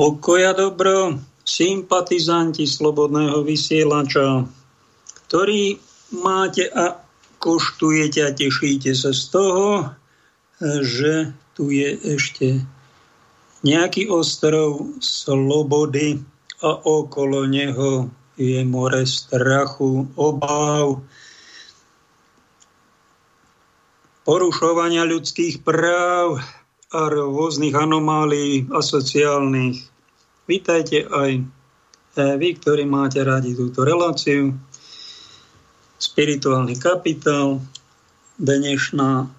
[0.00, 4.48] Pokoja dobro, sympatizanti slobodného vysielača,
[5.28, 5.76] ktorí
[6.24, 7.04] máte a
[7.36, 9.92] koštujete a tešíte sa z toho,
[10.80, 12.64] že tu je ešte
[13.60, 16.16] nejaký ostrov slobody
[16.64, 18.08] a okolo neho
[18.40, 21.04] je more strachu, obáv,
[24.24, 26.40] porušovania ľudských práv,
[26.90, 29.89] a rôznych anomálií a sociálnych.
[30.50, 31.42] Vítajte aj e,
[32.34, 34.50] vy, ktorí máte radi túto reláciu.
[35.94, 37.62] Spirituálny kapitál.
[38.34, 39.30] Dnešná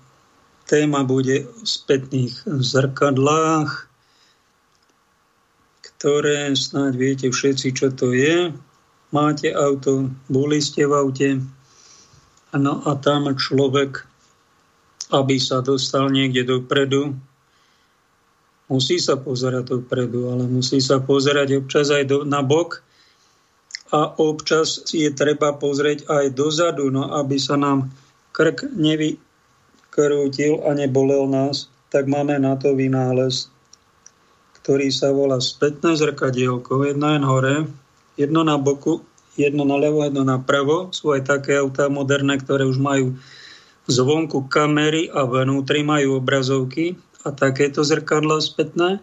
[0.71, 3.91] téma bude o spätných zrkadlách,
[5.83, 8.55] ktoré snáď viete všetci, čo to je.
[9.11, 11.29] Máte auto, boli ste v aute,
[12.55, 14.07] no a tam človek,
[15.11, 17.19] aby sa dostal niekde dopredu,
[18.71, 22.79] musí sa pozerať dopredu, ale musí sa pozerať občas aj do, na bok
[23.91, 27.91] a občas je treba pozrieť aj dozadu, no aby sa nám
[28.31, 33.51] krk nevykrútil a nebolel nás, tak máme na to vynález,
[34.63, 36.87] ktorý sa volá spätné zrkadielko.
[36.87, 37.55] Jedno je hore,
[38.15, 39.03] jedno na boku,
[39.35, 40.87] jedno na levo, jedno na pravo.
[40.95, 43.19] Sú aj také autá moderné, ktoré už majú
[43.91, 49.01] zvonku kamery a vnútri majú obrazovky a takéto zrkadlo spätné.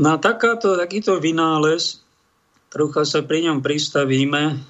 [0.00, 2.00] Na takáto, takýto vynález,
[2.72, 4.62] trocha sa pri ňom pristavíme,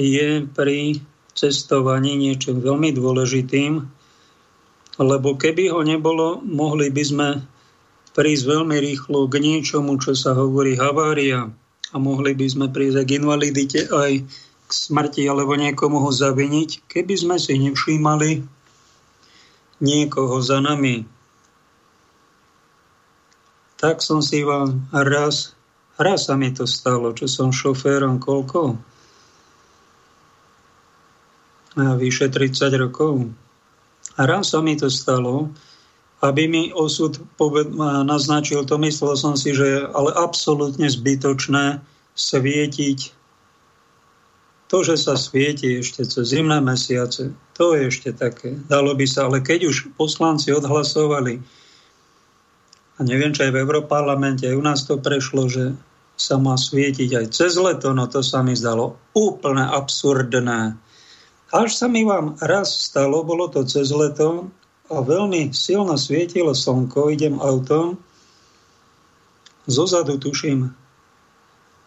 [0.00, 0.98] je pri
[1.36, 3.72] cestovaní niečo veľmi dôležitým,
[5.00, 7.28] lebo keby ho nebolo, mohli by sme
[8.12, 11.48] prísť veľmi rýchlo k niečomu, čo sa hovorí havária
[11.92, 14.24] a mohli by sme prísť k invalidite aj
[14.68, 18.44] k smrti alebo niekomu ho zaviniť, keby sme si nevšímali
[19.80, 21.04] niekoho za nami
[23.82, 25.58] tak som si vám raz,
[25.98, 28.78] raz sa mi to stalo, čo som šoférom koľko?
[31.74, 33.26] A vyše 30 rokov.
[34.14, 35.50] A raz sa mi to stalo,
[36.22, 37.74] aby mi osud poved-
[38.06, 41.82] naznačil, to myslel som si, že je ale absolútne zbytočné
[42.14, 42.98] svietiť
[44.70, 48.56] to, že sa svieti ešte cez zimné mesiace, to je ešte také.
[48.70, 51.42] Dalo by sa, ale keď už poslanci odhlasovali
[52.96, 55.72] a neviem, čo aj v Európarlamente, aj u nás to prešlo, že
[56.16, 60.76] sa má svietiť aj cez leto, no to sa mi zdalo úplne absurdné.
[61.52, 64.48] Až sa mi vám raz stalo, bolo to cez leto
[64.92, 67.96] a veľmi silno svietilo slnko, idem autom,
[69.68, 70.72] zozadu tuším,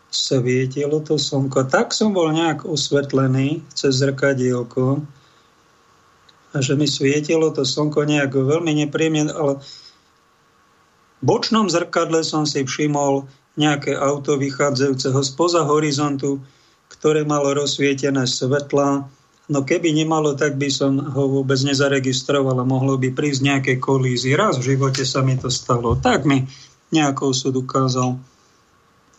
[0.09, 1.69] svietilo to slnko.
[1.69, 5.05] Tak som bol nejak osvetlený cez zrkadielko
[6.55, 9.59] a že mi svietilo to slnko nejak veľmi nepríjemne, ale
[11.23, 16.43] bočnom zrkadle som si všimol nejaké auto vychádzajúceho spoza horizontu,
[16.91, 19.07] ktoré malo rozsvietené svetla.
[19.45, 24.33] No keby nemalo, tak by som ho vôbec nezaregistroval a mohlo by prísť nejaké kolízy.
[24.33, 25.95] Raz v živote sa mi to stalo.
[25.95, 26.49] Tak mi
[26.89, 28.17] nejakou súd ukázal,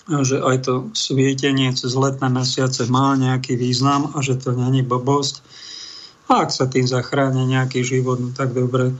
[0.06, 5.42] že aj to svietenie cez letné mesiace má nejaký význam a že to není blbosť.
[6.26, 8.94] A ak sa tým zachráni nejaký život, no tak dobre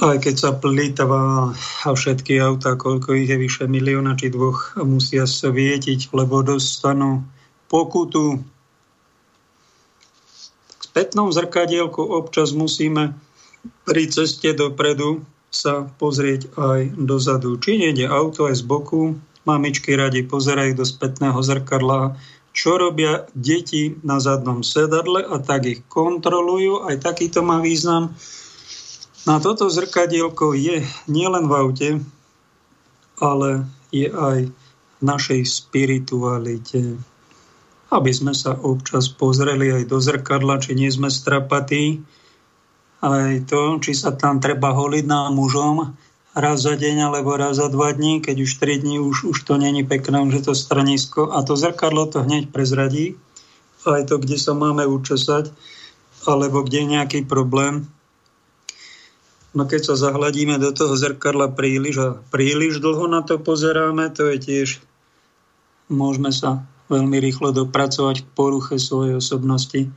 [0.00, 1.52] aj keď sa plýtava
[1.84, 7.24] a všetky autá, koľko ich je vyše milióna či dvoch, musia svietiť, lebo dostanú
[7.68, 8.40] pokutu.
[10.80, 13.14] V spätnom zrkadielku občas musíme
[13.84, 15.20] pri ceste dopredu
[15.50, 17.58] sa pozrieť aj dozadu.
[17.58, 22.14] Či nejde auto aj z boku, mamičky radi pozerajú do spätného zrkadla,
[22.50, 26.86] čo robia deti na zadnom sedadle a tak ich kontrolujú.
[26.86, 28.14] Aj takýto má význam
[29.28, 31.90] No a toto zrkadielko je nielen v aute,
[33.20, 36.96] ale je aj v našej spiritualite.
[37.90, 42.00] Aby sme sa občas pozreli aj do zrkadla, či nie sme strapatí,
[43.00, 45.96] aj to, či sa tam treba holiť nám mužom
[46.36, 49.58] raz za deň alebo raz za dva dní, keď už tri dní už, už to
[49.58, 53.18] není pekné, už to stranisko a to zrkadlo to hneď prezradí,
[53.88, 55.50] aj to, kde sa máme učesať,
[56.28, 57.88] alebo kde je nejaký problém,
[59.50, 64.30] No keď sa zahľadíme do toho zrkadla príliš a príliš dlho na to pozeráme, to
[64.30, 64.68] je tiež,
[65.90, 69.90] môžeme sa veľmi rýchlo dopracovať k poruche svojej osobnosti,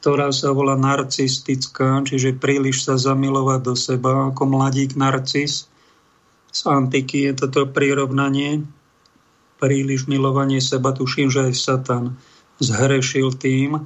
[0.00, 5.68] ktorá sa volá narcistická, čiže príliš sa zamilovať do seba, ako mladík narcis.
[6.48, 8.64] Z antiky je toto prirovnanie,
[9.60, 12.04] príliš milovanie seba, tuším, že aj Satan
[12.64, 13.84] zhrešil tým,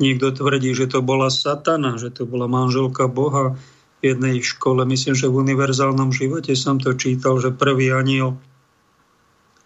[0.00, 3.54] Niekto tvrdí, že to bola satana, že to bola manželka Boha.
[4.00, 8.40] v jednej škole, myslím, že v univerzálnom živote som to čítal, že prvý aniel,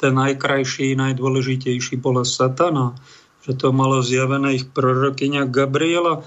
[0.03, 2.99] ten najkrajší, najdôležitejší bola satana,
[3.47, 6.27] že to malo zjavené ich prorokyňa Gabriela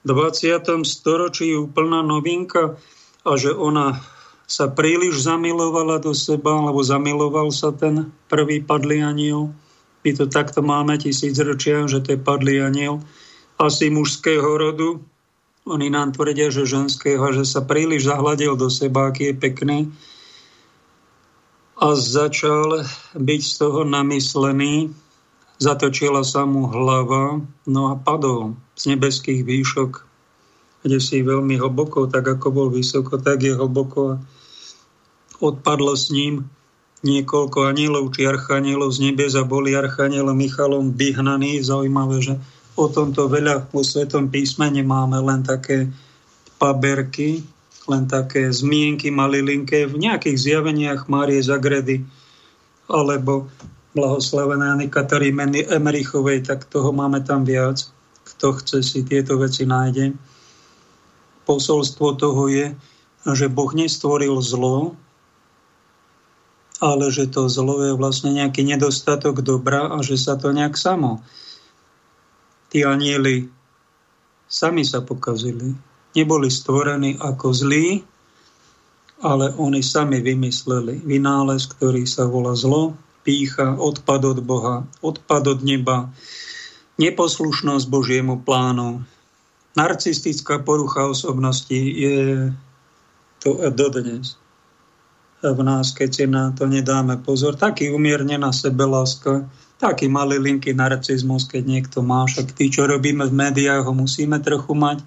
[0.00, 0.88] v 20.
[0.88, 2.80] storočí úplná novinka
[3.28, 4.00] a že ona
[4.44, 9.52] sa príliš zamilovala do seba, alebo zamiloval sa ten prvý padlý aniel.
[10.04, 13.00] My to takto máme tisícročia, že to je padlý aniel,
[13.58, 15.00] asi mužského rodu,
[15.64, 19.78] oni nám tvrdia, že ženského, že sa príliš zahľadil do seba, aký je pekný.
[21.80, 22.84] A začal
[23.16, 24.92] byť z toho namyslený,
[25.56, 29.92] zatočila sa mu hlava, no a padol z nebeských výšok,
[30.84, 34.20] kde si veľmi hlboko, tak ako bol vysoko, tak je hlboko.
[35.40, 36.44] Odpadlo s ním
[37.04, 41.64] niekoľko anielov či archanielov z nebes a boli archanielom Michalom vyhnaní.
[41.64, 42.34] Zaujímavé, že
[42.74, 45.86] O tomto veľa vo Svetom písme nemáme len také
[46.58, 47.46] paberky,
[47.86, 52.02] len také zmienky malilinké v nejakých zjaveniach Márie Zagredy
[52.90, 53.46] alebo
[53.94, 57.86] blahoslavené Ani Kataríny Emerichovej, tak toho máme tam viac.
[58.26, 60.18] Kto chce si tieto veci nájde.
[61.46, 62.74] Posolstvo toho je,
[63.22, 64.98] že Boh nestvoril zlo,
[66.82, 71.22] ale že to zlo je vlastne nejaký nedostatok dobra a že sa to nejak samo
[72.74, 73.46] tí anieli
[74.50, 75.70] sami sa pokazili.
[76.18, 78.02] Neboli stvorení ako zlí,
[79.22, 85.60] ale oni sami vymysleli vynález, ktorý sa volá zlo, pícha, odpad od Boha, odpad od
[85.62, 86.10] neba,
[86.98, 89.06] neposlušnosť Božiemu plánu.
[89.78, 92.50] Narcistická porucha osobnosti je
[93.38, 94.34] to dodnes
[95.52, 97.52] v nás, keď si na to nedáme pozor.
[97.52, 99.44] Taký umiernená sebeláska,
[99.78, 104.38] taký malý linky narcizmus, keď niekto má, však tí, čo robíme v médiách, ho musíme
[104.40, 105.02] trochu mať.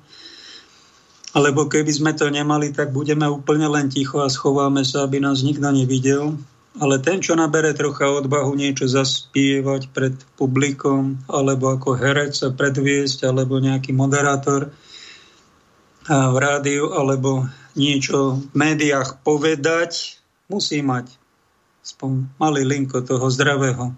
[1.36, 5.46] Alebo keby sme to nemali, tak budeme úplne len ticho a schováme sa, aby nás
[5.46, 6.34] nikto nevidel.
[6.78, 13.26] Ale ten, čo nabere trocha odvahu niečo zaspievať pred publikom, alebo ako herec sa predviesť,
[13.26, 14.70] alebo nejaký moderátor
[16.06, 21.12] v rádiu, alebo niečo v médiách povedať, musí mať
[21.82, 23.96] aspoň malý linko toho zdravého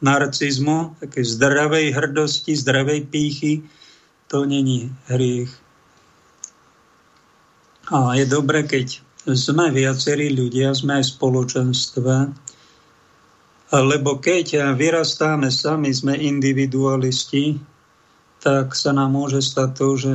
[0.00, 3.64] narcizmu, také zdravej hrdosti, zdravej pýchy,
[4.28, 5.52] to není hriech.
[7.88, 8.98] A je dobre, keď
[9.30, 12.14] sme viacerí ľudia, sme aj v spoločenstve,
[13.74, 17.58] lebo keď vyrastáme sami, sme individualisti,
[18.42, 20.14] tak sa nám môže stať to, že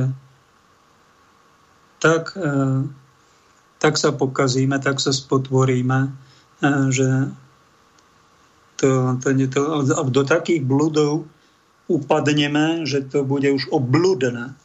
[2.00, 2.88] tak, e,
[3.76, 6.10] tak sa pokazíme, tak sa spotvoríme, e,
[6.88, 7.28] že
[8.82, 9.60] to, to, to,
[10.10, 11.30] do takých bludov
[11.86, 14.58] upadneme, že to bude už obludné.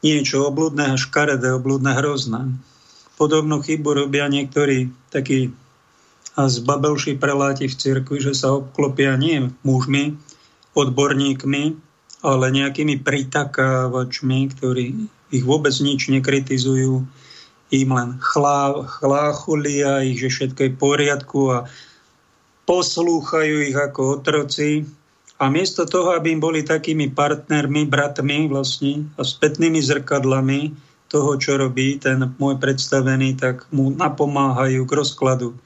[0.00, 2.56] Niečo obludné a škaredé, obludné hrozné.
[3.20, 5.52] Podobnú chybu robia niektorí takí
[6.32, 10.16] a zbabelší preláti v cirkvi, že sa obklopia nie mužmi,
[10.72, 11.76] odborníkmi,
[12.24, 14.86] ale nejakými pritakávačmi, ktorí
[15.28, 17.04] ich vôbec nič nekritizujú,
[17.72, 21.58] im len chlá, chláchulia ich, že všetko je v poriadku a
[22.68, 24.84] poslúchajú ich ako otroci.
[25.42, 30.70] A miesto toho, aby im boli takými partnermi, bratmi vlastne a spätnými zrkadlami
[31.10, 35.56] toho, čo robí ten môj predstavený, tak mu napomáhajú k rozkladu,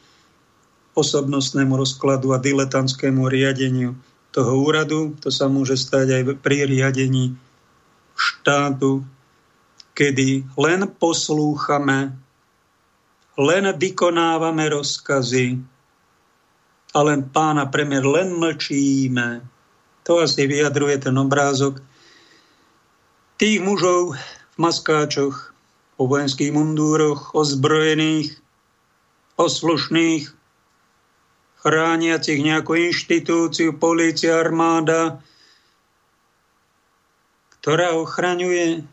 [0.97, 3.93] osobnostnému rozkladu a diletantskému riadeniu
[4.33, 5.13] toho úradu.
[5.21, 7.37] To sa môže stať aj pri riadení
[8.17, 9.05] štátu,
[9.97, 12.13] kedy len poslúchame,
[13.41, 15.57] len vykonávame rozkazy
[16.93, 19.41] a len pána premiér, len mlčíme.
[20.05, 21.81] To asi vyjadruje ten obrázok
[23.41, 25.57] tých mužov v maskáčoch,
[25.97, 28.37] po vojenských mundúroch, ozbrojených,
[29.41, 30.29] poslušných,
[31.65, 35.25] chrániacich nejakú inštitúciu, polícia, armáda,
[37.59, 38.85] ktorá ochraňuje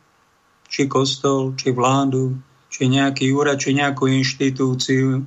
[0.74, 2.34] či kostol, či vládu,
[2.74, 5.22] či nejaký úrad, či nejakú inštitúciu.
[5.22, 5.24] E,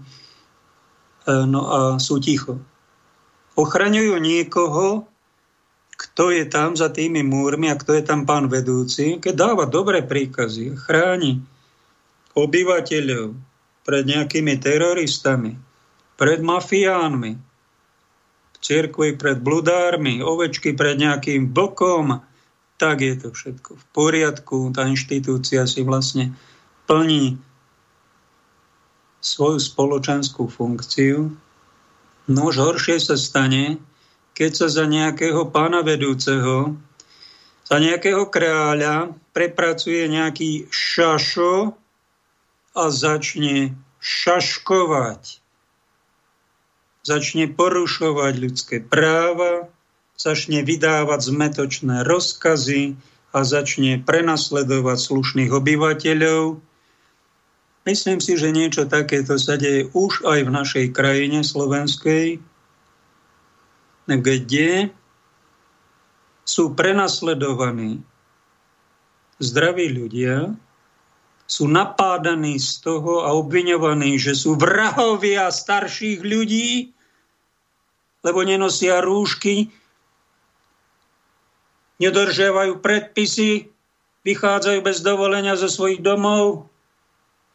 [1.47, 2.59] no a sú ticho.
[3.55, 5.07] Ochraňujú niekoho,
[5.95, 10.03] kto je tam za tými múrmi a kto je tam pán vedúci, keď dáva dobré
[10.03, 11.41] príkazy, chráni
[12.37, 13.33] obyvateľov
[13.87, 15.57] pred nejakými teroristami,
[16.21, 17.39] pred mafiánmi,
[18.61, 22.19] cirkvi pred bludármi, ovečky pred nejakým bokom,
[22.77, 24.57] tak je to všetko v poriadku.
[24.73, 26.37] Tá inštitúcia si vlastne
[26.87, 27.41] plní
[29.21, 31.35] svoju spoločenskú funkciu.
[32.31, 33.81] už horšie sa stane,
[34.37, 36.77] keď sa za nejakého pána vedúceho
[37.67, 41.75] za nejakého kráľa prepracuje nejaký šašo
[42.79, 45.43] a začne šaškovať.
[47.03, 49.67] Začne porušovať ľudské práva,
[50.17, 52.97] začne vydávať zmetočné rozkazy
[53.37, 56.57] a začne prenasledovať slušných obyvateľov.
[57.87, 62.41] Myslím si, že niečo takéto sa deje už aj v našej krajine slovenskej,
[64.11, 64.91] kde
[66.47, 68.03] sú prenasledovaní
[69.39, 70.57] zdraví ľudia,
[71.47, 76.91] sú napádaní z toho a obviňovaní, že sú vrahovia starších ľudí,
[78.27, 79.71] lebo nenosia rúšky,
[82.03, 83.71] nedržiavajú predpisy,
[84.27, 86.67] vychádzajú bez dovolenia zo svojich domov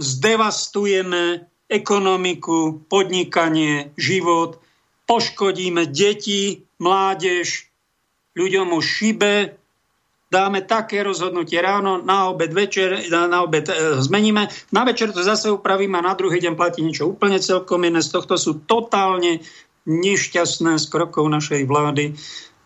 [0.00, 4.58] zdevastujeme ekonomiku, podnikanie, život,
[5.06, 7.70] poškodíme deti, mládež,
[8.34, 9.59] ľuďom už šibe,
[10.30, 15.50] dáme také rozhodnutie ráno, na obed, večer, na obed e, zmeníme, na večer to zase
[15.50, 17.98] upravíme a na druhý deň platí niečo úplne celkom iné.
[17.98, 19.42] Z tohto sú totálne
[19.90, 22.14] nešťastné z krokov našej vlády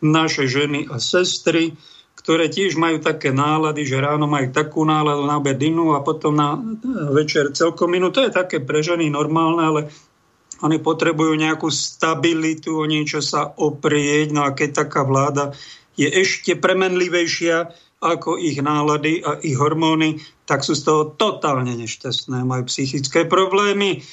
[0.04, 1.73] naše ženy a sestry,
[2.21, 6.37] ktoré tiež majú také nálady, že ráno majú takú náladu, na obed inú a potom
[6.37, 6.61] na
[7.16, 8.12] večer celkom inú.
[8.12, 9.80] To je také pre ženy normálne, ale
[10.61, 14.37] oni potrebujú nejakú stabilitu, o niečo sa oprieť.
[14.37, 15.56] No a keď taká vláda
[15.94, 17.70] je ešte premenlivejšia
[18.04, 24.04] ako ich nálady a ich hormóny, tak sú z toho totálne nešťastné, majú psychické problémy.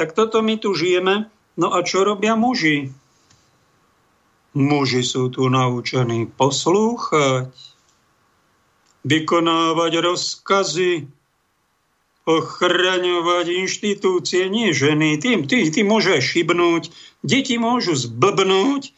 [0.00, 1.28] Tak toto my tu žijeme.
[1.60, 2.88] No a čo robia muži?
[4.56, 7.52] Muži sú tu naučení poslúchať,
[9.04, 11.04] vykonávať rozkazy,
[12.24, 15.20] ochraňovať inštitúcie, nie ženy.
[15.20, 16.88] Tým, ty, ty môže šibnúť,
[17.20, 18.96] deti môžu zblbnúť,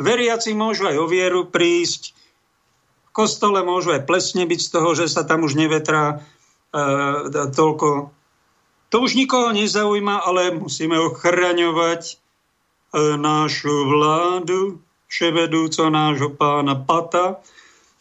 [0.00, 2.16] veriaci môžu aj o vieru prísť,
[3.08, 6.24] v kostole môžu aj plesne byť z toho, že sa tam už nevetrá
[6.72, 8.08] e, toľko.
[8.88, 12.14] To už nikoho nezaujíma, ale musíme ochraňovať e,
[13.20, 14.80] našu vládu,
[15.12, 17.36] vševedúco nášho pána Pata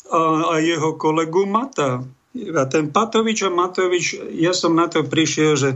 [0.07, 2.07] a, a jeho kolegu Mata.
[2.31, 5.69] A ten Patovič a Matovič, ja som na to prišiel, že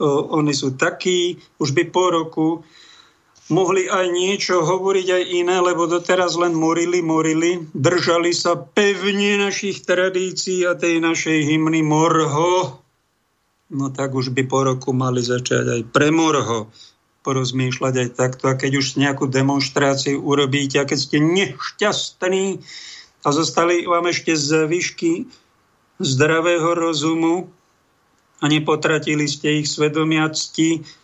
[0.00, 2.48] o, oni sú takí, už by po roku
[3.48, 9.84] mohli aj niečo hovoriť aj iné, lebo doteraz len morili, morili, držali sa pevne našich
[9.84, 12.80] tradícií a tej našej hymny Morho.
[13.68, 16.68] No tak už by po roku mali začať aj pre Morho
[17.24, 18.44] porozmýšľať aj takto.
[18.48, 22.64] A keď už nejakú demonstráciu urobíte a keď ste nešťastní
[23.24, 25.28] a zostali vám ešte z výšky
[26.00, 27.52] zdravého rozumu
[28.38, 30.97] a nepotratili ste ich svedomia cti, a e,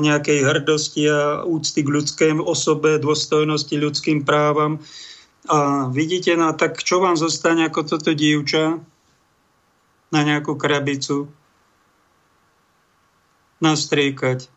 [0.00, 4.80] nejakej hrdosti a úcty k ľudském osobe, dôstojnosti ľudským právam.
[5.48, 8.80] A vidíte, no tak čo vám zostane ako toto dievča
[10.08, 11.28] na nejakú krabicu?
[13.60, 14.48] Nastriekať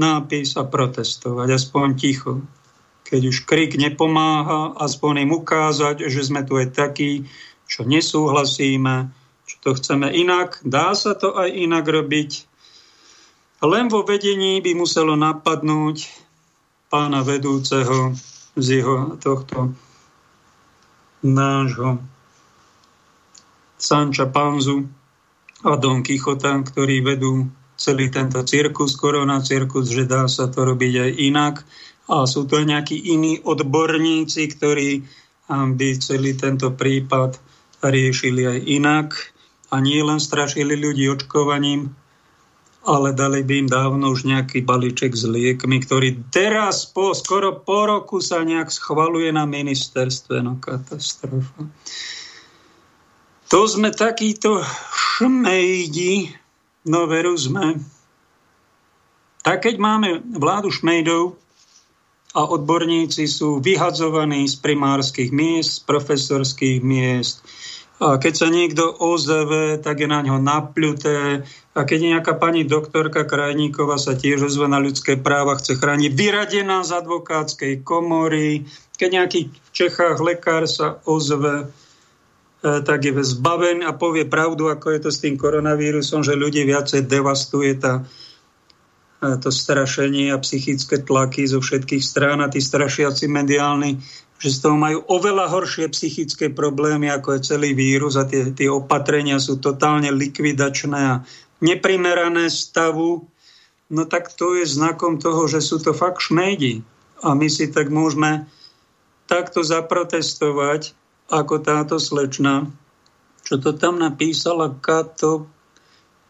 [0.00, 2.40] nápis a protestovať, aspoň ticho.
[3.04, 7.28] Keď už krik nepomáha, aspoň im ukázať, že sme tu aj takí,
[7.68, 9.12] čo nesúhlasíme,
[9.44, 10.60] čo to chceme inak.
[10.64, 12.48] Dá sa to aj inak robiť.
[13.58, 16.06] Len vo vedení by muselo napadnúť
[16.86, 18.14] pána vedúceho
[18.54, 19.74] z jeho tohto
[21.26, 21.98] nášho
[23.74, 24.86] Sanča Panzu
[25.66, 30.94] a Don Kichota, ktorí vedú celý tento cirkus, korona cirkus, že dá sa to robiť
[31.02, 31.54] aj inak.
[32.06, 35.02] A sú to nejakí iní odborníci, ktorí
[35.50, 37.42] by celý tento prípad
[37.82, 39.08] riešili aj inak.
[39.68, 41.92] a nie len strašili ľudí očkovaním,
[42.88, 47.84] ale dali by im dávno už nejaký balíček s liekmi, ktorý teraz po, skoro po
[47.84, 50.40] roku sa nejak schvaluje na ministerstve.
[50.40, 51.68] No katastrofa.
[53.52, 56.32] To sme takíto šmejdi,
[56.88, 57.76] no veru sme.
[59.44, 61.36] Tak keď máme vládu šmejdov
[62.36, 67.44] a odborníci sú vyhadzovaní z primárskych miest, z profesorských miest,
[67.98, 71.42] keď sa niekto ozve, tak je na ňo napľuté.
[71.74, 76.86] A keď nejaká pani doktorka Krajníková sa tiež ozve na ľudské práva, chce chrániť vyradená
[76.86, 78.70] z advokátskej komory.
[78.94, 81.66] Keď nejaký v Čechách lekár sa ozve,
[82.62, 86.62] e, tak je zbaven a povie pravdu, ako je to s tým koronavírusom, že ľudí
[86.70, 88.06] viacej devastuje tá,
[89.26, 93.98] e, to strašenie a psychické tlaky zo všetkých strán a tí strašiaci mediálni
[94.38, 98.70] že z toho majú oveľa horšie psychické problémy, ako je celý vírus a tie, tie
[98.70, 101.14] opatrenia sú totálne likvidačné a
[101.58, 103.26] neprimerané stavu,
[103.90, 106.86] no tak to je znakom toho, že sú to fakt šmédi.
[107.18, 108.46] A my si tak môžeme
[109.26, 110.94] takto zaprotestovať,
[111.28, 112.72] ako táto slečna,
[113.44, 115.50] čo to tam napísala, kato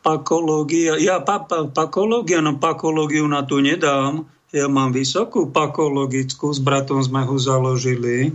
[0.02, 0.98] pakológia.
[0.98, 7.04] Ja pa, pa, pakológia, no pakológiu na to nedám, ja mám vysokú pakologickú, s bratom
[7.04, 8.32] sme ho založili.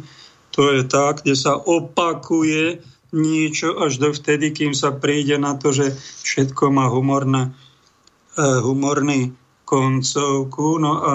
[0.54, 5.74] To je tak, kde sa opakuje niečo až do vtedy, kým sa príde na to,
[5.74, 5.94] že
[6.26, 7.54] všetko má humorné,
[8.38, 9.34] eh, humorný
[9.66, 10.78] koncovku.
[10.78, 11.14] No a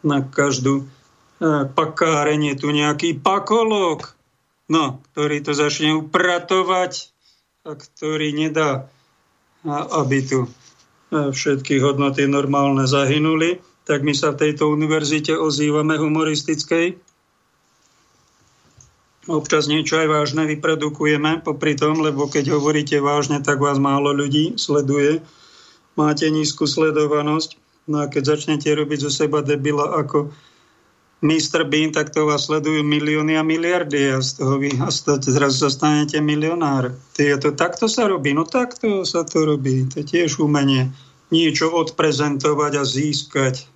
[0.00, 4.08] na každú eh, pakárenie tu nejaký pakolog,
[4.72, 7.12] no, ktorý to začne upratovať
[7.68, 8.88] a ktorý nedá,
[9.68, 16.94] aby tu eh, všetky hodnoty normálne zahynuli tak my sa v tejto univerzite ozývame humoristickej.
[19.30, 24.58] Občas niečo aj vážne vyprodukujeme popri tom, lebo keď hovoríte vážne, tak vás málo ľudí
[24.58, 25.22] sleduje.
[25.94, 27.58] Máte nízku sledovanosť.
[27.86, 30.30] No a keď začnete robiť zo seba debila ako
[31.22, 31.62] Mr.
[31.70, 34.74] Bean, tak to vás sledujú milióny a miliardy a z toho vy
[35.22, 36.90] zrazu sa stanete milionár.
[37.14, 39.86] Ty, to takto sa robí, no takto sa to robí.
[39.94, 40.90] To je tiež umenie
[41.30, 43.71] niečo odprezentovať a získať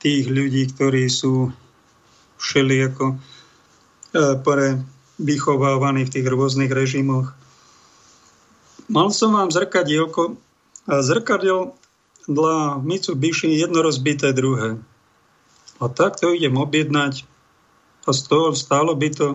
[0.00, 1.52] tých ľudí, ktorí sú
[2.40, 3.16] všelijako e,
[4.40, 4.80] pre
[5.20, 7.36] vychovávaní v tých rôznych režimoch.
[8.88, 10.40] Mal som vám zrkadielko
[10.88, 11.76] a zrkadiel
[12.24, 14.80] dla Mitsubishi jedno rozbité druhé.
[15.80, 17.28] A tak to idem objednať
[18.08, 19.28] a z toho stálo by to,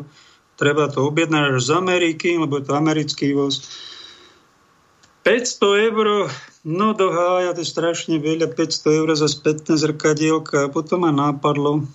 [0.57, 3.61] treba to objednať až z Ameriky, lebo je to americký voz.
[5.21, 6.29] 500 eur
[6.65, 10.65] No do hája, to je strašne veľa, 500 eur za spätné zrkadielka.
[10.65, 11.85] A potom ma nápadlo,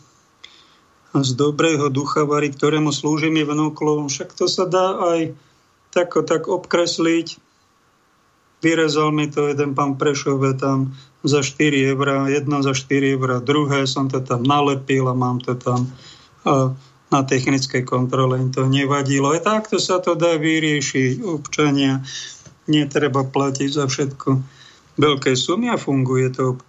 [1.11, 5.35] a z dobrého duchavary, ktorému slúži mi vnúklo, však to sa dá aj
[5.90, 7.42] tak, tak obkresliť.
[8.62, 10.94] Vyrezal mi to jeden pán Prešove tam
[11.26, 15.59] za 4 eur, jedno za 4 eur, druhé som to tam nalepil a mám to
[15.59, 15.90] tam.
[16.46, 16.70] A
[17.11, 19.35] na technickej kontrole im to nevadilo.
[19.35, 22.06] Aj takto sa to dá vyriešiť občania.
[22.70, 24.60] Netreba platiť za všetko
[25.00, 26.60] veľké sumy a funguje to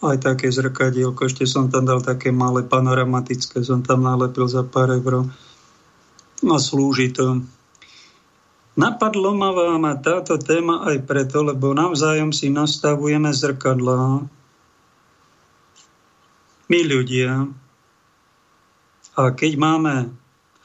[0.00, 1.28] aj také zrkadielko.
[1.28, 5.28] Ešte som tam dal také malé panoramatické, som tam nalepil za pár eur.
[6.40, 7.44] A slúži to.
[8.80, 14.24] Napadlo ma vám a táto téma aj preto, lebo navzájom si nastavujeme zrkadlá.
[16.70, 17.50] My ľudia.
[19.20, 19.94] A keď máme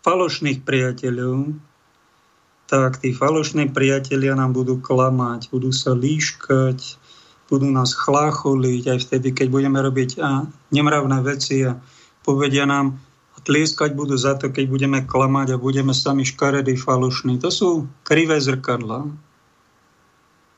[0.06, 1.60] falošných priateľov,
[2.66, 6.98] tak tí falošní priatelia nám budú klamať, budú sa líškať,
[7.46, 11.78] budú nás chlácholiť aj vtedy, keď budeme robiť a, nemravné veci a
[12.26, 12.98] povedia nám
[13.36, 17.38] a tlieskať budú za to, keď budeme klamať a budeme sami škaredí falošní.
[17.46, 17.70] To sú
[18.02, 19.06] krivé zrkadla.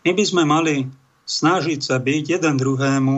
[0.08, 0.88] My by sme mali
[1.28, 3.16] snažiť sa byť jeden druhému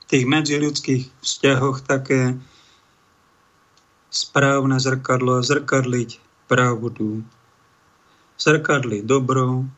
[0.00, 2.40] v tých medziľudských vzťahoch také
[4.08, 7.20] správne zrkadlo a zrkadliť pravdu
[8.40, 9.68] zrkadli dobro,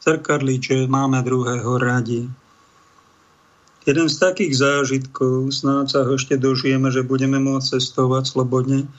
[0.00, 2.24] zrkadli, čo máme druhého radi.
[3.86, 8.90] Jeden z takých zážitkov, snáď sa ho ešte dožijeme, že budeme môcť cestovať slobodne.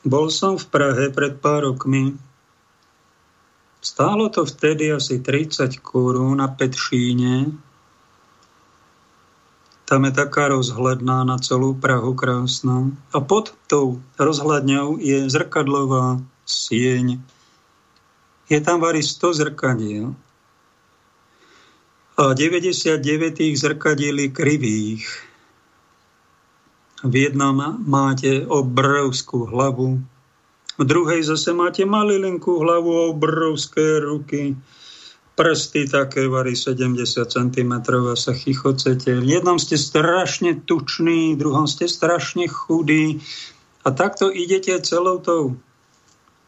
[0.00, 2.16] Bol som v Prahe pred pár rokmi.
[3.84, 7.52] Stálo to vtedy asi 30 korún na Petšíne.
[9.84, 12.88] Tam je taká rozhľadná na celú Prahu krásna.
[13.12, 17.20] A pod tou rozhľadňou je zrkadlová sieň
[18.48, 20.14] je tam vari 100 zrkadiel
[22.14, 23.00] a 99
[23.34, 25.02] tých zrkadiel krivých.
[27.04, 30.00] V jednom máte obrovskú hlavu
[30.74, 34.58] V druhej zase máte malilinkú hlavu, obrovské ruky,
[35.38, 36.98] prsty také vary 70
[37.30, 39.22] cm a sa chichocete.
[39.22, 43.22] V jednom ste strašne tučný, v druhom ste strašne chudý
[43.86, 45.54] a takto idete celou tou,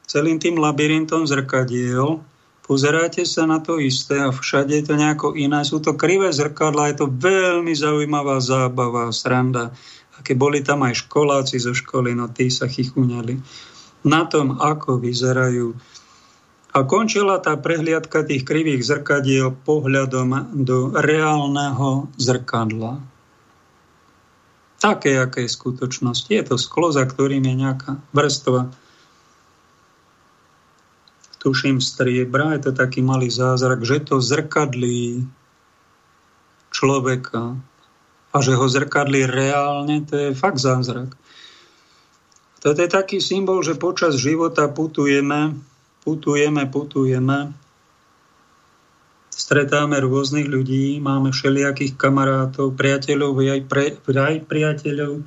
[0.07, 2.23] celým tým labyrintom zrkadiel,
[2.62, 5.62] pozeráte sa na to isté a všade je to nejako iné.
[5.66, 9.75] Sú to krivé zrkadla, je to veľmi zaujímavá zábava, sranda.
[10.16, 13.38] A keď boli tam aj školáci zo školy, no tí sa chichuňali
[14.07, 15.75] na tom, ako vyzerajú.
[16.77, 23.01] A končila tá prehliadka tých krivých zrkadiel pohľadom do reálneho zrkadla.
[24.77, 26.25] Také, aké je skutočnosť.
[26.37, 28.69] Je to sklo, za ktorým je nejaká vrstva
[31.46, 35.22] tuším striebra, je to taký malý zázrak, že to zrkadlí
[36.74, 37.54] človeka
[38.35, 41.14] a že ho zrkadlí reálne, to je fakt zázrak.
[42.59, 45.54] Toto je taký symbol, že počas života putujeme,
[46.02, 47.54] putujeme, putujeme,
[49.30, 55.22] stretáme rôznych ľudí, máme všelijakých kamarátov, priateľov, aj, pre, aj priateľov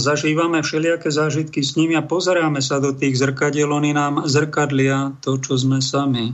[0.00, 5.36] zažívame všelijaké zážitky s nimi a pozeráme sa do tých zrkadiel, oni nám zrkadlia to,
[5.36, 6.32] čo sme sami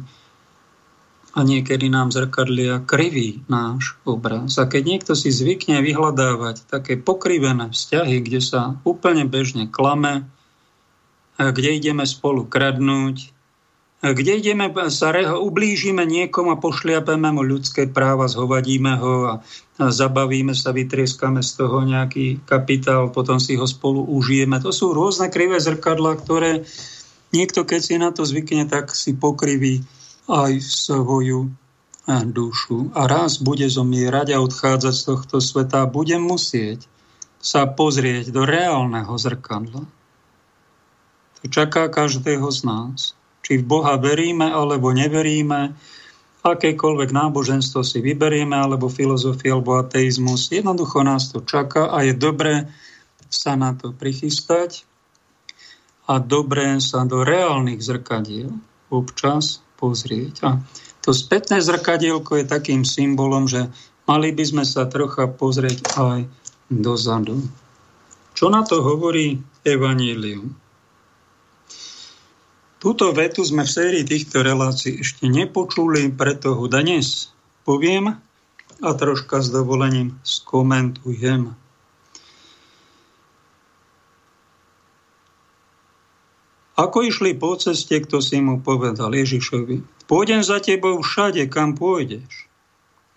[1.34, 4.54] a niekedy nám zrkadlia krivý náš obraz.
[4.62, 10.30] A keď niekto si zvykne vyhľadávať také pokrivené vzťahy, kde sa úplne bežne klame,
[11.34, 13.33] kde ideme spolu kradnúť,
[14.12, 19.34] kde ideme sa reho, ublížime niekomu a pošliapeme mu ľudské práva, zhovadíme ho a,
[19.80, 24.60] zabavíme sa, vytrieskame z toho nejaký kapitál, potom si ho spolu užijeme.
[24.60, 26.68] To sú rôzne krivé zrkadla, ktoré
[27.32, 29.80] niekto, keď si na to zvykne, tak si pokriví
[30.28, 31.48] aj svoju
[32.06, 32.92] dušu.
[32.92, 36.84] A raz bude zomierať a odchádzať z tohto sveta a bude musieť
[37.40, 39.84] sa pozrieť do reálneho zrkadla.
[41.40, 43.00] To čaká každého z nás.
[43.44, 45.76] Či v Boha veríme alebo neveríme,
[46.44, 50.52] akékoľvek náboženstvo si vyberieme, alebo filozofia, alebo ateizmus.
[50.52, 52.68] Jednoducho nás to čaká a je dobré
[53.32, 54.84] sa na to prichystať
[56.04, 58.52] a dobré sa do reálnych zrkadiel
[58.92, 60.34] občas pozrieť.
[60.44, 60.50] A
[61.00, 63.72] to spätné zrkadielko je takým symbolom, že
[64.04, 66.28] mali by sme sa trocha pozrieť aj
[66.68, 67.40] dozadu.
[68.36, 70.63] Čo na to hovorí Evanílium?
[72.84, 77.32] Túto vetu sme v sérii týchto relácií ešte nepočuli, preto ho dnes
[77.64, 78.20] poviem
[78.84, 81.56] a troška s dovolením skomentujem.
[86.76, 92.52] Ako išli po ceste, kto si mu povedal Ježišovi, pôjdem za tebou všade, kam pôjdeš.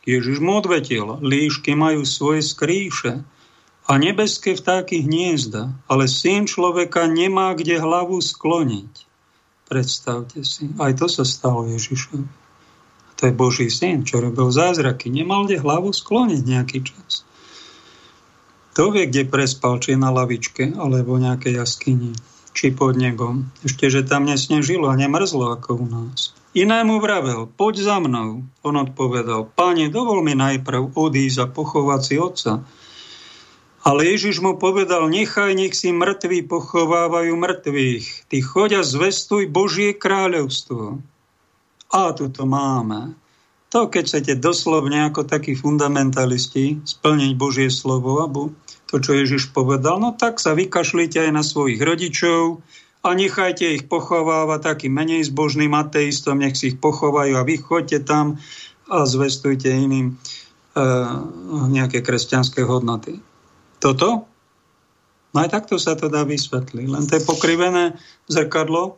[0.08, 3.20] Ježiš mu odvetil, líšky majú svoje skrýše
[3.84, 9.07] a nebeské vtáky hniezda, ale syn človeka nemá kde hlavu skloniť.
[9.68, 12.28] Predstavte si, aj to sa stalo Ježišovi.
[13.18, 15.10] To je Boží syn, čo robil zázraky.
[15.12, 17.28] Nemal kde hlavu skloniť nejaký čas.
[18.78, 22.14] To vie, kde prespal, či na lavičke, alebo nejakej jaskyni
[22.58, 23.54] či pod nebom.
[23.62, 26.34] Ešte, že tam nesnežilo a nemrzlo ako u nás.
[26.58, 28.42] Inému vravel, poď za mnou.
[28.66, 32.66] On odpovedal, páne, dovol mi najprv odísť a pochovať si otca.
[33.88, 38.28] Ale Ježiš mu povedal, nechaj, nech si mŕtvi pochovávajú mŕtvych.
[38.28, 41.00] Ty choď a zvestuj Božie kráľovstvo.
[41.96, 43.16] A tu to máme.
[43.72, 48.52] To, keď chcete doslovne ako takí fundamentalisti splniť Božie slovo, alebo
[48.92, 52.60] to, čo Ježiš povedal, no tak sa vykašlite aj na svojich rodičov
[53.08, 58.04] a nechajte ich pochovávať takým menej zbožným ateistom, nech si ich pochovajú a vy choďte
[58.04, 58.36] tam
[58.92, 60.14] a zvestujte iným e,
[61.72, 63.24] nejaké kresťanské hodnoty.
[63.78, 64.26] Toto?
[65.34, 66.88] No aj takto sa to dá vysvetliť.
[66.88, 68.98] Len to je pokrivené zrkadlo.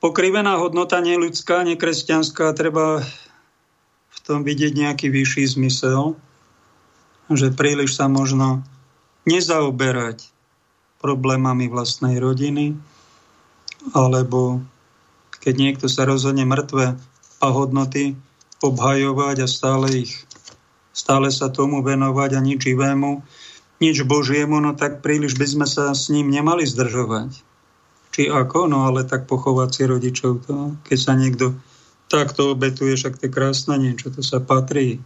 [0.00, 3.04] Pokrivená hodnota neľudská, nekresťanská, treba
[4.10, 6.16] v tom vidieť nejaký vyšší zmysel,
[7.30, 8.64] že príliš sa možno
[9.28, 10.24] nezaoberať
[11.00, 12.76] problémami vlastnej rodiny,
[13.96, 14.60] alebo
[15.40, 16.96] keď niekto sa rozhodne mŕtve
[17.40, 18.16] a hodnoty
[18.60, 20.28] obhajovať a stále ich
[20.92, 23.24] stále sa tomu venovať a nič živému,
[23.80, 27.32] nič Božiemu, no tak príliš by sme sa s ním nemali zdržovať.
[28.12, 28.68] Či ako?
[28.68, 31.56] No ale tak pochovať si rodičov to, keď sa niekto
[32.12, 35.00] takto obetuje, však to je krásne niečo, to sa patrí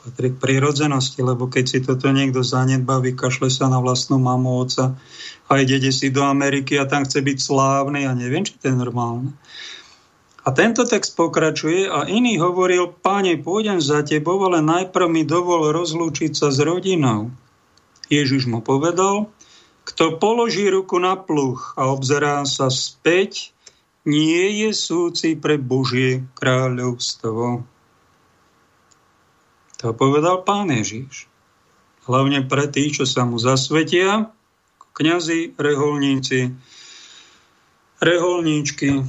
[0.00, 4.96] patrí k prírodzenosti, lebo keď si toto niekto zanedbá, vykašle sa na vlastnú mamu, oca
[5.44, 8.76] a ide si do Ameriky a tam chce byť slávny a neviem, či to je
[8.80, 9.36] normálne.
[10.40, 15.68] A tento text pokračuje a iný hovoril, páne, pôjdem za tebou, ale najprv mi dovol
[15.68, 17.28] rozlúčiť sa s rodinou.
[18.08, 19.28] Ježiš mu povedal,
[19.84, 23.52] Kto položí ruku na pluch a obzerá sa späť,
[24.08, 27.66] nie je súci pre Božie kráľovstvo.
[29.80, 31.28] To povedal pán Ježiš.
[32.08, 34.32] Hlavne pre tých, čo sa mu zasvetia,
[34.96, 36.52] kňazi, reholníci,
[38.00, 39.04] reholníčky,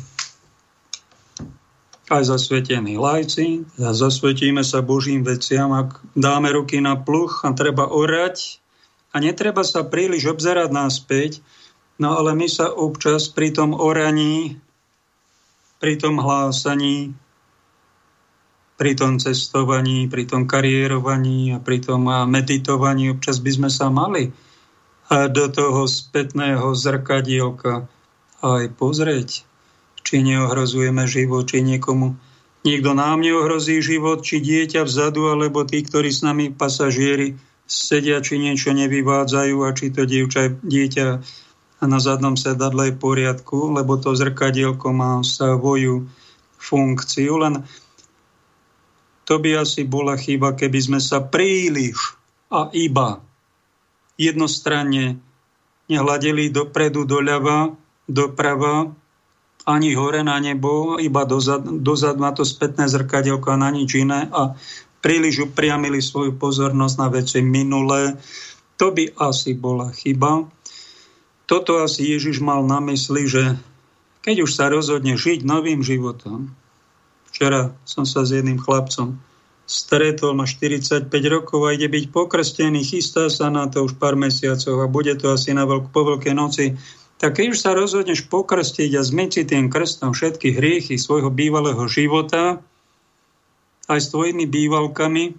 [2.11, 8.59] aj zasvetení lajci, zasvetíme sa Božím veciam, ak dáme ruky na pluch a treba orať.
[9.15, 11.31] A netreba sa príliš obzerať náspäť,
[11.99, 14.59] no ale my sa občas pri tom oraní,
[15.79, 17.15] pri tom hlásaní,
[18.75, 24.31] pri tom cestovaní, pri tom kariérovaní a pri tom meditovaní občas by sme sa mali.
[25.11, 27.87] Do toho spätného zrkadielka
[28.41, 29.50] aj pozrieť
[30.01, 32.17] či neohrozujeme život, či niekomu
[32.61, 38.37] niekto nám neohrozí život, či dieťa vzadu, alebo tí, ktorí s nami pasažieri sedia, či
[38.37, 41.07] niečo nevyvádzajú a či to dievča, dieťa
[41.81, 46.05] na zadnom sedadle je v poriadku, lebo to zrkadielko má svoju
[46.61, 47.41] funkciu.
[47.41, 47.65] Len
[49.25, 52.13] to by asi bola chyba, keby sme sa príliš
[52.53, 53.25] a iba
[54.21, 55.17] jednostranne
[55.89, 57.73] nehľadeli dopredu, doľava,
[58.05, 58.93] doprava,
[59.65, 64.25] ani hore na nebo, iba dozad, dozad na to spätné zrkadielko a na nič iné
[64.33, 64.57] a
[65.01, 68.17] príliš upriamili svoju pozornosť na veci minulé.
[68.81, 70.49] To by asi bola chyba.
[71.45, 73.43] Toto asi Ježiš mal na mysli, že
[74.21, 76.53] keď už sa rozhodne žiť novým životom,
[77.33, 79.17] včera som sa s jedným chlapcom
[79.65, 84.83] stretol, má 45 rokov a ide byť pokrstený, chystá sa na to už pár mesiacov
[84.83, 86.75] a bude to asi na veľk, po Veľkej noci
[87.21, 91.85] tak keď už sa rozhodneš pokrstiť a zmyť si tým krstom všetky hriechy svojho bývalého
[91.85, 92.65] života,
[93.85, 95.37] aj s tvojimi bývalkami,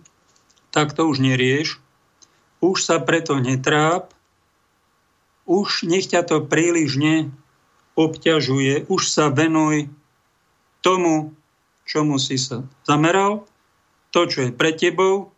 [0.70, 1.82] tak to už nerieš.
[2.62, 4.14] Už sa preto netráp,
[5.42, 9.90] už nech ťa to príliš neobťažuje, už sa venuj
[10.86, 11.34] tomu,
[11.82, 13.42] čomu si sa zameral,
[14.14, 15.34] to, čo je pre tebou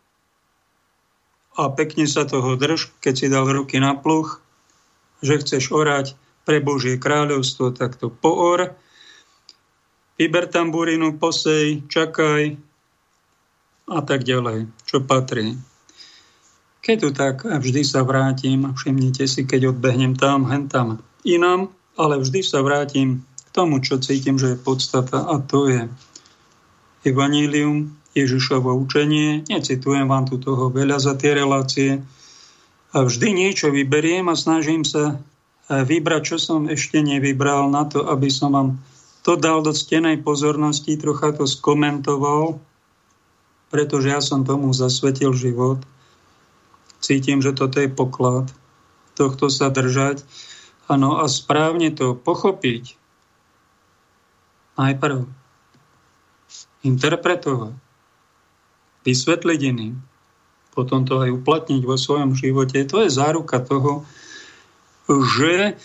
[1.57, 4.45] a pekne sa toho drž, keď si dal ruky na pluch,
[5.25, 6.13] že chceš orať,
[6.45, 8.77] pre Božie kráľovstvo, tak to poor,
[10.15, 12.55] vyber tamburinu, posej, čakaj
[13.89, 15.57] a tak ďalej, čo patrí.
[16.85, 22.21] Keď tu tak, vždy sa vrátim, všimnite si, keď odbehnem tam, hen tam inám, ale
[22.21, 25.89] vždy sa vrátim k tomu, čo cítim, že je podstata a to je
[27.05, 29.43] Evangelium, Ježišovo učenie.
[29.51, 31.99] Necitujem vám tu toho veľa za tie relácie.
[32.95, 35.19] A vždy niečo vyberiem a snažím sa
[35.69, 38.69] vybrať, čo som ešte nevybral na to, aby som vám
[39.25, 42.61] to dal do ctenej pozornosti, trocha to skomentoval,
[43.73, 45.81] pretože ja som tomu zasvetil život.
[47.01, 48.53] Cítim, že toto je poklad.
[49.17, 50.21] Tohto sa držať.
[50.85, 52.93] Ano, a správne to pochopiť.
[54.77, 55.25] Najprv
[56.85, 57.73] interpretovať,
[59.01, 59.97] vysvetliť iným,
[60.77, 62.85] potom to aj uplatniť vo svojom živote.
[62.85, 64.05] To je záruka toho,
[65.09, 65.77] že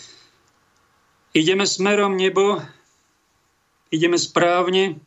[1.37, 2.59] ideme smerom nebo,
[3.93, 4.97] ideme správne,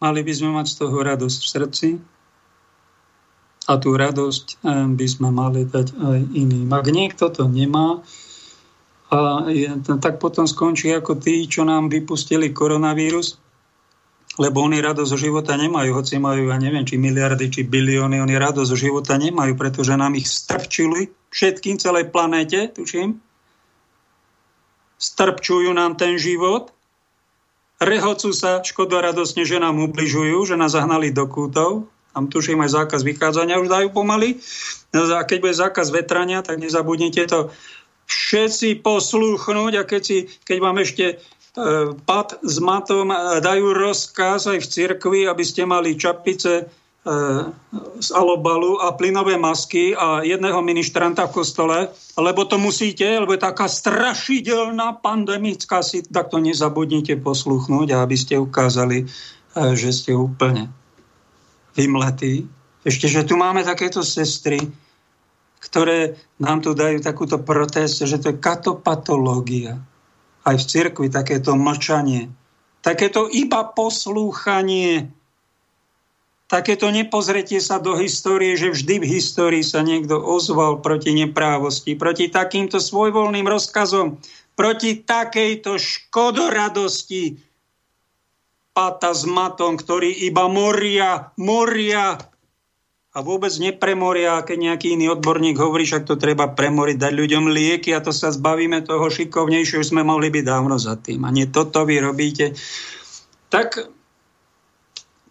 [0.00, 1.88] mali by sme mať z toho radosť v srdci.
[3.68, 4.66] A tú radosť
[4.98, 6.66] by sme mali dať aj iným.
[6.74, 8.02] Ak niekto to nemá,
[9.10, 9.66] a je,
[9.98, 13.38] tak potom skončí ako tí, čo nám vypustili koronavírus,
[14.38, 18.34] lebo oni radosť zo života nemajú, hoci majú, ja neviem, či miliardy, či bilióny, oni
[18.38, 23.18] radosť zo života nemajú, pretože nám ich strčili všetkým celej planéte, tuším.
[25.00, 26.74] Strpčujú nám ten život,
[27.80, 33.00] rehocú sa škodoradosne, že nám ubližujú, že nás zahnali do kútov, tam tuším aj zákaz
[33.06, 34.36] vychádzania už dajú pomaly.
[34.90, 37.54] No a keď bude zákaz vetrania, tak nezabudnite to
[38.10, 41.16] všetci poslúchnuť a keď, si, keď vám ešte e,
[41.94, 46.66] pad s matom e, dajú rozkaz aj v cirkvi, aby ste mali čapice
[48.00, 51.78] z alobalu a plynové masky a jedného ministranta v kostole,
[52.20, 58.36] lebo to musíte, lebo je taká strašidelná pandemická si, tak to nezabudnite posluchnúť, aby ste
[58.36, 60.68] ukázali, eh, že ste úplne
[61.72, 62.44] vymletí.
[62.84, 64.60] Ešte, že tu máme takéto sestry,
[65.60, 69.80] ktoré nám tu dajú takúto protest, že to je katopatológia.
[70.44, 72.32] Aj v cirkvi takéto mlčanie,
[72.80, 75.12] takéto iba poslúchanie
[76.50, 82.26] takéto nepozretie sa do histórie, že vždy v histórii sa niekto ozval proti neprávosti, proti
[82.26, 84.18] takýmto svojvoľným rozkazom,
[84.58, 87.38] proti takejto škodoradosti
[88.74, 92.18] pata s matom, ktorý iba moria, moria
[93.10, 97.90] a vôbec nepremoria, keď nejaký iný odborník hovorí, že to treba premoriť, dať ľuďom lieky
[97.94, 101.26] a to sa zbavíme toho šikovnejšieho, sme mohli byť dávno za tým.
[101.26, 102.54] A nie toto vy robíte.
[103.50, 103.99] Tak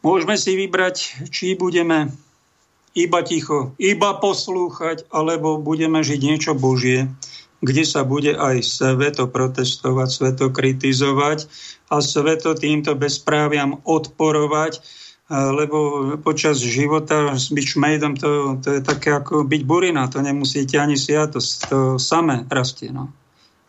[0.09, 2.09] môžeme si vybrať, či budeme
[2.97, 7.05] iba ticho, iba poslúchať, alebo budeme žiť niečo Božie,
[7.61, 11.45] kde sa bude aj sveto protestovať, sveto kritizovať
[11.93, 14.81] a sveto týmto bezpráviam odporovať,
[15.29, 15.77] lebo
[16.25, 21.37] počas života byť šmejdom to, to je také ako byť burina, to nemusíte ani siať,
[21.37, 22.89] to, to samé rastie.
[22.89, 23.13] No.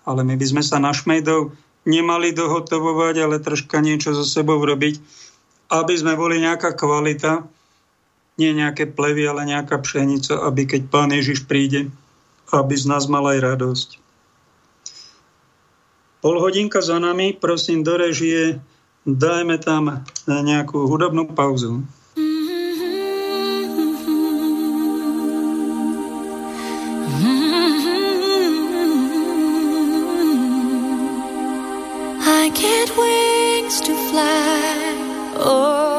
[0.09, 1.53] Ale my by sme sa na šmejdov
[1.85, 5.20] nemali dohotovovať, ale troška niečo so sebou robiť,
[5.71, 7.47] aby sme boli nejaká kvalita,
[8.37, 11.89] nie nejaké plevy, ale nejaká pšenica, aby keď Pán Ježiš príde,
[12.51, 13.89] aby z nás mal aj radosť.
[16.21, 18.61] Pol hodinka za nami, prosím, do režie
[19.09, 21.81] Dajme tam nejakú hudobnú pauzu.
[32.29, 34.80] I get wings to fly.
[35.43, 35.90] Oh.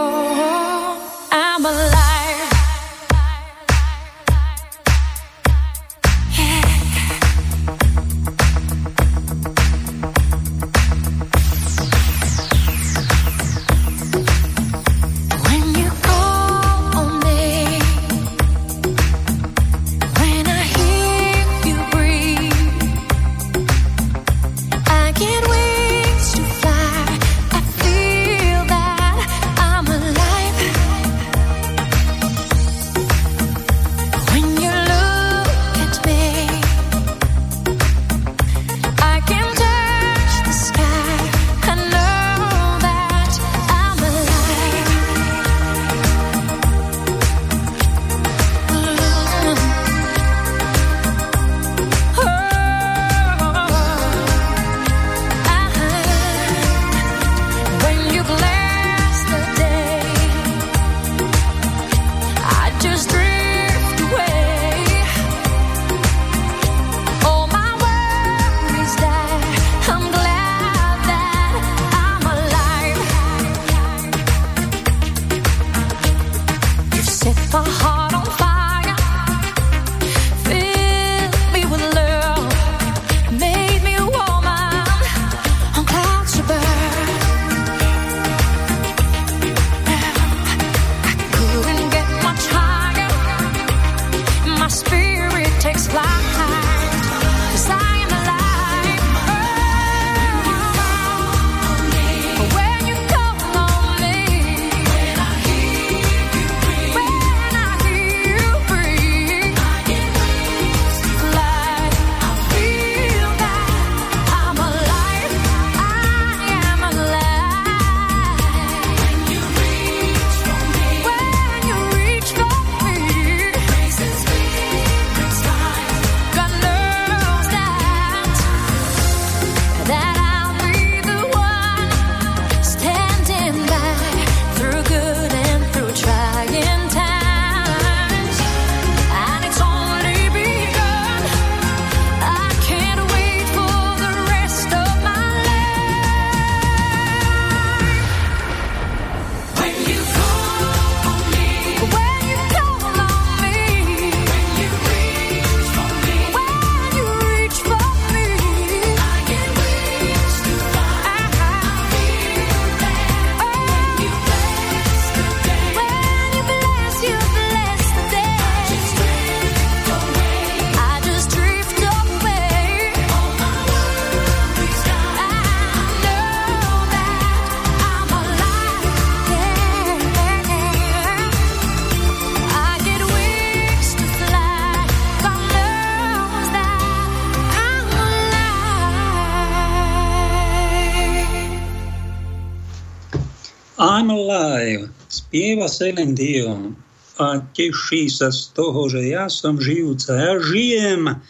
[195.32, 196.76] Spieva Celine Dion
[197.16, 201.24] a teší sa z toho, že ja som žijúca, ja žijem.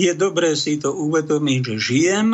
[0.00, 2.32] Je dobré si to uvedomiť, že žijem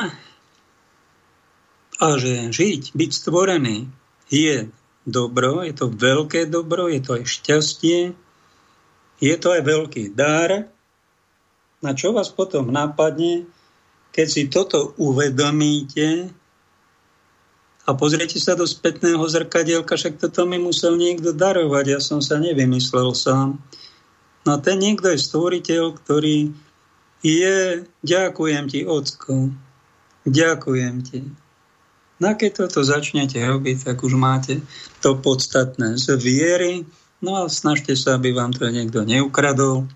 [1.98, 3.90] a že žiť, byť stvorený
[4.30, 4.70] je
[5.02, 8.14] dobro, je to veľké dobro, je to aj šťastie,
[9.18, 10.70] je to aj veľký dar.
[11.82, 13.50] Na čo vás potom napadne,
[14.14, 16.30] keď si toto uvedomíte
[17.88, 22.36] A pozrite sa do spätného zrkadielka, však toto mi musel niekto darovať, ja som sa
[22.36, 23.56] nevymyslel sám.
[24.44, 26.52] No ten niekto je stvoriteľ, ktorý
[27.24, 29.56] je, ďakujem ti, ocko,
[30.28, 31.32] ďakujem ti.
[32.20, 34.60] No a keď toto začnete robiť, tak už máte
[35.00, 36.84] to podstatné z viery,
[37.24, 39.88] no a snažte sa, aby vám to niekto neukradol,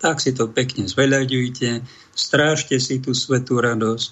[0.00, 1.84] tak si to pekne zveľaďujte,
[2.16, 4.10] strážte si tú svetú radosť.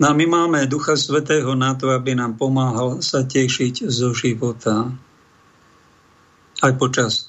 [0.00, 4.88] No a my máme Ducha Svetého na to, aby nám pomáhal sa tešiť zo života.
[6.64, 7.28] Aj počas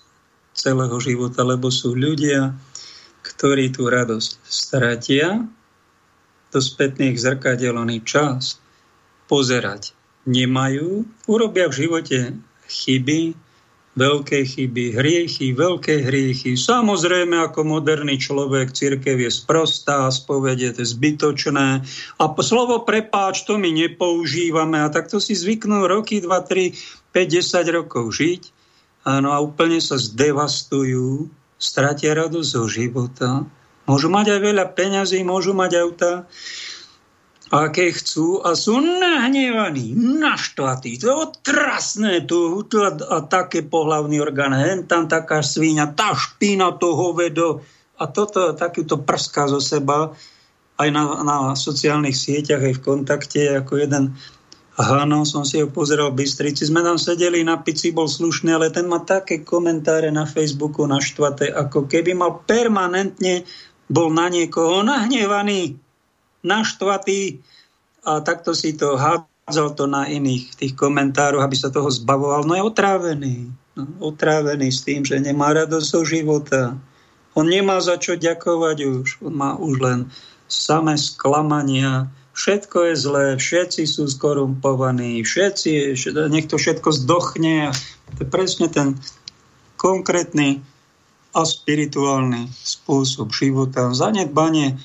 [0.56, 2.56] celého života, lebo sú ľudia,
[3.28, 5.44] ktorí tú radosť stratia,
[6.52, 8.60] do spätných zrkadiel čas
[9.32, 9.96] pozerať
[10.28, 12.20] nemajú, urobia v živote
[12.68, 13.36] chyby,
[13.92, 16.56] veľké chyby, hriechy, veľké hriechy.
[16.56, 21.84] Samozrejme, ako moderný človek, církev je sprostá, spovedie to je zbytočné.
[22.16, 24.80] A slovo prepáč, to my nepoužívame.
[24.80, 26.72] A takto si zvyknú roky, 2, 3,
[27.12, 28.42] 5, 10 rokov žiť.
[29.02, 31.28] Áno, a úplne sa zdevastujú,
[31.58, 33.30] stratia radosť zo života.
[33.90, 36.12] Môžu mať aj veľa peňazí, môžu mať auta,
[37.52, 40.96] aké chcú a sú nahnevaní, naštvatí.
[41.04, 46.80] To je otrasné, to, to a, také pohlavný orgán, hen tam taká svíňa, tá špína,
[46.80, 47.60] to hovedo
[48.00, 50.16] a toto, takýto prská zo seba
[50.80, 54.16] aj na, na sociálnych sieťach, aj v kontakte, ako jeden
[54.72, 58.72] Hano, som si ho pozeral v Bystrici, sme tam sedeli na pici, bol slušný, ale
[58.72, 63.44] ten má také komentáre na Facebooku naštvaté, ako keby mal permanentne
[63.92, 65.76] bol na niekoho nahnevaný
[66.42, 67.42] naštvatý
[68.06, 72.46] a takto si to hádzal to na iných tých komentároch, aby sa toho zbavoval.
[72.46, 73.50] No je otrávený.
[73.78, 76.76] No, otrávený s tým, že nemá radosť zo života.
[77.38, 79.06] On nemá za čo ďakovať už.
[79.24, 80.00] On má už len
[80.52, 82.12] samé sklamania.
[82.36, 85.96] Všetko je zlé, všetci sú skorumpovaní, všetci,
[86.32, 87.72] nech všetko zdochne.
[88.16, 89.00] To je presne ten
[89.76, 90.64] konkrétny
[91.32, 93.92] a spirituálny spôsob života.
[93.96, 94.80] Zanedbanie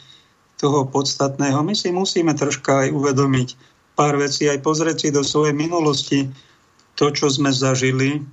[0.57, 1.61] toho podstatného.
[1.61, 3.48] My si musíme troška aj uvedomiť
[3.96, 6.28] pár vecí, aj pozrieť si do svojej minulosti
[6.96, 8.24] to, čo sme zažili.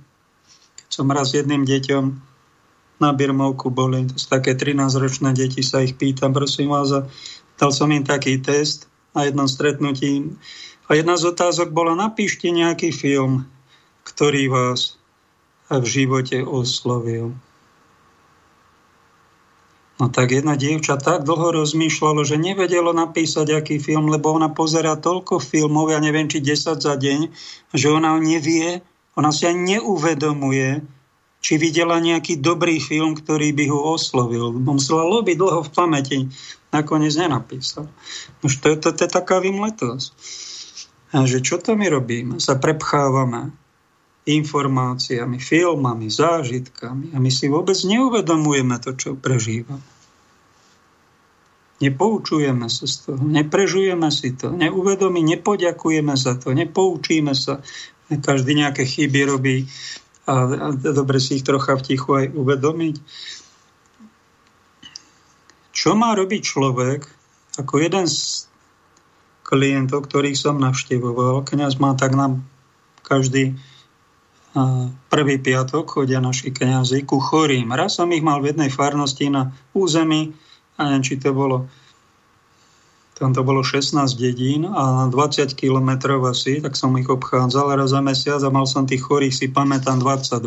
[0.88, 2.04] Som raz jedným deťom
[3.02, 7.04] na Birmovku boli, to sú také 13-ročné deti, sa ich pýtam, prosím vás, a
[7.58, 10.32] dal som im taký test na jednom stretnutí.
[10.88, 13.48] A jedna z otázok bola, napíšte nejaký film,
[14.04, 15.00] ktorý vás
[15.72, 17.32] v živote oslovil.
[19.94, 24.98] No tak jedna dievča tak dlho rozmýšľalo, že nevedelo napísať, aký film, lebo ona pozera
[24.98, 27.30] toľko filmov, ja neviem, či 10 za deň,
[27.70, 28.82] že ona nevie,
[29.14, 30.82] ona si aj neuvedomuje,
[31.38, 34.50] či videla nejaký dobrý film, ktorý by ho oslovil.
[34.50, 36.18] Musela lobiť dlho v pamäti,
[36.74, 37.86] nakoniec nenapísal.
[38.42, 40.10] Už to, to, to je taká vymletosť.
[41.14, 42.42] A že čo to my robíme?
[42.42, 43.54] Sa prepchávame
[44.24, 49.84] informáciami, filmami, zážitkami a my si vôbec neuvedomujeme to, čo prežívame.
[51.84, 57.60] Nepoučujeme sa z toho, neprežujeme si to, neuvedomí, nepoďakujeme za to, nepoučíme sa.
[58.08, 59.56] Každý nejaké chyby robí
[60.24, 62.96] a, a dobre si ich trocha v tichu aj uvedomiť.
[65.74, 67.00] Čo má robiť človek,
[67.60, 68.48] ako jeden z
[69.44, 72.40] klientov, ktorých som navštevoval, kniaz má tak nám
[73.04, 73.58] každý
[75.10, 77.74] prvý piatok chodia naši kniazy ku chorým.
[77.74, 80.30] Raz som ich mal v jednej farnosti na území,
[80.78, 81.66] a neviem, či to bolo
[83.14, 87.94] tam to bolo 16 dedín a na 20 kilometrov asi, tak som ich obchádzal raz
[87.94, 90.42] za mesiac a mal som tých chorých, si pamätám, 22.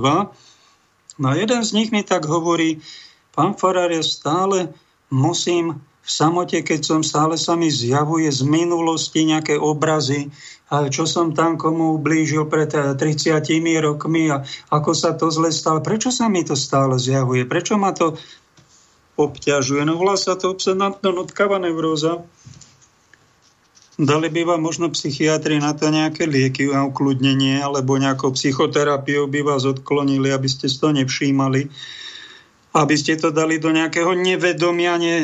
[1.18, 2.84] No a jeden z nich mi tak hovorí,
[3.32, 4.76] pán Farár, ja stále
[5.08, 10.28] musím v samote, keď som stále sa mi zjavuje z minulosti nejaké obrazy,
[10.68, 15.80] čo som tam komu ublížil pred 30 eh, rokmi a ako sa to zle stalo.
[15.80, 17.47] Prečo sa mi to stále zjavuje?
[17.47, 18.20] Prečo ma to
[19.15, 19.88] obťažuje?
[19.88, 22.20] No volá sa to obsedantno-nutkáva neuróza.
[23.97, 29.41] Dali by vám možno psychiatri na to nejaké lieky a ukludnenie, alebo nejakou psychoterapiou by
[29.41, 31.65] vás odklonili, aby ste to nevšímali,
[32.78, 35.01] aby ste to dali do nejakého nevedomia.
[35.01, 35.15] Ne...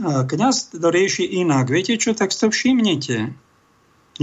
[0.00, 1.68] Kňaz to rieši inak.
[1.68, 3.43] Viete čo, tak to všimnite.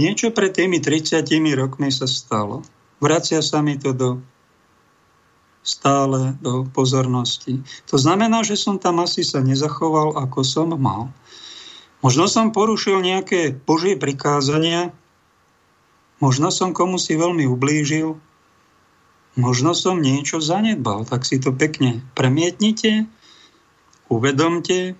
[0.00, 1.20] Niečo pred tými 30
[1.52, 2.64] rokmi sa stalo.
[2.96, 4.10] Vracia sa mi to do
[5.62, 7.62] stále do pozornosti.
[7.86, 11.14] To znamená, že som tam asi sa nezachoval, ako som mal.
[12.02, 14.90] Možno som porušil nejaké Božie prikázania,
[16.18, 18.18] možno som komu si veľmi ublížil,
[19.38, 23.06] možno som niečo zanedbal, tak si to pekne premietnite,
[24.10, 24.98] uvedomte,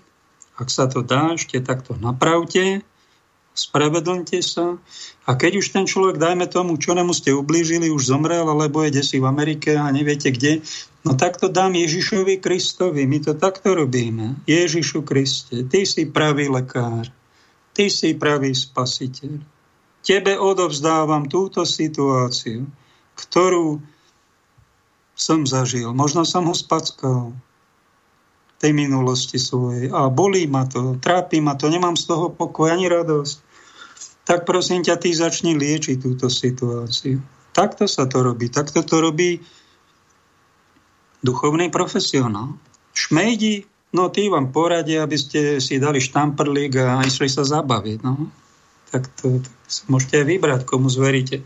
[0.55, 2.87] ak sa to dá, ešte takto napravte
[3.53, 4.81] spravedlňte sa.
[5.23, 8.99] A keď už ten človek, dajme tomu, čo nemu ste ublížili, už zomrel, alebo je
[8.99, 10.65] desi v Amerike a neviete kde,
[11.05, 13.05] no tak to dám Ježišovi Kristovi.
[13.05, 14.43] My to takto robíme.
[14.49, 17.07] Ježišu Kriste, ty si pravý lekár.
[17.73, 19.41] Ty si pravý spasiteľ.
[20.03, 22.67] Tebe odovzdávam túto situáciu,
[23.15, 23.79] ktorú
[25.15, 25.93] som zažil.
[25.95, 27.31] Možno som ho spackal
[28.63, 29.91] tej minulosti svojej.
[29.91, 33.35] A bolí ma to, trápi ma to, nemám z toho pokoj ani radosť.
[34.23, 37.19] Tak prosím ťa, ty začni liečiť túto situáciu.
[37.51, 38.47] Takto sa to robí.
[38.47, 39.43] Takto to robí
[41.19, 42.55] duchovný profesionál.
[42.95, 47.99] Šmejdi, no tí vám poradia, aby ste si dali štamprlík a išli sa zabaviť.
[47.99, 48.31] No.
[48.95, 49.55] Tak to tak
[49.91, 51.43] môžete aj vybrať, komu zveríte.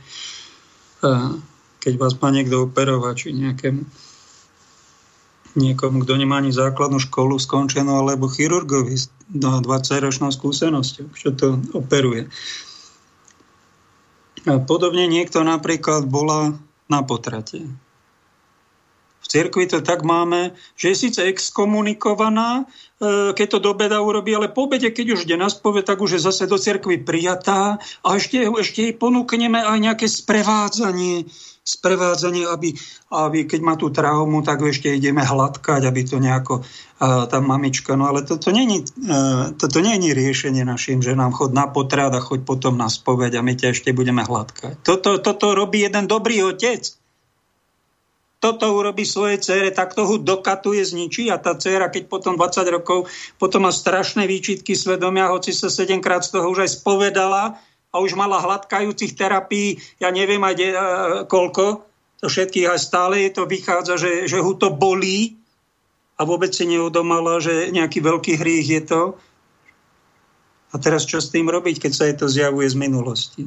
[1.82, 3.82] Keď vás má niekto operovať, či nejakému
[5.58, 12.30] niekomu, kto nemá ani základnú školu skončenú, alebo chirurgovi s 20-ročnou skúsenosťou, čo to operuje.
[14.47, 16.55] A podobne niekto napríklad bola
[16.88, 17.68] na potrate.
[19.18, 24.32] V cirkvi to tak máme, že je síce exkomunikovaná, e, keď to do beda urobí,
[24.32, 27.76] ale po obede, keď už ide na spove, tak už je zase do cirkvi prijatá
[28.08, 31.28] a ešte, ešte jej ponúkneme aj nejaké sprevádzanie
[31.68, 32.72] sprevádzanie, aby,
[33.11, 37.99] aby keď má tú traumu, tak ešte ideme hladkať, aby to nejako uh, tá mamička,
[37.99, 42.47] no ale toto není, uh, toto není riešenie našim ženám, chod na potrat a choď
[42.47, 44.80] potom na spoveď a my ťa ešte budeme hladkať.
[44.88, 46.88] Toto, toto robí jeden dobrý otec.
[48.38, 53.09] Toto urobí svojej cére, tak toho dokatuje, zničí a tá dcera, keď potom 20 rokov,
[53.41, 57.57] potom má strašné výčitky svedomia, hoci sa 7 krát z toho už aj spovedala,
[57.92, 60.68] a už mala hladkajúcich terapií, ja neviem aj de,
[61.26, 65.38] koľko, to všetkých aj stále to vychádza, že, že ho to bolí
[66.18, 69.02] a vôbec si neudomala, že nejaký veľký hriech je to.
[70.74, 73.46] A teraz čo s tým robiť, keď sa je to zjavuje z minulosti?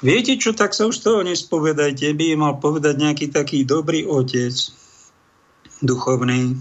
[0.00, 2.16] Viete čo, tak sa už toho nespovedajte.
[2.16, 4.56] By mal povedať nejaký taký dobrý otec,
[5.84, 6.56] duchovný.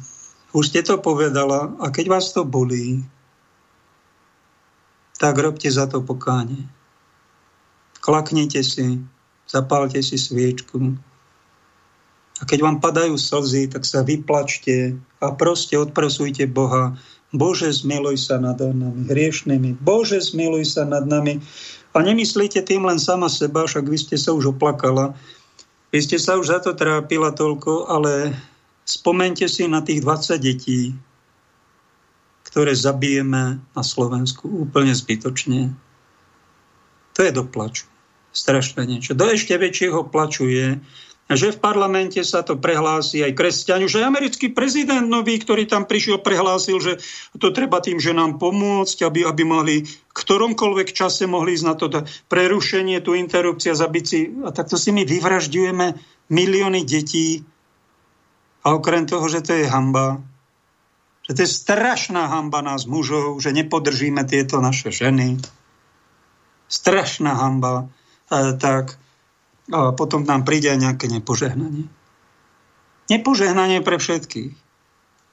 [0.51, 2.99] Už ste to povedala a keď vás to bolí,
[5.19, 6.65] tak robte za to pokánie.
[7.99, 9.03] Klaknite si,
[9.43, 10.95] zapálte si sviečku.
[12.39, 16.95] A keď vám padajú slzy, tak sa vyplačte a proste odprosujte Boha.
[17.35, 19.83] Bože, zmiluj sa nad nami, hriešnými.
[19.83, 21.43] Bože, zmiluj sa nad nami.
[21.91, 25.11] A nemyslíte tým len sama seba, však vy ste sa už oplakala.
[25.91, 28.31] Vy ste sa už za to trápila toľko, ale
[28.87, 30.95] spomente si na tých 20 detí,
[32.49, 35.69] ktoré zabijeme na Slovensku úplne zbytočne.
[37.13, 37.85] To je do plaču.
[38.33, 39.13] Strašné niečo.
[39.13, 40.81] Do ešte väčšieho plaču je,
[41.29, 46.25] že v parlamente sa to prehlási aj kresťani, že americký prezident nový, ktorý tam prišiel,
[46.25, 46.97] prehlásil, že
[47.37, 51.85] to treba tým ženám pomôcť, aby, aby mali v ktoromkoľvek čase mohli ísť na to
[52.33, 54.19] prerušenie, tu interrupcia, zabiť si.
[54.41, 55.85] A takto si my vyvražďujeme
[56.33, 57.45] milióny detí.
[58.65, 60.17] A okrem toho, že to je hamba,
[61.29, 65.37] že to je strašná hamba nás mužov, že nepodržíme tieto naše ženy.
[66.65, 67.85] Strašná hamba.
[68.33, 68.97] E, tak
[69.69, 71.85] a potom nám príde aj nejaké nepožehnanie.
[73.13, 74.53] Nepožehnanie pre všetkých.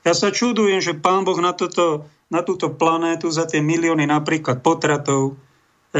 [0.04, 4.60] Ja sa čudujem, že pán Boh na, toto, na túto planétu za tie milióny napríklad
[4.60, 5.40] potratov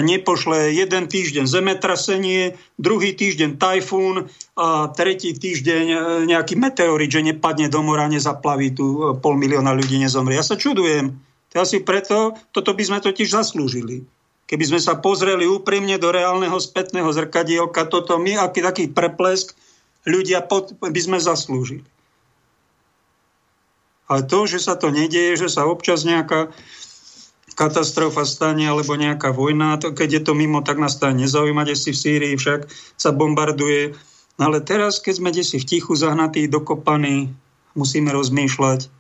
[0.03, 7.73] nepošle jeden týždeň zemetrasenie, druhý týždeň tajfún a tretí týždeň e, nejaký meteorit, že nepadne
[7.73, 10.37] do mora, nezaplaví tu e, pol milióna ľudí, nezomrie.
[10.37, 11.17] Ja sa čudujem.
[11.53, 14.05] To asi preto, toto by sme totiž zaslúžili.
[14.47, 19.57] Keby sme sa pozreli úprimne do reálneho spätného zrkadielka, toto my, aký taký preplesk,
[20.07, 21.83] ľudia pod, by sme zaslúžili.
[24.07, 26.55] Ale to, že sa to nedieje, že sa občas nejaká
[27.57, 31.75] katastrofa stane alebo nejaká vojna, to, keď je to mimo, tak nás to nezaujíma, kde
[31.75, 32.69] si v Sýrii však
[33.01, 33.97] sa bombarduje.
[34.37, 37.33] No ale teraz, keď sme si v tichu zahnatí, dokopaní,
[37.73, 38.93] musíme rozmýšľať,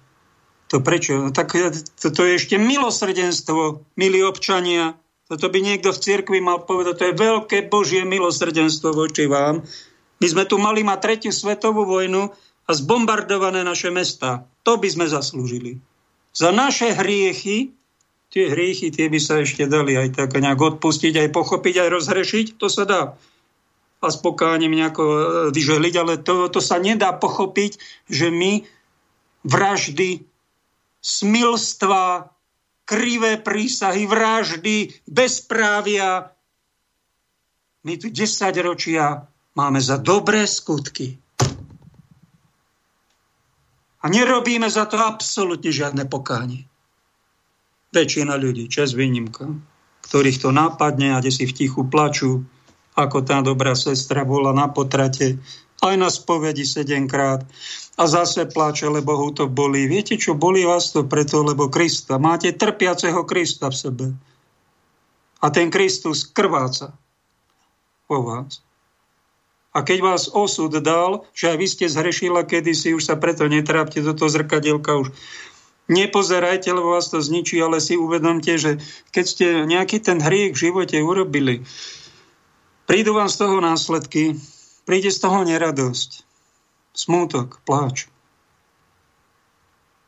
[0.66, 1.20] to prečo?
[1.20, 1.54] No tak
[2.00, 4.98] to, to je ešte milosrdenstvo, milí občania.
[5.28, 9.62] Toto by niekto v cirkvi mal povedať, to je veľké Božie milosrdenstvo voči vám.
[10.16, 12.32] My sme tu mali mať tretiu svetovú vojnu
[12.66, 14.48] a zbombardované naše mesta.
[14.64, 15.78] To by sme zaslúžili.
[16.34, 17.76] Za naše hriechy
[18.36, 22.46] tie hriechy, tie by sa ešte dali aj tak nejak odpustiť, aj pochopiť, aj rozhrešiť,
[22.60, 23.02] to sa dá.
[24.04, 25.20] A s pokáním nejako e,
[25.56, 27.80] vyželiť, ale to, to sa nedá pochopiť,
[28.12, 28.60] že my
[29.40, 30.28] vraždy,
[31.00, 32.28] smilstva,
[32.84, 36.28] krivé prísahy, vraždy, bezprávia,
[37.88, 39.24] my tu 10 ročia
[39.56, 41.16] máme za dobré skutky.
[44.04, 46.68] A nerobíme za to absolútne žiadne pokánie
[47.94, 49.50] väčšina ľudí, čas výnimka.
[50.06, 52.46] ktorých to nápadne a kde si v tichu plačú,
[52.94, 55.36] ako tá dobrá sestra bola na potrate,
[55.82, 57.42] aj na spovedi sedemkrát
[57.96, 59.88] a zase plače, lebo ho to bolí.
[59.90, 62.16] Viete čo, bolí vás to preto, lebo Krista.
[62.22, 64.06] Máte trpiaceho Krista v sebe.
[65.40, 66.96] A ten Kristus krváca
[68.08, 68.64] po vás.
[69.76, 74.00] A keď vás osud dal, že aj vy ste zhrešila kedysi, už sa preto netrápte
[74.00, 75.12] do toho zrkadielka, už
[75.86, 78.78] nepozerajte, lebo vás to zničí, ale si uvedomte, že
[79.14, 81.62] keď ste nejaký ten hriech v živote urobili,
[82.86, 84.38] prídu vám z toho následky,
[84.86, 86.26] príde z toho neradosť,
[86.94, 88.10] smútok, pláč.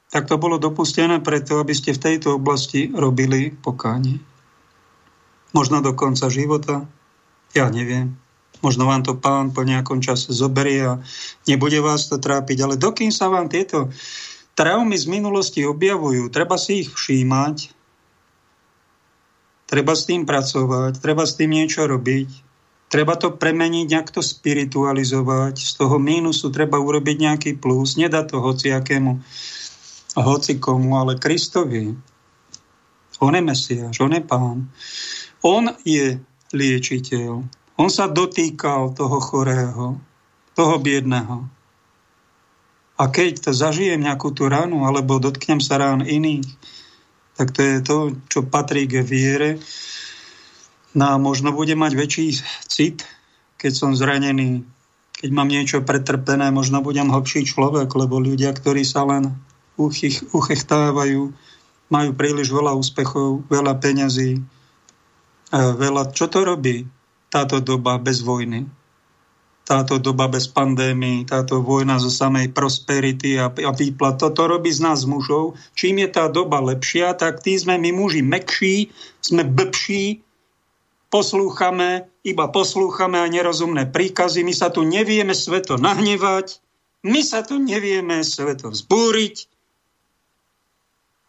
[0.08, 4.24] Tak to bolo dopustené preto, aby ste v tejto oblasti robili pokánie.
[5.52, 6.88] Možno do konca života,
[7.52, 8.16] ja neviem.
[8.58, 10.94] Možno vám to pán po nejakom čase zoberie a
[11.46, 12.58] nebude vás to trápiť.
[12.64, 13.92] Ale dokým sa vám tieto
[14.58, 17.70] traumy z minulosti objavujú, treba si ich všímať,
[19.70, 22.26] treba s tým pracovať, treba s tým niečo robiť,
[22.90, 28.42] treba to premeniť, nejak to spiritualizovať, z toho mínusu treba urobiť nejaký plus, nedá to
[28.42, 29.22] hociakému,
[30.18, 31.94] hocikomu, ale Kristovi.
[33.22, 34.66] On je Mesiáš, on je Pán.
[35.46, 36.18] On je
[36.50, 37.46] liečiteľ.
[37.78, 40.02] On sa dotýkal toho chorého,
[40.58, 41.57] toho biedného.
[42.98, 46.46] A keď to zažijem nejakú tú ránu, alebo dotknem sa rán iných,
[47.38, 47.96] tak to je to,
[48.26, 49.62] čo patrí k viere.
[50.98, 52.34] No a možno bude mať väčší
[52.66, 53.06] cit,
[53.54, 54.66] keď som zranený,
[55.14, 59.38] keď mám niečo pretrpené, možno budem hlbší človek, lebo ľudia, ktorí sa len
[59.78, 61.30] uchych, uchechtávajú,
[61.88, 64.42] majú príliš veľa úspechov, veľa peňazí,
[65.54, 66.10] veľa...
[66.10, 66.98] Čo to robí?
[67.28, 68.64] táto doba bez vojny,
[69.68, 74.16] táto doba bez pandémii, táto vojna zo samej prosperity a, a výplat.
[74.16, 75.60] Toto robí z nás mužov.
[75.76, 78.88] Čím je tá doba lepšia, tak tí sme my muži mekší,
[79.20, 80.24] sme blbší,
[81.12, 84.40] poslúchame, iba poslúchame a nerozumné príkazy.
[84.40, 86.64] My sa tu nevieme sveto nahnevať,
[87.04, 89.36] my sa tu nevieme sveto vzbúriť,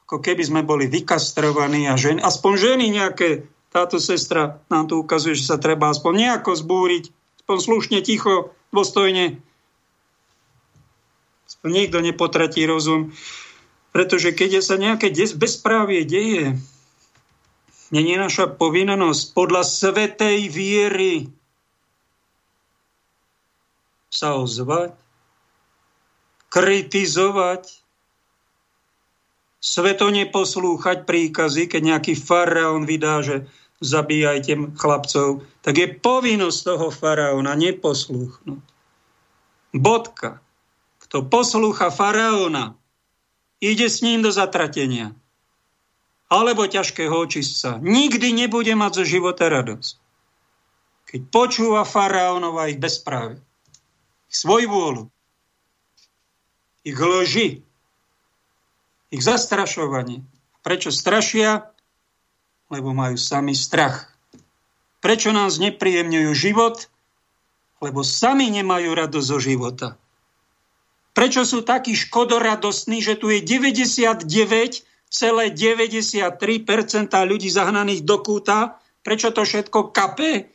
[0.08, 5.38] ako keby sme boli vykastrovaní a ženy, aspoň ženy nejaké táto sestra nám tu ukazuje,
[5.38, 7.19] že sa treba aspoň nejako zbúriť,
[7.50, 9.42] aspoň slušne, ticho, dôstojne.
[11.66, 13.10] Nikto nepotratí rozum.
[13.90, 16.62] Pretože keď sa nejaké bezprávie deje,
[17.90, 21.34] není naša povinnosť podľa svetej viery
[24.14, 24.94] sa ozvať,
[26.54, 27.66] kritizovať,
[29.58, 37.56] sveto neposlúchať príkazy, keď nejaký faraón vydá, že zabíjajte chlapcov, tak je povinnosť toho faraóna
[37.56, 38.64] neposlúchnuť.
[39.76, 40.44] Bodka.
[41.00, 42.78] Kto poslúcha faraóna,
[43.64, 45.16] ide s ním do zatratenia.
[46.30, 47.82] Alebo ťažkého očistca.
[47.82, 49.98] Nikdy nebude mať zo života radosť.
[51.10, 53.42] Keď počúva faraónova ich bezprávy,
[54.30, 55.04] ich svoj vôľu,
[56.86, 57.66] ich loži,
[59.10, 60.22] ich zastrašovanie.
[60.62, 61.74] Prečo strašia?
[62.70, 64.08] Lebo majú sami strach.
[65.02, 66.86] Prečo nás nepríjemňujú život?
[67.82, 69.88] Lebo sami nemajú radosť zo života.
[71.18, 74.86] Prečo sú takí škodoradostní, že tu je 99,93%
[77.26, 78.78] ľudí zahnaných do kúta?
[79.02, 80.54] Prečo to všetko kape?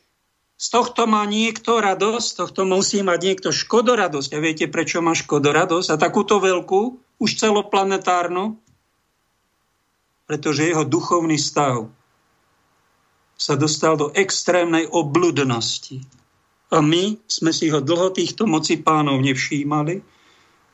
[0.55, 4.31] Z tohto má niekto radosť, z tohto musí mať niekto škodoradosť.
[4.33, 5.89] A viete, prečo má škodoradosť?
[5.91, 7.05] A takúto veľkú?
[7.19, 8.59] už celoplanetárnu,
[10.29, 11.89] pretože jeho duchovný stav
[13.35, 16.01] sa dostal do extrémnej obludnosti.
[16.73, 20.01] A my sme si ho dlho týchto moci pánov nevšímali.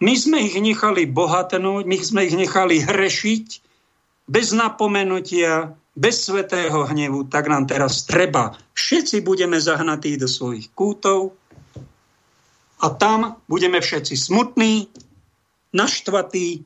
[0.01, 3.47] My sme ich nechali bohatnúť, my sme ich nechali hrešiť
[4.31, 8.57] bez napomenutia, bez svetého hnevu, tak nám teraz treba.
[8.73, 11.37] Všetci budeme zahnatí do svojich kútov
[12.81, 14.89] a tam budeme všetci smutní,
[15.77, 16.65] naštvatí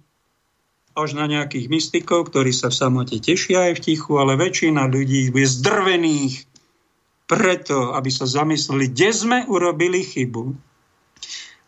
[0.94, 5.34] až na nejakých mystikov, ktorí sa v samote tešia aj v tichu, ale väčšina ľudí
[5.34, 6.46] je zdrvených
[7.26, 10.54] preto, aby sa zamysleli, kde sme urobili chybu.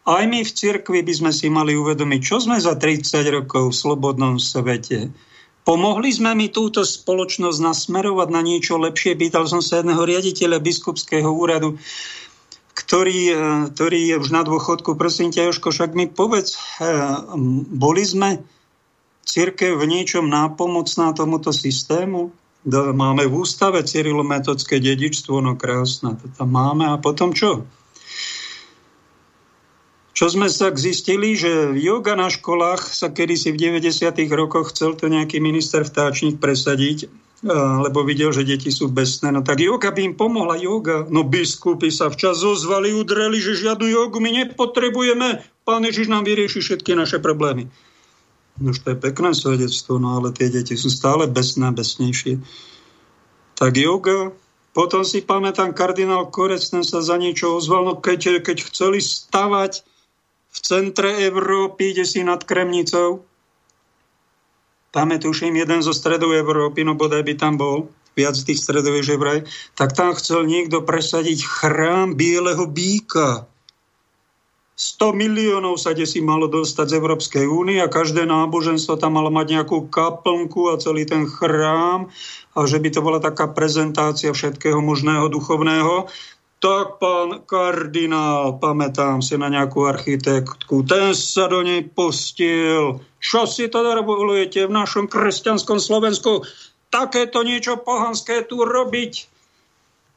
[0.06, 3.78] Aj my v cirkvi by sme si mali uvedomiť, čo sme za 30 rokov v
[3.82, 5.10] slobodnom svete.
[5.66, 9.18] Pomohli sme mi túto spoločnosť nasmerovať na niečo lepšie.
[9.18, 11.82] Pýtal som sa jedného riaditeľa biskupského úradu,
[12.78, 13.36] ktorý, e,
[13.74, 14.94] ktorý je už na dôchodku.
[14.94, 16.86] Prosím ťa, Joško, však mi povedz, e,
[17.74, 18.46] boli sme
[19.26, 22.30] církev v niečom nápomocná tomuto systému?
[22.70, 26.86] Máme v ústave cyrilometodské dedičstvo, no krásne, to tam máme.
[26.86, 27.66] A potom čo?
[30.16, 34.16] Čo sme sa zistili, že yoga na školách sa kedysi v 90.
[34.32, 37.12] rokoch chcel to nejaký minister vtáčnik presadiť
[37.84, 39.28] lebo videl, že deti sú besné.
[39.28, 41.04] No tak joga by im pomohla, joga.
[41.12, 45.44] No biskupy sa včas ozvali, udreli, že žiadnu jogu my nepotrebujeme.
[45.66, 47.68] Pán Ježiš nám vyrieši všetky naše problémy.
[48.56, 52.40] No to je pekné svedectvo, no ale tie deti sú stále besné, besnejšie.
[53.56, 54.32] Tak yoga,
[54.76, 59.80] potom si pamätám, kardinál Korec, ten sa za niečo ozval, no keď, keď chceli stavať
[60.52, 63.24] v centre Európy, kde si nad Kremnicou,
[64.92, 69.20] tam je jeden zo stredu Európy, no bodaj by tam bol, viac tých stredových že
[69.20, 69.38] vraj,
[69.76, 73.44] tak tam chcel niekto presadiť chrám Bieleho býka.
[74.76, 79.56] 100 miliónov sa desi malo dostať z Európskej únie a každé náboženstvo tam malo mať
[79.56, 82.12] nejakú kaplnku a celý ten chrám
[82.52, 86.12] a že by to bola taká prezentácia všetkého možného duchovného.
[86.60, 93.00] Tak pán kardinál, pamätám si na nejakú architektku, ten sa do nej pustil.
[93.16, 96.44] Čo si to dovolujete v našom kresťanskom Slovensku?
[96.92, 99.35] Takéto niečo pohanské tu robiť?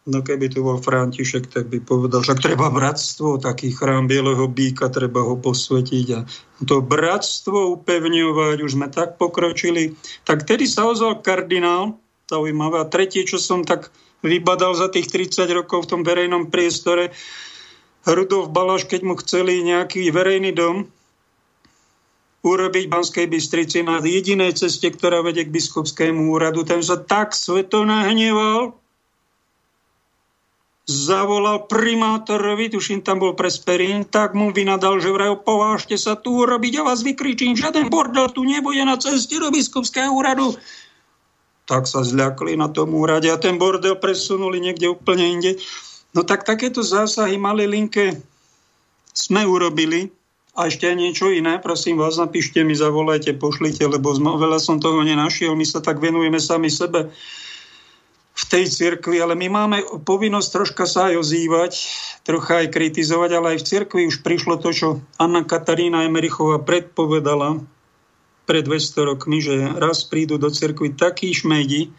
[0.09, 4.89] No keby tu bol František, tak by povedal, že treba bratstvo, taký chrám Bieleho býka,
[4.89, 6.25] treba ho posvetiť a
[6.65, 9.93] to bratstvo upevňovať, už sme tak pokročili.
[10.25, 12.81] Tak tedy sa ozval kardinál, zaujímavé.
[12.81, 13.93] A tretie, čo som tak
[14.25, 17.13] vybadal za tých 30 rokov v tom verejnom priestore.
[18.09, 20.89] Rudolf Balaš, keď mu chceli nejaký verejný dom
[22.39, 27.83] urobiť Banskej Bystrici na jedinej ceste, ktorá vedie k biskupskému úradu, ten sa tak sveto
[27.83, 28.78] nahneval,
[30.89, 36.81] zavolal primátorovi, tuším, tam bol Presperín, tak mu vynadal, že vraj povážte sa tu urobiť
[36.81, 40.57] a vás vykričím, žiaden bordel tu nebude na ceste do biskupského úradu.
[41.69, 45.61] Tak sa zľakli na tom úrade a ten bordel presunuli niekde úplne inde.
[46.17, 48.17] No tak takéto zásahy malé linke
[49.13, 50.09] sme urobili.
[50.57, 55.05] A ešte aj niečo iné, prosím vás, napíšte mi, zavolajte, pošlite, lebo veľa som toho
[55.05, 57.13] nenašiel, my sa tak venujeme sami sebe
[58.39, 59.77] v tej cirkvi, ale my máme
[60.07, 61.71] povinnosť troška sa aj ozývať,
[62.23, 64.87] trocha aj kritizovať, ale aj v cirkvi už prišlo to, čo
[65.19, 67.59] Anna Katarína Emerichová predpovedala,
[68.49, 71.93] pred 200 rokmi, že raz prídu do cirkvi takí šmejdi,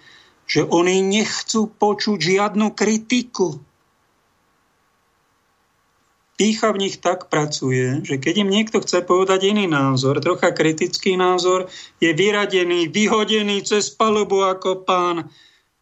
[0.51, 3.63] že oni nechcú počuť žiadnu kritiku.
[6.35, 11.15] Pícha v nich tak pracuje, že keď im niekto chce povedať iný názor, trocha kritický
[11.15, 11.71] názor,
[12.03, 15.31] je vyradený, vyhodený cez palubu ako pán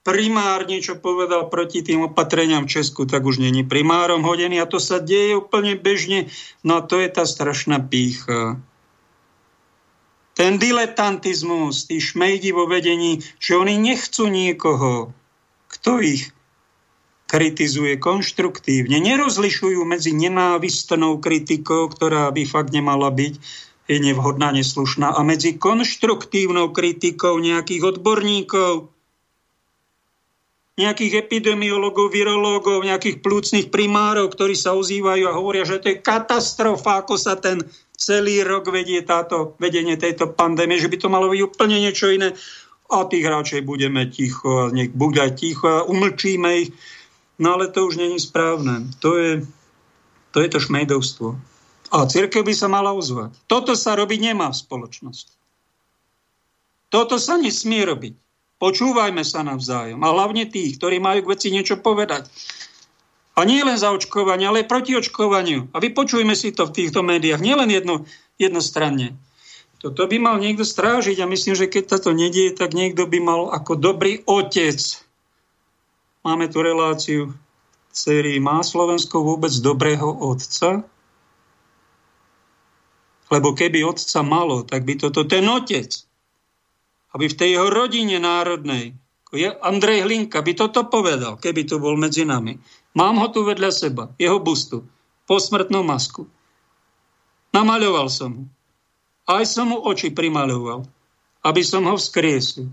[0.09, 4.81] primár niečo povedal proti tým opatreniam v Česku, tak už není primárom hodený a to
[4.81, 6.33] sa deje úplne bežne.
[6.65, 8.57] No a to je tá strašná pícha
[10.39, 15.11] ten diletantizmus, tí šmejdi vo vedení, že oni nechcú niekoho,
[15.67, 16.31] kto ich
[17.27, 19.03] kritizuje konštruktívne.
[19.03, 23.35] Nerozlišujú medzi nenávistnou kritikou, ktorá by fakt nemala byť,
[23.91, 28.95] je nevhodná, neslušná, a medzi konštruktívnou kritikou nejakých odborníkov,
[30.79, 37.03] nejakých epidemiologov, virológov, nejakých plúcnych primárov, ktorí sa ozývajú a hovoria, že to je katastrofa,
[37.03, 37.67] ako sa ten
[37.99, 42.31] celý rok vedie táto, vedenie tejto pandémie, že by to malo byť úplne niečo iné.
[42.89, 46.71] A tých radšej budeme ticho nech bude aj ticho a umlčíme ich.
[47.37, 48.89] No ale to už není správne.
[49.05, 49.33] To je
[50.33, 51.29] to, je to šmejdovstvo.
[51.89, 53.35] A církev by sa mala ozvať.
[53.51, 55.35] Toto sa robiť nemá v spoločnosti.
[56.89, 58.15] Toto sa nesmie robiť.
[58.59, 60.03] Počúvajme sa navzájom.
[60.03, 62.27] A hlavne tých, ktorí majú k veci niečo povedať.
[63.39, 65.71] A nie len za očkovanie, ale aj proti očkovaniu.
[65.71, 67.39] A vypočujme si to v týchto médiách.
[67.39, 68.03] Nielen jedno,
[68.35, 69.15] jednostranne.
[69.79, 73.55] Toto by mal niekto strážiť a myslím, že keď toto nedieje, tak niekto by mal
[73.55, 74.75] ako dobrý otec.
[76.27, 77.31] Máme tu reláciu
[77.95, 80.83] sérii Má Slovensko vôbec dobrého otca?
[83.31, 86.08] Lebo keby otca malo, tak by toto ten otec,
[87.17, 88.97] aby v tej jeho rodine národnej,
[89.61, 92.57] Andrej Hlinka by toto povedal, keby tu bol medzi nami.
[92.97, 94.89] Mám ho tu vedľa seba, jeho bustu,
[95.29, 96.25] posmrtnú masku.
[97.53, 98.45] Namaľoval som ho.
[99.29, 100.89] Aj som mu oči primaľoval,
[101.45, 102.73] aby som ho vzkriesil.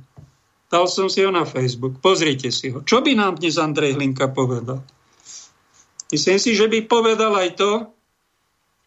[0.72, 2.00] Dal som si ho na Facebook.
[2.00, 2.80] Pozrite si ho.
[2.80, 4.80] Čo by nám dnes Andrej Hlinka povedal?
[6.08, 7.72] Myslím si, že by povedal aj to,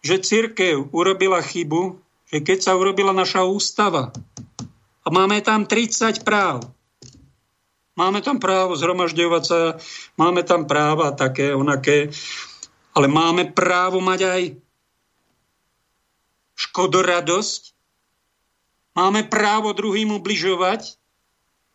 [0.00, 2.00] že církev urobila chybu,
[2.32, 4.16] že keď sa urobila naša ústava
[5.08, 6.68] a máme tam 30 práv,
[7.98, 9.74] Máme tam právo zhromažďovať sa,
[10.14, 12.14] máme tam práva také, onaké,
[12.94, 14.42] ale máme právo mať aj
[16.54, 17.74] škodoradosť,
[18.94, 20.94] máme právo druhým ubližovať,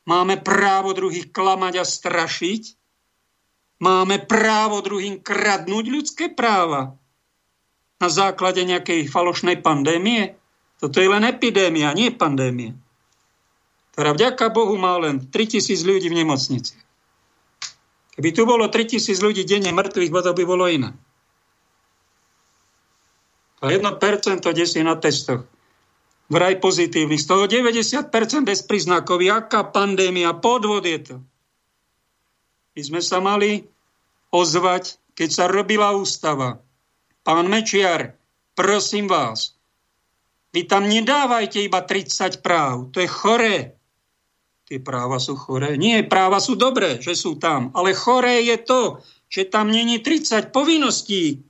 [0.07, 2.79] máme právo druhých klamať a strašiť,
[3.83, 6.95] máme právo druhým kradnúť ľudské práva
[7.99, 10.39] na základe nejakej falošnej pandémie.
[10.79, 12.79] Toto je len epidémia, nie pandémia.
[13.93, 16.73] Ktorá vďaka Bohu má len 3000 ľudí v nemocnici.
[18.17, 20.93] Keby tu bolo 3000 ľudí denne mŕtvych, to by bolo iné.
[23.63, 23.95] A 1%
[24.53, 25.45] desí na testoch.
[26.27, 27.21] Vraj pozitívnych.
[27.21, 29.21] Z toho 90% bez príznakov.
[29.21, 31.15] Jaká pandémia, podvod je to.
[32.73, 33.69] My sme sa mali
[34.33, 36.57] ozvať, keď sa robila ústava.
[37.21, 38.17] Pán Mečiar,
[38.57, 39.53] prosím vás,
[40.53, 42.89] vy tam nedávajte iba 30 práv.
[42.93, 43.77] To je choré.
[44.73, 45.77] Tie práva sú choré.
[45.77, 47.69] Nie, práva sú dobré, že sú tam.
[47.77, 48.81] Ale choré je to,
[49.29, 51.45] že tam není 30 povinností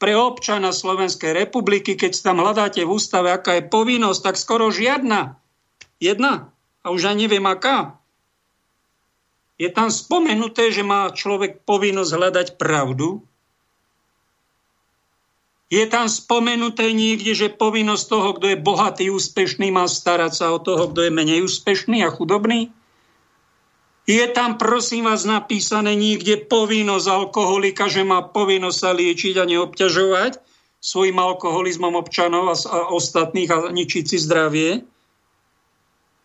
[0.00, 1.92] pre občana Slovenskej republiky.
[1.92, 5.36] Keď tam hľadáte v ústave, aká je povinnosť, tak skoro žiadna.
[6.00, 6.56] Jedna.
[6.80, 8.00] A už aj neviem aká.
[9.60, 13.28] Je tam spomenuté, že má človek povinnosť hľadať pravdu,
[15.74, 20.62] je tam spomenuté niekde, že povinnosť toho, kto je bohatý, úspešný, má starať sa o
[20.62, 22.70] toho, kto je menej úspešný a chudobný?
[24.06, 30.38] Je tam, prosím vás, napísané niekde povinnosť alkoholika, že má povinnosť sa liečiť a neobťažovať
[30.78, 32.56] svojim alkoholizmom občanov a,
[32.94, 34.84] ostatných a ničiť si zdravie?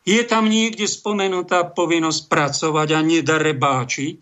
[0.04, 4.16] Je tam niekde spomenutá povinnosť pracovať a nedarebáčiť?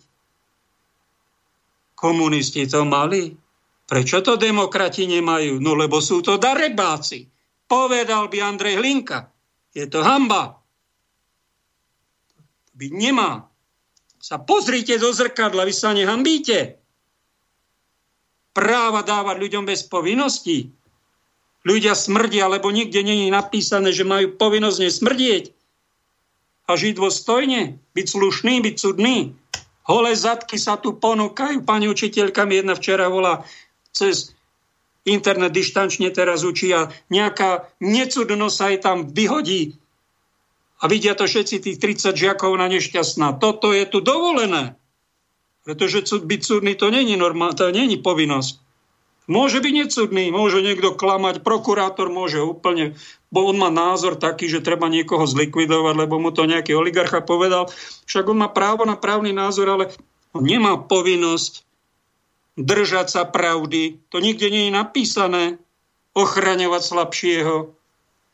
[1.97, 3.47] Komunisti to mali?
[3.88, 5.63] Prečo to demokrati nemajú?
[5.63, 7.31] No lebo sú to darebáci.
[7.71, 9.31] Povedal by Andrej Hlinka.
[9.71, 10.59] Je to hamba.
[12.67, 13.47] To byť nemá.
[14.19, 16.75] Sa pozrite do zrkadla, vy sa nehambíte.
[18.51, 20.73] Práva dávať ľuďom bez povinností.
[21.63, 25.55] Ľudia smrdia, lebo nikde je napísané, že majú povinnosť nesmrdieť.
[26.67, 29.31] A žiť dôstojne, byť slušný, byť cudný.
[29.88, 31.63] Holé zadky sa tu ponúkajú.
[31.63, 33.47] Pani učiteľka mi jedna včera volá,
[33.98, 34.38] cez
[35.10, 39.80] internet dištančne teraz učí a nejaká necudnosť sa aj tam vyhodí
[40.78, 43.41] a vidia to všetci tých 30 žiakov na nešťastná.
[43.41, 44.78] Toto je tu dovolené.
[45.66, 48.62] Pretože byť cudný to není, normál, to není povinnosť.
[49.28, 52.95] Môže byť necudný, môže niekto klamať, prokurátor môže úplne,
[53.28, 57.68] bo on má názor taký, že treba niekoho zlikvidovať, lebo mu to nejaký oligarcha povedal.
[58.08, 59.91] Však on má právo na právny názor, ale
[60.32, 61.66] on nemá povinnosť
[62.58, 64.01] držať sa pravdy.
[64.10, 65.43] To nikde nie je napísané.
[66.18, 67.55] Ochraňovať slabšieho.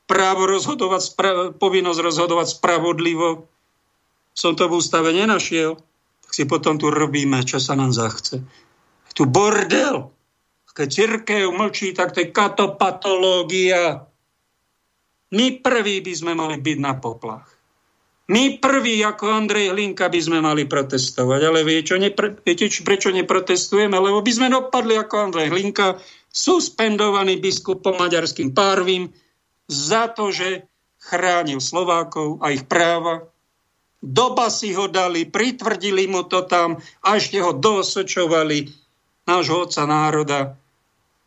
[0.07, 3.45] Právo rozhodovať, spra- povinnosť rozhodovať spravodlivo.
[4.31, 5.77] Som to v ústave nenašiel.
[6.23, 8.41] Tak si potom tu robíme, čo sa nám zachce.
[9.13, 10.09] Tu bordel.
[10.73, 14.09] Keď církev mlčí, tak to je katopatológia.
[15.29, 17.52] My prví by sme mali byť na poplach.
[18.33, 21.41] My prví, ako Andrej Hlinka, by sme mali protestovať.
[21.53, 23.93] Ale vie, čo nepre, viete, čo, prečo neprotestujeme?
[23.93, 26.01] Lebo by sme dopadli ako Andrej Hlinka,
[26.33, 29.13] suspendovaný biskupom maďarským Párvim
[29.69, 30.65] za to, že
[30.97, 33.29] chránil Slovákov a ich práva.
[34.01, 38.67] Doba si ho dali, pritvrdili mu to tam a ešte ho dosočovali
[39.29, 40.39] nášho oca národa,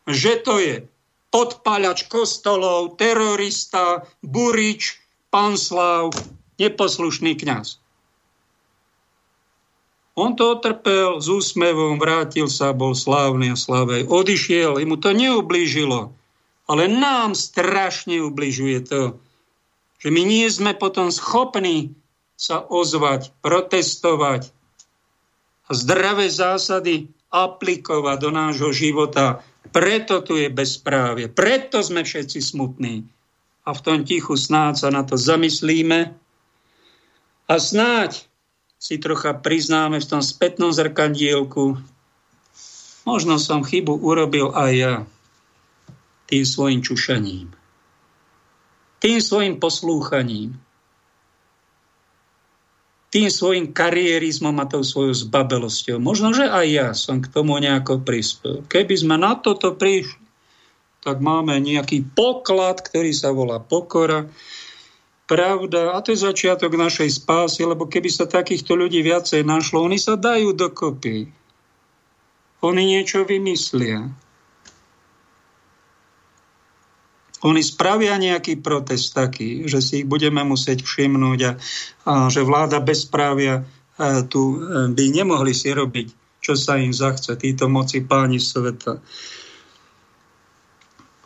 [0.04, 0.84] že to je
[1.32, 5.00] podpáľač kostolov, terorista, burič,
[5.32, 6.12] panslav,
[6.56, 7.80] neposlušný kňaz.
[10.16, 14.08] On to otrpel s úsmevom, vrátil sa, bol slávny a slavej.
[14.08, 16.16] Odišiel, mu to neublížilo.
[16.66, 19.20] Ale nám strašne ubližuje to,
[20.00, 21.92] že my nie sme potom schopní
[22.36, 24.50] sa ozvať, protestovať
[25.68, 29.44] a zdravé zásady aplikovať do nášho života.
[29.68, 33.04] Preto tu je bezprávie, preto sme všetci smutní.
[33.66, 36.14] A v tom tichu snáď sa na to zamyslíme
[37.46, 38.26] a snáď
[38.76, 41.78] si trocha priznáme v tom spätnom zrkandielku,
[43.08, 44.94] možno som chybu urobil aj ja
[46.26, 47.48] tým svojim čušaním,
[48.98, 50.58] tým svojim poslúchaním,
[53.14, 55.96] tým svojim kariérizmom a tou svojou zbabelosťou.
[56.02, 58.66] Možno, že aj ja som k tomu nejako prispel.
[58.66, 60.20] Keby sme na toto prišli,
[61.06, 64.26] tak máme nejaký poklad, ktorý sa volá pokora,
[65.26, 69.98] pravda a to je začiatok našej spásy, lebo keby sa takýchto ľudí viacej našlo, oni
[69.98, 71.28] sa dajú dokopy.
[72.62, 74.08] Oni niečo vymyslia.
[77.44, 81.52] Oni spravia nejaký protest taký, že si ich budeme musieť všimnúť a,
[82.08, 83.68] a že vláda bezprávia
[84.00, 88.98] a tu e, by nemohli si robiť, čo sa im zachce, títo moci páni sveta.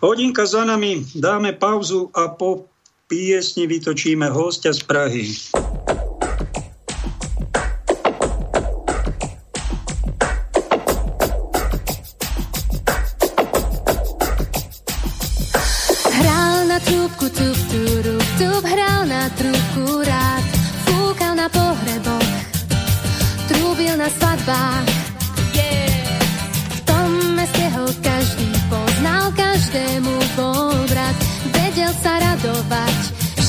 [0.01, 2.70] Hodinka za nami, dáme pauzu a po
[3.11, 5.27] piesni vytočíme hostia z Prahy.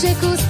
[0.01, 0.41] Že kus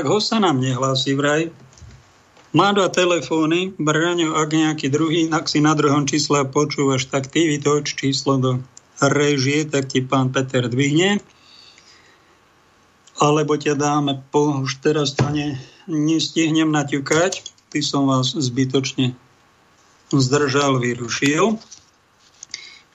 [0.00, 1.52] tak ho sa nám nehlási vraj.
[2.56, 7.44] Má dva telefóny, Braňo, ak nejaký druhý, ak si na druhom čísle počúvaš, tak ty
[7.44, 8.52] vytoč číslo do
[8.96, 11.20] režie, tak ti pán Peter dvihne.
[13.20, 19.12] Alebo ťa dáme po, už teraz to ne, nestihnem naťukať, ty som vás zbytočne
[20.16, 21.60] zdržal, vyrušil.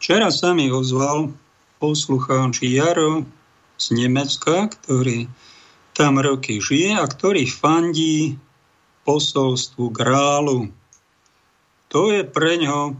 [0.01, 1.37] Včera sa mi ozval
[1.77, 3.29] poslucháč Jaro
[3.77, 5.29] z Nemecka, ktorý
[5.95, 8.35] tam roky žije a ktorý fandí
[9.07, 10.67] posolstvu grálu.
[11.95, 12.99] To je pre ňo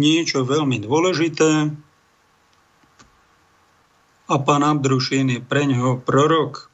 [0.00, 1.68] niečo veľmi dôležité
[4.32, 6.72] a pán Abdrušin je pre ňo prorok.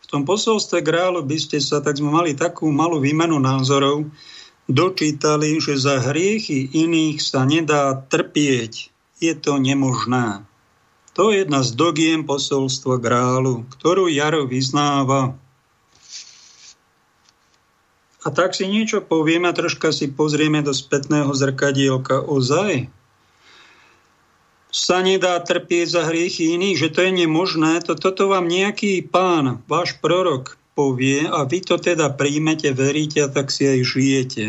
[0.00, 4.08] V tom posolstve grálu by ste sa, tak sme mali takú malú výmenu názorov,
[4.64, 8.88] dočítali, že za hriechy iných sa nedá trpieť.
[9.20, 10.48] Je to nemožné.
[11.14, 15.38] To je jedna z dogiem posolstva grálu, ktorú Jaro vyznáva.
[18.24, 22.24] A tak si niečo povieme a troška si pozrieme do spätného zrkadielka.
[22.24, 22.88] Ozaj
[24.74, 27.78] sa nedá trpieť za hriechy iných, že to je nemožné.
[27.86, 33.30] To, toto vám nejaký pán, váš prorok, povie a vy to teda príjmete, veríte a
[33.30, 34.46] tak si aj žijete.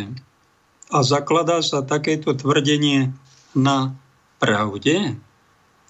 [0.89, 3.13] A zakladá sa takéto tvrdenie
[3.53, 3.93] na
[4.41, 5.22] pravde?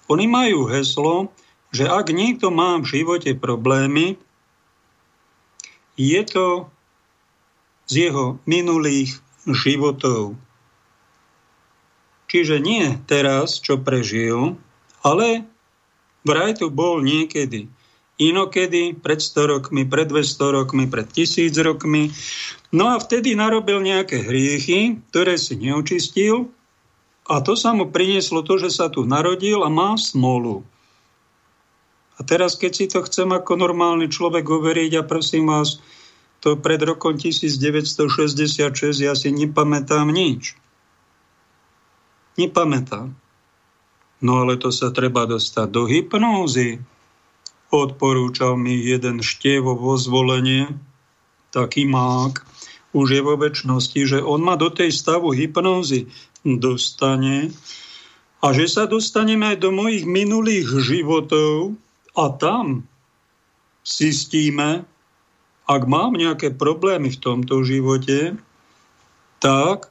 [0.06, 1.34] Oni majú heslo,
[1.74, 4.14] že ak niekto má v živote problémy,
[5.98, 6.70] je to
[7.90, 10.38] z jeho minulých životov.
[12.26, 14.58] Čiže nie teraz, čo prežil,
[15.06, 15.46] ale
[16.26, 17.70] vraj tu bol niekedy
[18.16, 22.10] inokedy, pred 100 rokmi, pred 200 rokmi, pred 1000 rokmi.
[22.72, 26.48] No a vtedy narobil nejaké hriechy, ktoré si neočistil
[27.26, 30.62] a to sa mu prinieslo to, že sa tu narodil a má smolu.
[32.16, 35.82] A teraz, keď si to chcem ako normálny človek overiť, a prosím vás,
[36.40, 38.62] to pred rokom 1966
[39.02, 40.54] ja si nepamätám nič.
[42.38, 43.12] Nepamätám.
[44.22, 46.80] No ale to sa treba dostať do hypnózy.
[47.68, 50.70] Odporúčal mi jeden števo vo zvolenie,
[51.50, 52.40] taký mák,
[52.96, 56.08] už je vo väčšnosti, že on ma do tej stavu hypnózy
[56.46, 57.50] dostane
[58.38, 61.74] a že sa dostaneme aj do mojich minulých životov
[62.14, 62.86] a tam
[63.82, 64.86] zistíme,
[65.66, 68.38] ak mám nejaké problémy v tomto živote,
[69.42, 69.90] tak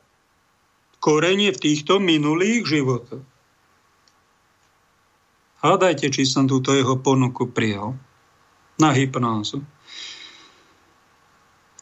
[1.03, 3.24] korenie v týchto minulých životoch.
[5.60, 7.97] Hádajte, či som túto jeho ponuku prijal
[8.80, 9.66] na hypnózu.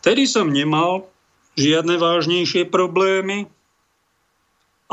[0.01, 1.07] Vtedy som nemal
[1.55, 3.52] žiadne vážnejšie problémy,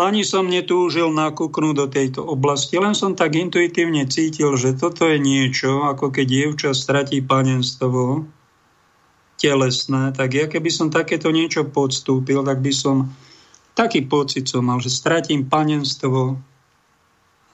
[0.01, 5.21] ani som netúžil nakúknúť do tejto oblasti, len som tak intuitívne cítil, že toto je
[5.21, 8.25] niečo, ako keď dievča stratí panenstvo
[9.41, 13.09] telesné, tak ja keby som takéto niečo podstúpil, tak by som
[13.73, 16.37] taký pocit som mal, že stratím panenstvo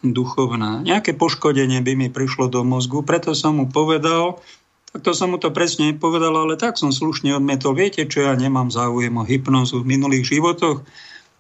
[0.03, 0.83] duchovné.
[0.83, 4.43] Nejaké poškodenie by mi prišlo do mozgu, preto som mu povedal,
[4.91, 7.77] tak to som mu to presne povedal, ale tak som slušne odmietol.
[7.77, 10.83] Viete, čo ja nemám záujem o hypnozu v minulých životoch.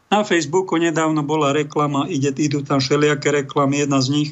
[0.07, 4.31] Na Facebooku nedávno bola reklama, ide, idú tam všelijaké reklamy, jedna z nich,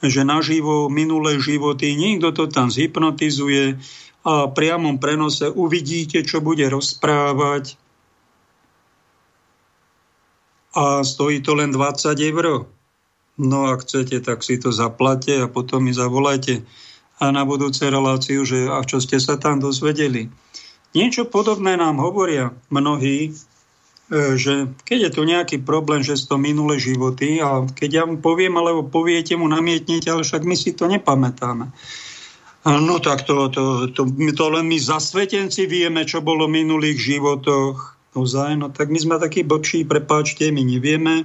[0.00, 3.76] že naživo minulé životy, niekto to tam zhypnotizuje
[4.24, 7.76] a priamom prenose uvidíte, čo bude rozprávať
[10.70, 12.68] a stojí to len 20 eur.
[13.40, 16.60] No ak chcete, tak si to zaplate a potom mi zavolajte
[17.20, 20.32] a na budúce reláciu, že a čo ste sa tam dozvedeli.
[20.96, 23.32] Niečo podobné nám hovoria mnohí,
[24.10, 28.58] že keď je tu nejaký problém, že to minulé životy a keď ja mu poviem,
[28.58, 31.70] alebo poviete mu, namietnete, ale však my si to nepamätáme.
[32.66, 37.96] No tak to, to, to, to len my zasvetenci vieme, čo bolo v minulých životoch
[38.18, 41.24] ozaj, no tak my sme takí bočí, prepáčte, my nevieme.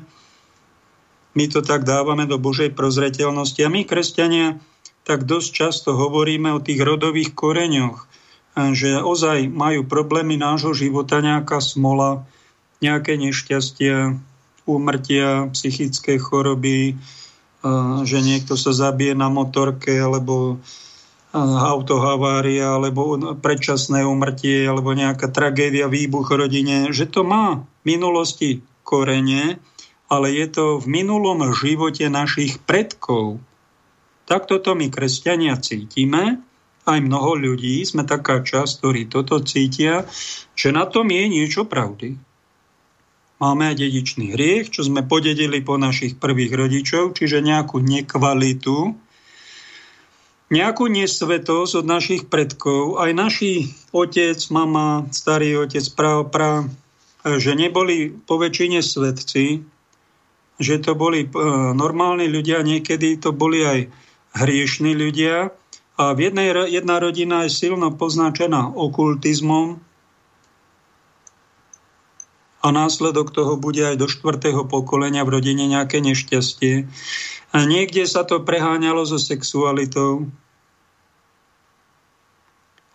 [1.36, 3.60] My to tak dávame do Božej prozreteľnosti.
[3.66, 4.56] A my, kresťania,
[5.04, 8.08] tak dosť často hovoríme o tých rodových koreňoch,
[8.72, 12.24] že ozaj majú problémy nášho života, nejaká smola,
[12.84, 14.18] nejaké nešťastia,
[14.66, 16.98] úmrtia, psychické choroby,
[18.06, 20.58] že niekto sa zabije na motorke, alebo
[21.36, 29.60] autohavária alebo predčasné umrtie alebo nejaká tragédia, výbuch rodine, že to má v minulosti korene,
[30.08, 33.44] ale je to v minulom živote našich predkov.
[34.24, 36.40] Takto to my, kresťania, cítime.
[36.86, 40.08] Aj mnoho ľudí, sme taká časť, ktorí toto cítia,
[40.56, 42.16] že na tom je niečo pravdy.
[43.36, 48.96] Máme dedičný hriech, čo sme podedili po našich prvých rodičov, čiže nejakú nekvalitu,
[50.48, 52.96] nejakú nesvetosť od našich predkov.
[52.96, 55.84] Aj naši otec, mama, starý otec,
[56.32, 56.72] prav,
[57.28, 59.68] že neboli po väčšine svetci,
[60.56, 61.30] že to boli e,
[61.76, 63.80] normálni ľudia, niekedy to boli aj
[64.40, 65.52] hriešní ľudia.
[66.00, 69.84] A v jednej, jedna rodina je silno poznačená okultizmom
[72.66, 76.90] a následok toho bude aj do štvrtého pokolenia v rodine nejaké nešťastie.
[77.54, 80.26] A niekde sa to preháňalo so sexualitou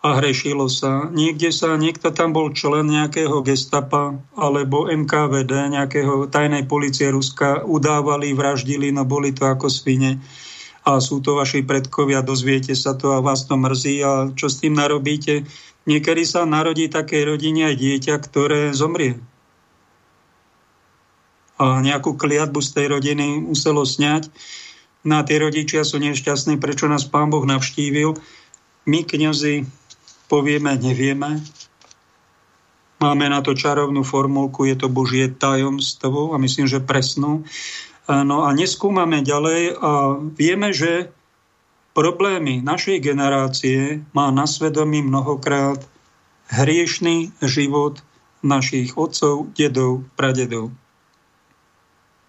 [0.03, 1.07] a hrešilo sa.
[1.07, 8.35] Niekde sa, niekto tam bol člen nejakého gestapa alebo MKVD, nejakého tajnej policie Ruska, udávali,
[8.35, 10.19] vraždili, no boli to ako svine.
[10.83, 14.59] A sú to vaši predkovia, dozviete sa to a vás to mrzí a čo s
[14.59, 15.47] tým narobíte?
[15.85, 19.21] Niekedy sa narodí takej rodine aj dieťa, ktoré zomrie
[21.61, 24.33] a nejakú kliatbu z tej rodiny muselo sňať.
[25.05, 28.17] Na tie rodičia sú nešťastní, prečo nás pán Boh navštívil.
[28.89, 29.69] My, kniazy,
[30.25, 31.37] povieme, nevieme.
[32.97, 37.45] Máme na to čarovnú formulku, je to Božie tajomstvo a myslím, že presnú.
[38.09, 41.13] No a neskúmame ďalej a vieme, že
[41.93, 45.81] problémy našej generácie má na svedomí mnohokrát
[46.49, 48.01] hriešný život
[48.41, 50.73] našich otcov, dedov, pradedov.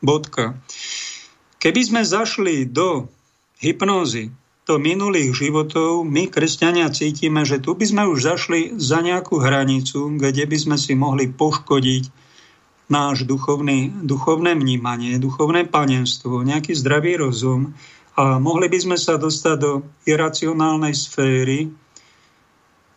[0.03, 0.59] Bodka.
[1.63, 3.07] Keby sme zašli do
[3.63, 4.35] hypnózy,
[4.67, 10.19] do minulých životov, my, kresťania, cítime, že tu by sme už zašli za nejakú hranicu,
[10.19, 12.11] kde by sme si mohli poškodiť
[12.91, 17.79] náš duchovný, duchovné vnímanie, duchovné panenstvo, nejaký zdravý rozum
[18.19, 19.73] a mohli by sme sa dostať do
[20.05, 21.73] iracionálnej sféry.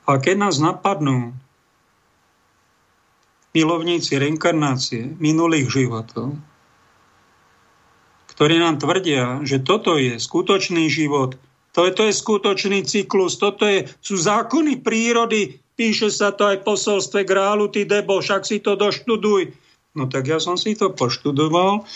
[0.09, 1.33] A keď nás napadnú
[3.55, 6.35] milovníci reinkarnácie minulých životov,
[8.35, 11.39] ktorí nám tvrdia, že toto je skutočný život,
[11.75, 16.63] to je, to je skutočný cyklus, toto je, sú zákony prírody, píše sa to aj
[16.63, 19.51] v posolstve Grálu, ty debo, však si to doštuduj.
[19.95, 21.87] No tak ja som si to poštudoval,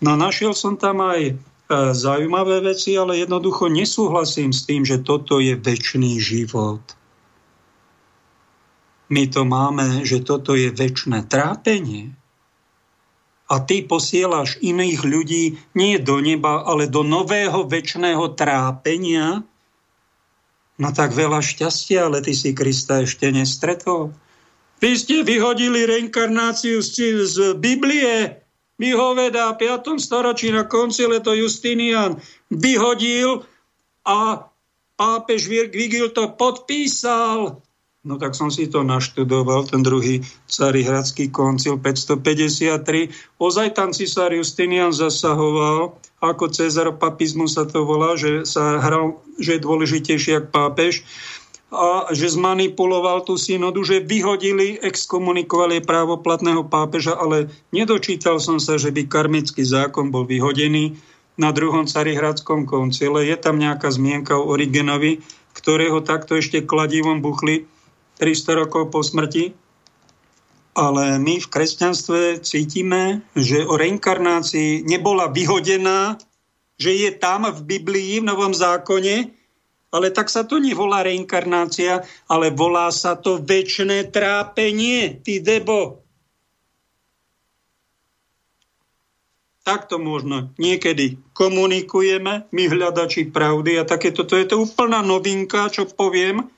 [0.00, 1.34] no našiel som tam aj e,
[1.92, 6.80] zaujímavé veci, ale jednoducho nesúhlasím s tým, že toto je väčší život.
[9.12, 12.16] My to máme, že toto je väčšie trápenie
[13.52, 15.44] a ty posielaš iných ľudí
[15.76, 19.44] nie do neba, ale do nového väčšného trápenia,
[20.80, 24.16] no tak veľa šťastia, ale ty si Krista ešte nestretol.
[24.80, 28.40] Vy ste vyhodili reinkarnáciu z, z Biblie.
[28.80, 30.00] Vyhoveda v 5.
[30.00, 32.18] storočí na koncile to Justinian
[32.50, 33.46] vyhodil
[34.02, 34.48] a
[34.96, 37.62] pápež Vigil to podpísal.
[38.02, 43.38] No tak som si to naštudoval, ten druhý Carihradský koncil 553.
[43.38, 49.54] Ozaj tam cisár Justinian zasahoval, ako Cezar papizmu sa to volá, že sa hral, že
[49.54, 51.06] je dôležitejší ako pápež
[51.70, 58.90] a že zmanipuloval tú synodu, že vyhodili, exkomunikovali právoplatného pápeža, ale nedočítal som sa, že
[58.90, 60.98] by karmický zákon bol vyhodený
[61.38, 63.30] na druhom Carihradskom koncile.
[63.30, 65.22] Je tam nejaká zmienka o Origenovi,
[65.54, 67.70] ktorého takto ešte kladivom buchli
[68.22, 69.50] 300 rokov po smrti.
[70.78, 76.22] Ale my v kresťanstve cítime, že o reinkarnácii nebola vyhodená,
[76.78, 79.34] že je tam v Biblii, v Novom zákone,
[79.92, 86.00] ale tak sa to nevolá reinkarnácia, ale volá sa to väčšné trápenie, ty debo.
[89.62, 95.86] Takto možno niekedy komunikujeme, my hľadači pravdy a takéto, to je to úplná novinka, čo
[95.86, 96.48] poviem,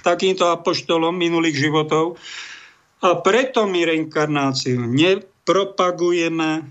[0.00, 2.18] takýmto apoštolom minulých životov.
[3.02, 6.66] A preto my reinkarnáciu nepropagujeme,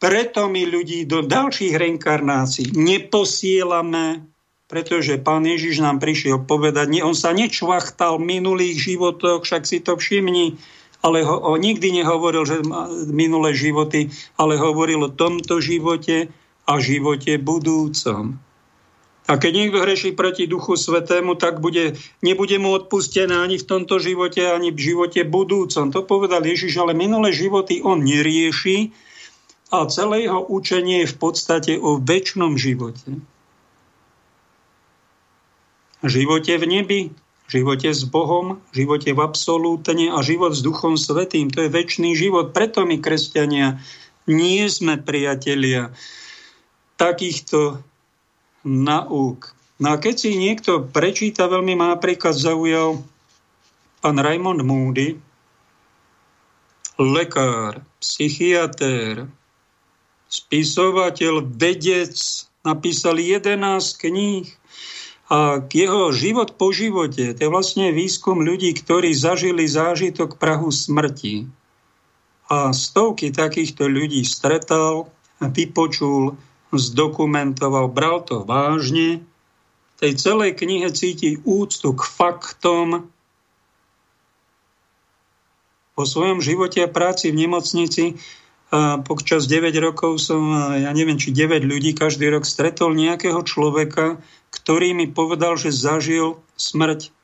[0.00, 4.24] preto my ľudí do ďalších reinkarnácií neposielame,
[4.68, 9.80] pretože pán Ježiš nám prišiel povedať, nie, on sa nečvachtal v minulých životoch, však si
[9.80, 10.60] to všimni,
[11.04, 12.64] ale ho, o, nikdy nehovoril, že
[13.12, 14.08] minulé životy,
[14.40, 16.32] ale hovoril o tomto živote
[16.64, 18.40] a živote budúcom.
[19.24, 23.96] A keď niekto hreší proti Duchu Svetému, tak bude, nebude mu odpustené ani v tomto
[23.96, 25.88] živote, ani v živote budúcom.
[25.88, 28.92] To povedal Ježiš, ale minulé životy on nerieši
[29.72, 33.16] a celé jeho učenie je v podstate o väčšnom živote.
[36.04, 37.00] Živote v nebi,
[37.48, 41.48] živote s Bohom, živote v absolútne a život s Duchom Svetým.
[41.48, 42.52] To je väčší život.
[42.52, 43.80] Preto my, kresťania,
[44.28, 45.96] nie sme priatelia
[47.00, 47.80] takýchto
[48.64, 49.52] nauk.
[49.78, 53.04] No a keď si niekto prečíta, veľmi ma napríklad zaujal
[54.00, 55.16] pán Raymond Moody,
[57.00, 59.26] lekár, psychiatér,
[60.28, 62.14] spisovateľ, vedec,
[62.64, 63.60] napísal 11
[64.00, 64.46] kníh
[65.32, 71.48] a jeho život po živote, to je vlastne výskum ľudí, ktorí zažili zážitok Prahu smrti.
[72.52, 75.08] A stovky takýchto ľudí stretal,
[75.40, 76.36] vypočul,
[76.76, 79.24] zdokumentoval, bral to vážne.
[79.94, 83.08] V tej celej knihe cíti úctu k faktom.
[85.94, 88.18] Po svojom živote a práci v nemocnici
[89.06, 94.18] počas 9 rokov som, ja neviem, či 9 ľudí každý rok stretol nejakého človeka,
[94.50, 97.14] ktorý mi povedal, že zažil smrť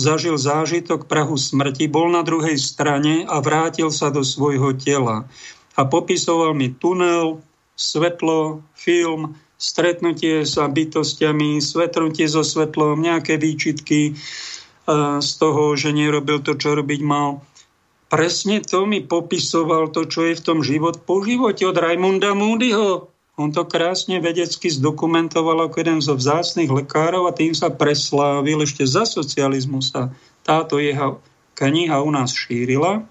[0.00, 5.28] zažil zážitok Prahu smrti, bol na druhej strane a vrátil sa do svojho tela.
[5.76, 7.44] A popisoval mi tunel,
[7.80, 14.12] svetlo, film, stretnutie sa bytostiami, svetnutie so svetlom, nejaké výčitky
[15.20, 17.40] z toho, že nerobil to, čo robiť mal.
[18.10, 23.06] Presne to mi popisoval to, čo je v tom život po živote od Raimunda Moodyho.
[23.38, 28.66] On to krásne vedecky zdokumentoval ako jeden zo vzácných lekárov a tým sa preslávil.
[28.66, 30.12] Ešte za socializmu sa
[30.44, 31.22] táto jeho
[31.54, 33.06] kniha u nás šírila.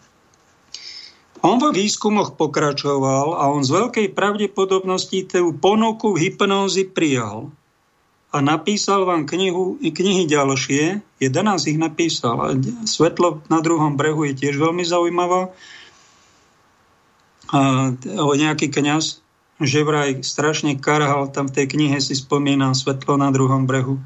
[1.39, 7.55] On vo výskumoch pokračoval a on z veľkej pravdepodobnosti tú ponuku hypnózy prijal.
[8.29, 12.35] A napísal vám knihu, knihy ďalšie, 11 ich napísal.
[12.37, 12.47] A
[12.85, 15.49] Svetlo na druhom brehu je tiež veľmi zaujímavá.
[17.49, 17.59] A,
[17.97, 19.23] o nejaký kňaz,
[19.63, 23.97] že vraj strašne karhal, tam v tej knihe si spomínam Svetlo na druhom brehu,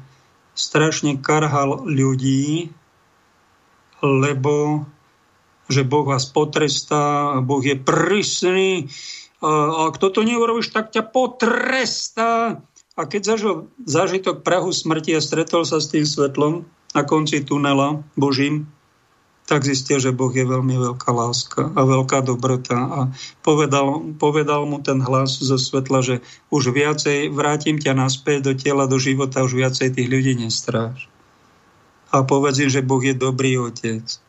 [0.56, 2.72] strašne karhal ľudí,
[4.00, 4.86] lebo
[5.68, 8.88] že Boh vás potrestá, Boh je prísny
[9.44, 12.60] a kto to neurobíš, tak ťa potrestá.
[12.94, 13.54] A keď zažil
[13.84, 16.64] zážitok Prahu smrti a stretol sa s tým svetlom
[16.96, 18.70] na konci tunela Božím,
[19.44, 22.76] tak zistil, že Boh je veľmi veľká láska a veľká dobrota.
[22.80, 23.00] A
[23.44, 26.16] povedal, povedal mu ten hlas zo svetla, že
[26.48, 31.12] už viacej vrátim ťa naspäť do tela, do života, už viacej tých ľudí nestráž.
[32.08, 34.23] A povedz im, že Boh je dobrý otec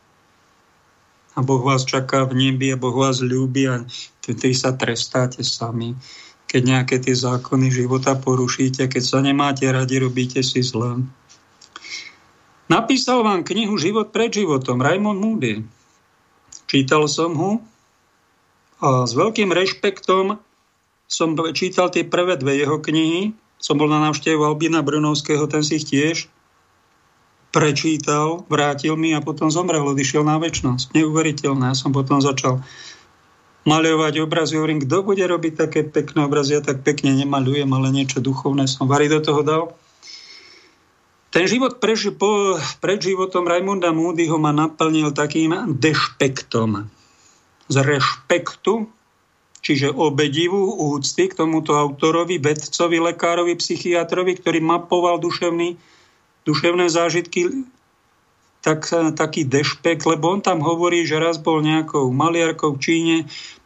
[1.36, 3.84] a Boh vás čaká v nebi a Boh vás ľúbi a
[4.24, 5.92] vtedy sa trestáte sami.
[6.48, 11.04] Keď nejaké tie zákony života porušíte, keď sa nemáte radi, robíte si zle.
[12.66, 15.62] Napísal vám knihu Život pred životom, Raymond Moody.
[16.66, 17.52] Čítal som ho
[18.82, 20.40] a s veľkým rešpektom
[21.06, 23.30] som čítal tie prvé dve jeho knihy.
[23.56, 26.28] Som bol na návštevu Albina Brunovského, ten si ich tiež
[27.56, 30.92] prečítal, vrátil mi a potom zomrel, odišiel na väčšnosť.
[30.92, 31.72] Neuveriteľné.
[31.72, 32.60] Ja som potom začal
[33.64, 34.60] maľovať obrazy.
[34.60, 36.60] Hovorím, kto bude robiť také pekné obrazy?
[36.60, 39.64] Ja tak pekne nemaľujem, ale niečo duchovné som Vary do toho dal.
[41.32, 46.92] Ten život prež, po, pred životom Raimunda Moodyho ma naplnil takým dešpektom.
[47.72, 48.84] Z rešpektu,
[49.64, 55.95] čiže obedivu, úcty k tomuto autorovi, vedcovi, lekárovi, psychiatrovi, ktorý mapoval duševný
[56.46, 57.66] duševné zážitky,
[58.62, 63.16] tak, taký dešpek, lebo on tam hovorí, že raz bol nejakou maliarkou v Číne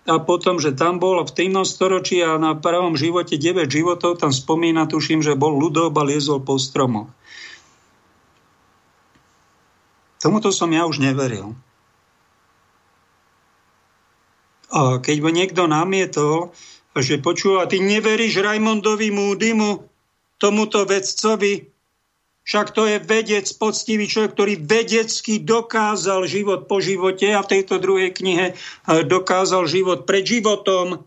[0.05, 1.65] a potom, že tam bol v 13.
[1.65, 6.44] storočí a na prvom živote 9 životov, tam spomína, tuším, že bol ľudob a liezol
[6.44, 7.09] po stromoch.
[10.20, 11.57] Tomuto som ja už neveril.
[14.69, 16.52] A keď by niekto namietol,
[16.93, 19.89] že počúva, ty neveríš Raimondovi Múdymu,
[20.36, 21.69] tomuto vedcovi,
[22.51, 27.78] však to je vedec, poctivý človek, ktorý vedecky dokázal život po živote a v tejto
[27.78, 31.06] druhej knihe eh, dokázal život pred životom.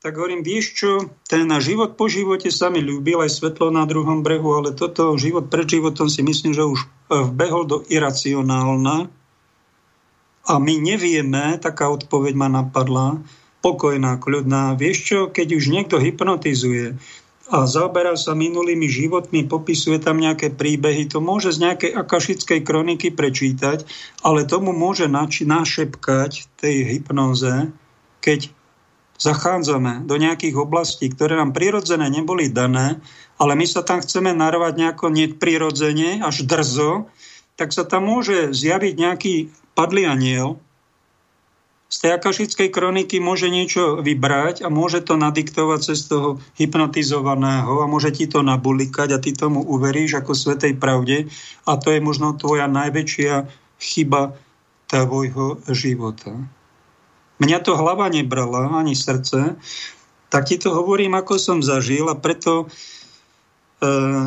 [0.00, 0.90] Tak hovorím, vieš čo,
[1.28, 5.20] ten na život po živote sa mi ľúbil aj svetlo na druhom brehu, ale toto
[5.20, 9.12] život pred životom si myslím, že už eh, vbehol do iracionálna.
[10.48, 13.20] A my nevieme, taká odpoveď ma napadla,
[13.60, 14.80] pokojná, kľudná.
[14.80, 16.96] Vieš čo, keď už niekto hypnotizuje,
[17.46, 23.14] a zaoberá sa minulými životmi, popisuje tam nejaké príbehy, to môže z nejakej akašickej kroniky
[23.14, 23.86] prečítať,
[24.26, 27.70] ale tomu môže našepkať tej hypnoze,
[28.18, 28.50] keď
[29.22, 32.98] zachádzame do nejakých oblastí, ktoré nám prirodzené neboli dané,
[33.38, 37.08] ale my sa tam chceme narvať nejako neprirodzene, až drzo,
[37.56, 39.34] tak sa tam môže zjaviť nejaký
[39.72, 40.60] padlý aniel,
[41.86, 47.86] z tej akašickej kroniky môže niečo vybrať a môže to nadiktovať cez toho hypnotizovaného a
[47.86, 51.30] môže ti to nabulikať a ty tomu uveríš ako svetej pravde
[51.62, 53.46] a to je možno tvoja najväčšia
[53.78, 54.34] chyba
[54.90, 56.34] tvojho života.
[57.38, 59.54] Mňa to hlava nebrala, ani srdce,
[60.26, 62.95] tak ti to hovorím, ako som zažil a preto E,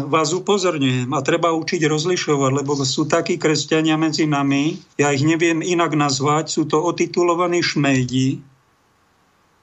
[0.05, 5.65] vás upozorňujem a treba učiť rozlišovať, lebo sú takí kresťania medzi nami, ja ich neviem
[5.65, 8.45] inak nazvať, sú to otitulovaní šmejdi,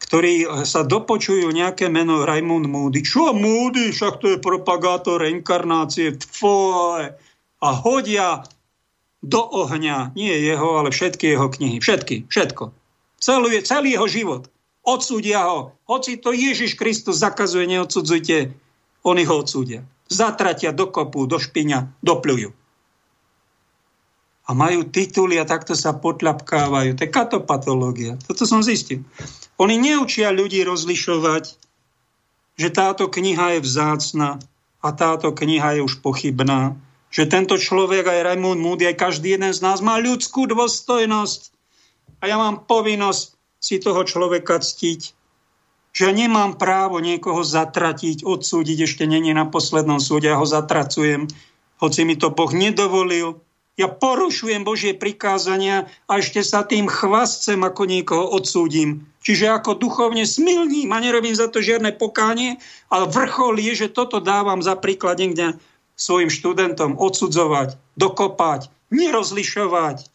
[0.03, 3.07] ktorí sa dopočujú nejaké meno Raimund Moody.
[3.07, 3.95] Čo Moody?
[3.95, 6.15] Však to je propagátor reinkarnácie.
[6.19, 7.15] Tvoje.
[7.59, 8.47] A hodia
[9.23, 11.79] do ohňa, nie jeho, ale všetky jeho knihy.
[11.83, 12.71] Všetky, všetko.
[13.19, 14.43] Celý, celý jeho život.
[14.87, 15.75] Odsúdia ho.
[15.91, 18.66] Hoci to Ježiš Kristus zakazuje, neodsudzujte
[19.07, 19.87] oni ho odsúdia.
[20.11, 22.51] Zatratia do kopu, do špiňa, dopľujú.
[24.47, 26.95] A majú tituly a takto sa potľapkávajú.
[26.99, 28.15] To je katopatológia.
[28.27, 29.03] Toto som zistil.
[29.59, 31.45] Oni neučia ľudí rozlišovať,
[32.55, 34.39] že táto kniha je vzácna
[34.83, 36.79] a táto kniha je už pochybná.
[37.11, 41.51] Že tento človek, aj Raymond Moody, aj každý jeden z nás má ľudskú dôstojnosť.
[42.23, 45.16] A ja mám povinnosť si toho človeka ctiť
[45.97, 51.25] že nemám právo niekoho zatratiť, odsúdiť, ešte není na poslednom súde, ja ho zatracujem,
[51.81, 53.41] hoci mi to Boh nedovolil.
[53.81, 59.09] Ja porušujem Božie prikázania a ešte sa tým chvascem, ako niekoho odsúdim.
[59.25, 62.61] Čiže ako duchovne smilním a nerobím za to žiadne pokánie,
[62.93, 65.57] ale vrchol je, že toto dávam za príklad niekde
[65.97, 70.09] svojim študentom odsudzovať, dokopať, nerozlišovať.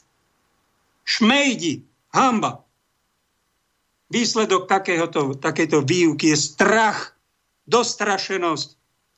[1.05, 2.65] Šmejdi, hamba.
[4.11, 7.15] Výsledok takéhoto, takéto výuky je strach,
[7.63, 8.69] dostrašenosť.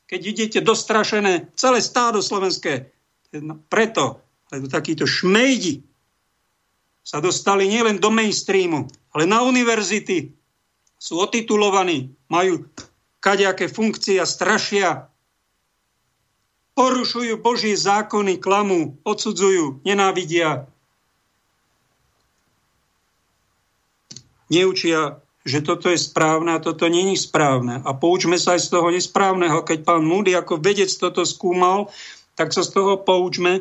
[0.06, 2.94] Keď idete dostrašené, celé stádo slovenské,
[3.66, 4.22] preto,
[4.54, 5.82] lebo takíto šmejdi
[7.02, 10.30] sa dostali nielen do mainstreamu, ale na univerzity,
[10.94, 12.64] sú otitulovaní, majú
[13.20, 15.10] kadejaké funkcie a strašia,
[16.72, 20.64] porušujú Božie zákony, klamu, odsudzujú, nenávidia,
[24.48, 27.84] neučia, že toto je správne a toto není správne.
[27.84, 29.60] A poučme sa aj z toho nesprávneho.
[29.60, 31.92] Keď pán Moody ako vedec toto skúmal,
[32.34, 33.60] tak sa z toho poučme,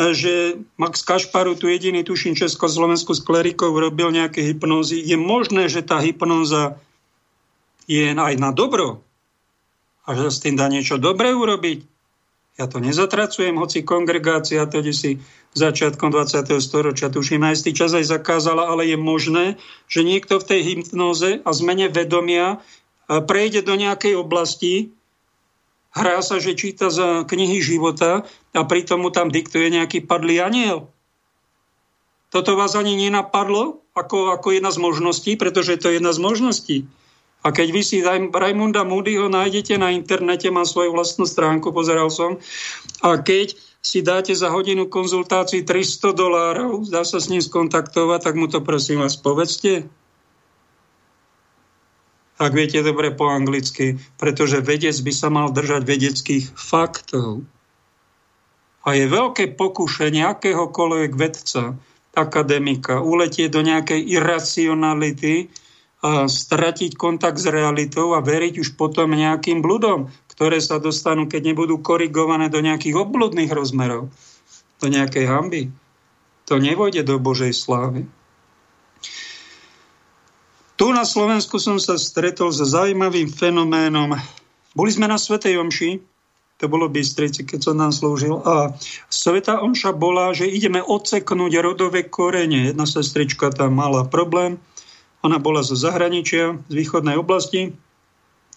[0.00, 5.04] že Max Kašparu, tu jediný, tuším, Československu s klerikou robil nejaké hypnózy.
[5.04, 6.80] Je možné, že tá hypnóza
[7.84, 9.04] je aj na dobro
[10.08, 11.91] a že s tým dá niečo dobré urobiť.
[12.60, 15.24] Ja to nezatracujem, hoci kongregácia to si
[15.56, 16.52] začiatkom 20.
[16.60, 19.56] storočia, tuším, na istý čas aj zakázala, ale je možné,
[19.88, 24.92] že niekto v tej hypnoze a zmene vedomia e, prejde do nejakej oblasti,
[25.96, 30.92] hrá sa, že číta za knihy života a pritom mu tam diktuje nejaký padlý aniel.
[32.32, 36.76] Toto vás ani nenapadlo ako, ako jedna z možností, pretože to je jedna z možností.
[37.42, 42.38] A keď vy si Raimunda Moodyho nájdete na internete, má svoju vlastnú stránku, pozeral som,
[43.02, 48.34] a keď si dáte za hodinu konzultácií 300 dolárov, dá sa s ním skontaktovať, tak
[48.38, 49.90] mu to prosím vás povedzte.
[52.38, 57.42] Ak viete dobre po anglicky, pretože vedec by sa mal držať vedeckých faktov.
[58.86, 61.74] A je veľké pokušenie akéhokoľvek vedca,
[62.14, 65.50] akademika, uletieť do nejakej iracionality,
[66.02, 71.78] stratiť kontakt s realitou a veriť už potom nejakým bludom, ktoré sa dostanú, keď nebudú
[71.78, 74.10] korigované do nejakých obbludných rozmerov,
[74.82, 75.62] do nejakej hamby.
[76.50, 78.10] To nevojde do Božej slávy.
[80.74, 84.18] Tu na Slovensku som sa stretol so zaujímavým fenoménom.
[84.74, 86.02] Boli sme na Svetej Omši,
[86.58, 88.42] to bolo Bystrici, keď som nám slúžil.
[88.42, 88.74] A
[89.10, 92.70] Sveta Omša bola, že ideme odseknúť rodové korene.
[92.70, 94.58] Jedna sestrička tam mala problém,
[95.22, 97.74] ona bola zo zahraničia, z východnej oblasti,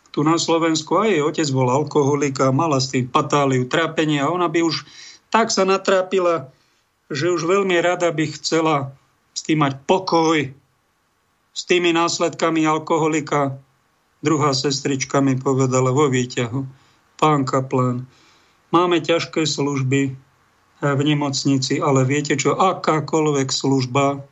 [0.09, 4.31] tu na Slovensku a jej otec bol alkoholik a mala s tým patáliu, trápenie a
[4.31, 4.87] ona by už
[5.27, 6.47] tak sa natrápila,
[7.11, 8.95] že už veľmi rada by chcela
[9.35, 10.55] s tým mať pokoj,
[11.51, 13.59] s tými následkami alkoholika.
[14.23, 16.63] Druhá sestrička mi povedala vo výťahu,
[17.19, 18.07] pán Kaplan,
[18.71, 20.15] máme ťažké služby
[20.79, 24.23] v nemocnici, ale viete čo, akákoľvek služba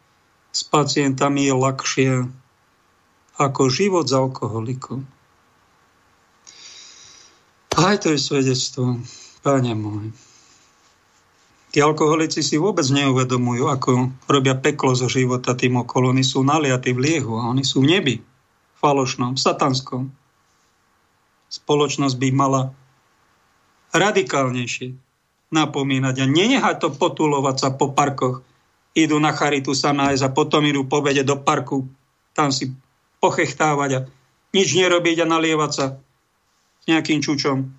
[0.54, 2.12] s pacientami je ľahšie
[3.42, 5.02] ako život s alkoholikom.
[7.74, 9.02] Aj to je svedectvo,
[9.42, 10.14] páne môj.
[11.74, 16.14] Tí alkoholici si vôbec neuvedomujú, ako robia peklo zo života tým okolo.
[16.14, 18.16] Oni sú naliatí v liehu a oni sú v nebi,
[18.78, 20.14] falošnom, satanskom.
[21.50, 22.70] Spoločnosť by mala
[23.90, 24.94] radikálnejšie
[25.50, 28.46] napomínať a nenehať to potulovať sa po parkoch
[28.94, 31.90] idú na charitu sa nájsť a potom idú po vede do parku,
[32.38, 32.70] tam si
[33.18, 34.00] pochechtávať a
[34.54, 35.86] nič nerobiť a nalievať sa
[36.86, 37.74] nejakým čučom,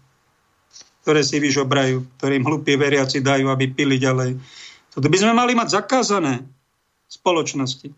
[1.06, 4.40] ktoré si vyžobrajú, ktorým hlupí veriaci dajú, aby pili ďalej.
[4.90, 7.88] Toto by sme mali mať zakázané v spoločnosti.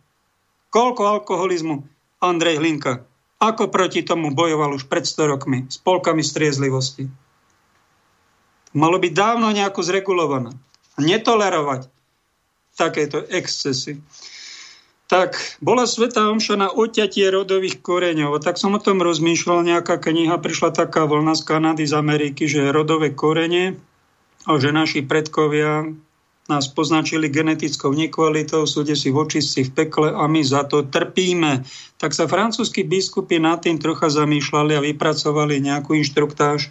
[0.68, 1.86] Koľko alkoholizmu
[2.20, 3.06] Andrej Hlinka,
[3.40, 7.08] ako proti tomu bojoval už pred 100 rokmi s polkami striezlivosti.
[8.76, 10.52] Malo byť dávno nejako zregulované.
[11.00, 11.88] Netolerovať
[12.76, 13.98] takéto excesy.
[15.06, 18.42] Tak bola Sveta Omša na oťatie rodových koreňov.
[18.42, 22.74] Tak som o tom rozmýšľal, nejaká kniha, prišla taká vlna z Kanady, z Ameriky, že
[22.74, 23.78] rodové korene
[24.50, 25.86] a že naši predkovia
[26.46, 31.66] nás poznačili genetickou nekvalitou, sú si v očistci v pekle a my za to trpíme.
[31.98, 36.70] Tak sa francúzskí biskupy nad tým trocha zamýšľali a vypracovali nejakú inštruktáž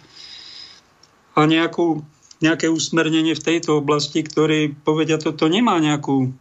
[1.36, 2.00] a nejakú
[2.44, 6.32] nejaké usmernenie v tejto oblasti, ktorí povedia, toto nemá nejakú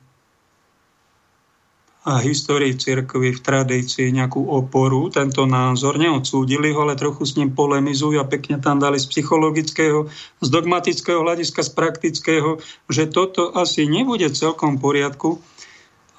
[2.06, 7.58] a histórii cirkvi, v tradícii nejakú oporu, tento názor, neodsúdili ho, ale trochu s ním
[7.58, 10.06] polemizujú a pekne tam dali z psychologického,
[10.38, 12.62] z dogmatického hľadiska, z praktického,
[12.94, 15.30] že toto asi nebude celkom v poriadku.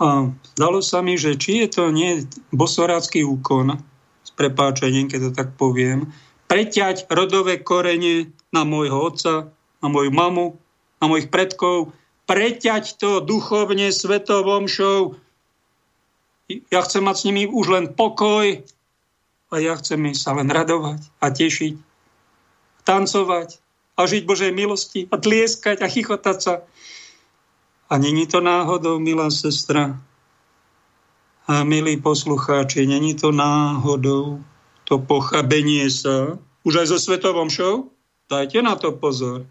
[0.02, 3.78] A zdalo sa mi, že či je to nie bosorácky úkon,
[4.26, 6.10] s prepáčením, keď to tak poviem,
[6.50, 9.54] preťať rodové korene na môjho otca,
[9.86, 10.58] na moju mamu,
[10.98, 11.94] na mojich predkov,
[12.26, 15.14] preťať to duchovne svetovom show.
[16.74, 18.66] Ja chcem mať s nimi už len pokoj
[19.46, 21.78] a ja chcem sa len radovať a tešiť,
[22.82, 23.62] tancovať
[23.94, 26.54] a žiť Božej milosti a tlieskať a chichotať sa.
[27.86, 29.94] A není to náhodou, milá sestra
[31.46, 34.42] a milí poslucháči, není to náhodou
[34.86, 37.90] to pochabenie sa, už aj so svetovom show?
[38.26, 39.46] Dajte na to pozor.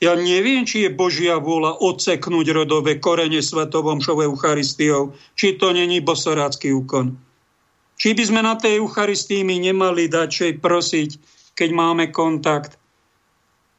[0.00, 6.00] Ja neviem, či je Božia vôľa odseknúť rodové korene svetovom šove Eucharistiou, či to není
[6.00, 7.20] bosorácky úkon.
[8.00, 11.20] Či by sme na tej Eucharistii my nemali dať prosiť,
[11.52, 12.80] keď máme kontakt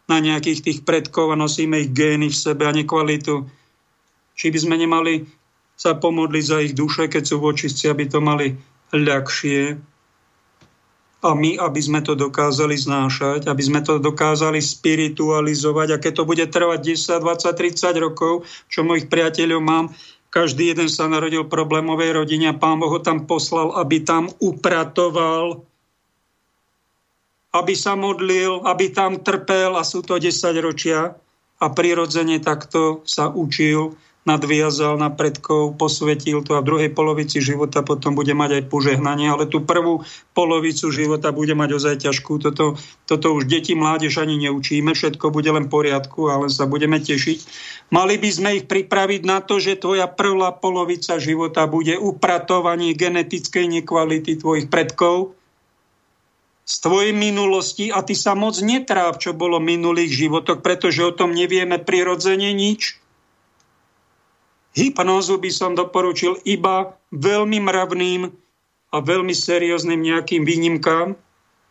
[0.06, 3.50] na nejakých tých predkov a nosíme ich gény v sebe a nekvalitu.
[4.38, 5.26] Či by sme nemali
[5.74, 8.54] sa pomodliť za ich duše, keď sú v očistci, aby to mali
[8.94, 9.74] ľahšie,
[11.22, 15.88] a my, aby sme to dokázali znášať, aby sme to dokázali spiritualizovať.
[15.94, 19.86] A keď to bude trvať 10, 20, 30 rokov, čo mojich priateľov mám,
[20.34, 24.34] každý jeden sa narodil v problémovej rodine a pán Boh ho tam poslal, aby tam
[24.42, 25.62] upratoval,
[27.54, 29.78] aby sa modlil, aby tam trpel.
[29.78, 30.34] A sú to 10
[30.64, 31.14] ročia
[31.62, 37.82] a prirodzene takto sa učil nadviazal na predkov, posvetil to a v druhej polovici života
[37.82, 40.06] potom bude mať aj požehnanie, ale tú prvú
[40.38, 42.38] polovicu života bude mať ozaj ťažkú.
[42.38, 42.78] Toto,
[43.10, 47.40] toto už deti, mládež ani neučíme, všetko bude len v poriadku, ale sa budeme tešiť.
[47.90, 53.82] Mali by sme ich pripraviť na to, že tvoja prvá polovica života bude upratovanie genetickej
[53.82, 55.34] nekvality tvojich predkov,
[56.62, 61.36] z tvojej minulosti a ty sa moc netráv, čo bolo minulých životoch, pretože o tom
[61.36, 63.01] nevieme prirodzene nič.
[64.72, 68.32] Hypnózu by som doporučil iba veľmi mravným
[68.92, 71.16] a veľmi serióznym nejakým výnimkám.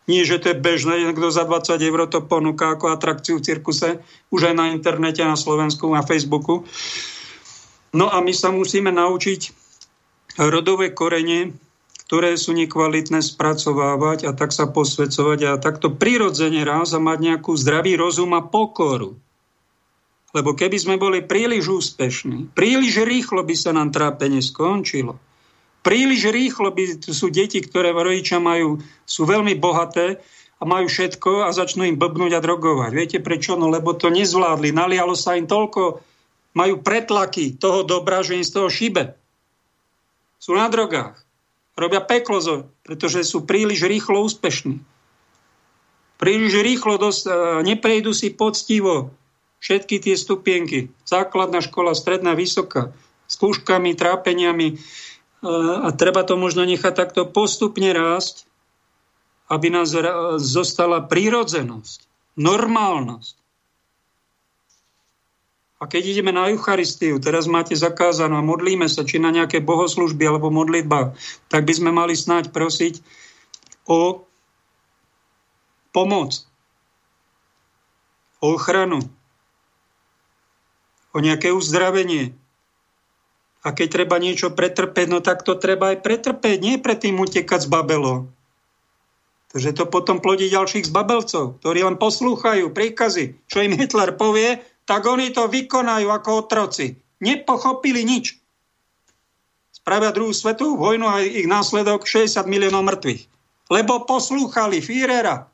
[0.08, 4.02] Nie, že to je bežné, niekto za 20 eur to ponúka ako atrakciu v cirkuse,
[4.34, 6.66] už aj na internete, na Slovensku, na Facebooku.
[7.94, 9.54] No a my sa musíme naučiť
[10.40, 11.54] rodové korene
[12.10, 17.54] ktoré sú nekvalitné, spracovávať a tak sa posvedcovať a takto prirodzene raz a mať nejakú
[17.54, 19.14] zdravý rozum a pokoru.
[20.30, 25.18] Lebo keby sme boli príliš úspešní, príliš rýchlo by sa nám trápenie skončilo.
[25.80, 28.78] Príliš rýchlo by sú deti, ktoré rodičia majú,
[29.08, 30.20] sú veľmi bohaté
[30.60, 32.90] a majú všetko a začnú im blbnúť a drogovať.
[32.92, 33.56] Viete prečo?
[33.56, 34.76] No lebo to nezvládli.
[34.76, 36.04] Nalialo sa im toľko,
[36.52, 39.16] majú pretlaky toho dobra, že im z toho šibe.
[40.36, 41.16] Sú na drogách
[41.80, 42.44] robia peklo,
[42.84, 44.76] pretože sú príliš rýchlo úspešní.
[46.20, 47.24] Príliš rýchlo dos-
[47.64, 49.16] neprejdú si poctivo
[49.60, 50.88] všetky tie stupienky.
[51.04, 52.96] Základná škola, stredná, vysoká,
[53.28, 54.80] s kúškami, trápeniami.
[55.84, 58.48] A treba to možno nechať takto postupne rásť,
[59.48, 59.92] aby nás
[60.40, 61.98] zostala prírodzenosť,
[62.40, 63.36] normálnosť.
[65.80, 70.28] A keď ideme na Eucharistiu, teraz máte zakázanú a modlíme sa, či na nejaké bohoslužby
[70.28, 71.16] alebo modlitba,
[71.48, 73.00] tak by sme mali snáď prosiť
[73.88, 74.28] o
[75.96, 76.44] pomoc,
[78.44, 79.00] o ochranu,
[81.10, 82.34] o nejaké uzdravenie.
[83.60, 87.68] A keď treba niečo pretrpeť, no tak to treba aj pretrpeť, nie predtým utekať z
[87.68, 88.30] Babelo.
[89.50, 95.06] Takže to potom plodí ďalších zbabelcov, ktorí len poslúchajú príkazy, čo im Hitler povie tak
[95.06, 96.98] oni to vykonajú ako otroci.
[97.22, 98.34] Nepochopili nič.
[99.70, 103.22] Spravia druhú svetovú vojnu a ich následok 60 miliónov mŕtvych.
[103.70, 105.46] Lebo poslúchali Führera.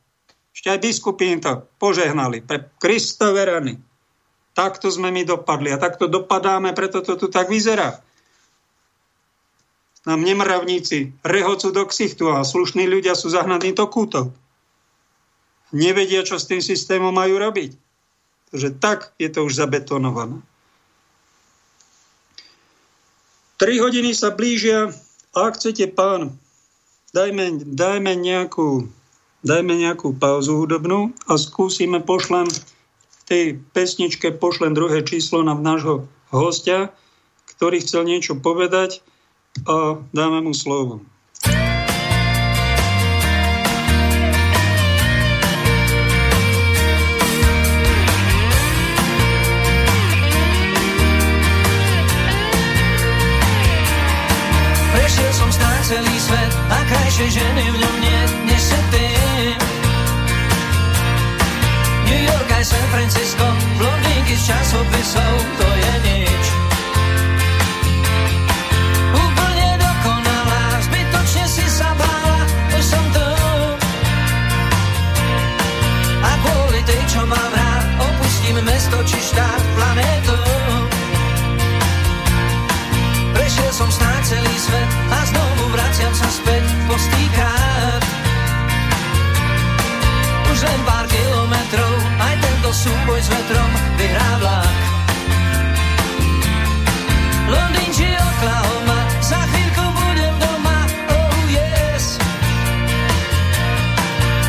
[0.56, 2.40] Ešte aj biskupy im to požehnali.
[2.40, 3.76] Pre Kristove rany.
[4.56, 8.00] Takto sme my dopadli a takto dopadáme, preto to tu tak vyzerá.
[10.08, 14.32] Nám nemravníci rehocú do ksichtu a slušní ľudia sú zahnaní do kútov.
[15.76, 17.76] Nevedia, čo s tým systémom majú robiť.
[18.54, 20.40] Takže tak je to už zabetonované.
[23.60, 24.94] Tri hodiny sa blížia.
[25.36, 26.32] Ak chcete, pán,
[27.12, 28.88] dajme, dajme, nejakú,
[29.44, 32.48] dajme nejakú pauzu hudobnú a skúsime, pošlem
[33.26, 36.94] tej pesničke, pošlem druhé číslo na nášho hostia,
[37.58, 39.02] ktorý chcel niečo povedať
[39.66, 41.02] a dáme mu slovo.
[55.86, 57.76] celý svet a krajšie ženy v
[62.76, 63.46] San Francisco,
[63.80, 66.44] blondinky z časopisov, to je nič.
[69.16, 72.40] Úplne dokonalá, zbytočne si sa bála,
[72.76, 73.28] už som tu.
[76.20, 80.40] A kvôli tej, čo mám rád, opustím mesto či štát, planetu.
[83.32, 88.04] Prešiel som snáď celý svet a znovu vraciam sa späť po stýkách.
[90.52, 90.80] Už len
[93.06, 93.70] súboj s vetrom
[94.02, 94.76] vyhrá vlak.
[97.46, 100.78] Londýn či Oklahoma, za chvíľku budem doma,
[101.14, 102.18] oh yes.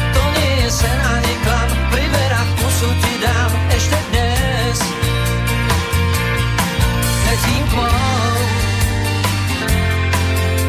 [0.10, 4.78] To nie je sen ani klam, pri verách pusu ti dám ešte dnes.
[7.30, 8.34] Letím tmou,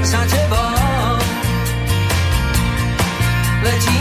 [0.04, 1.16] za tebou.
[3.64, 3.97] Letím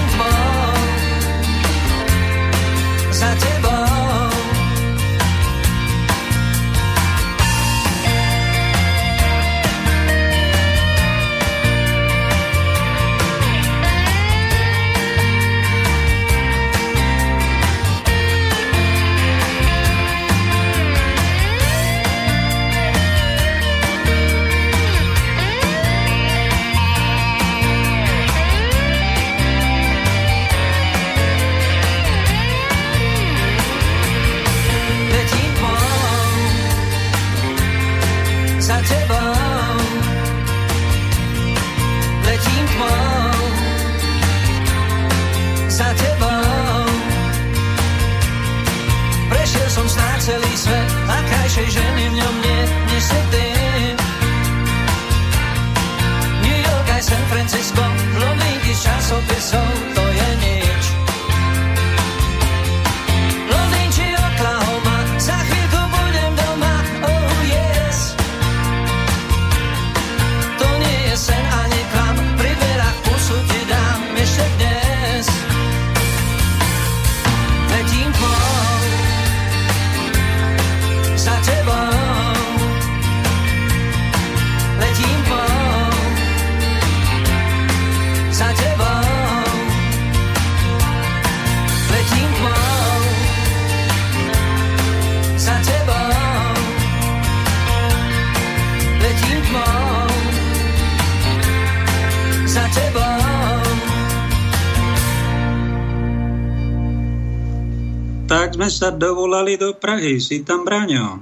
[108.97, 110.17] dovolali do Prahy.
[110.17, 111.21] Si tam, Braňo?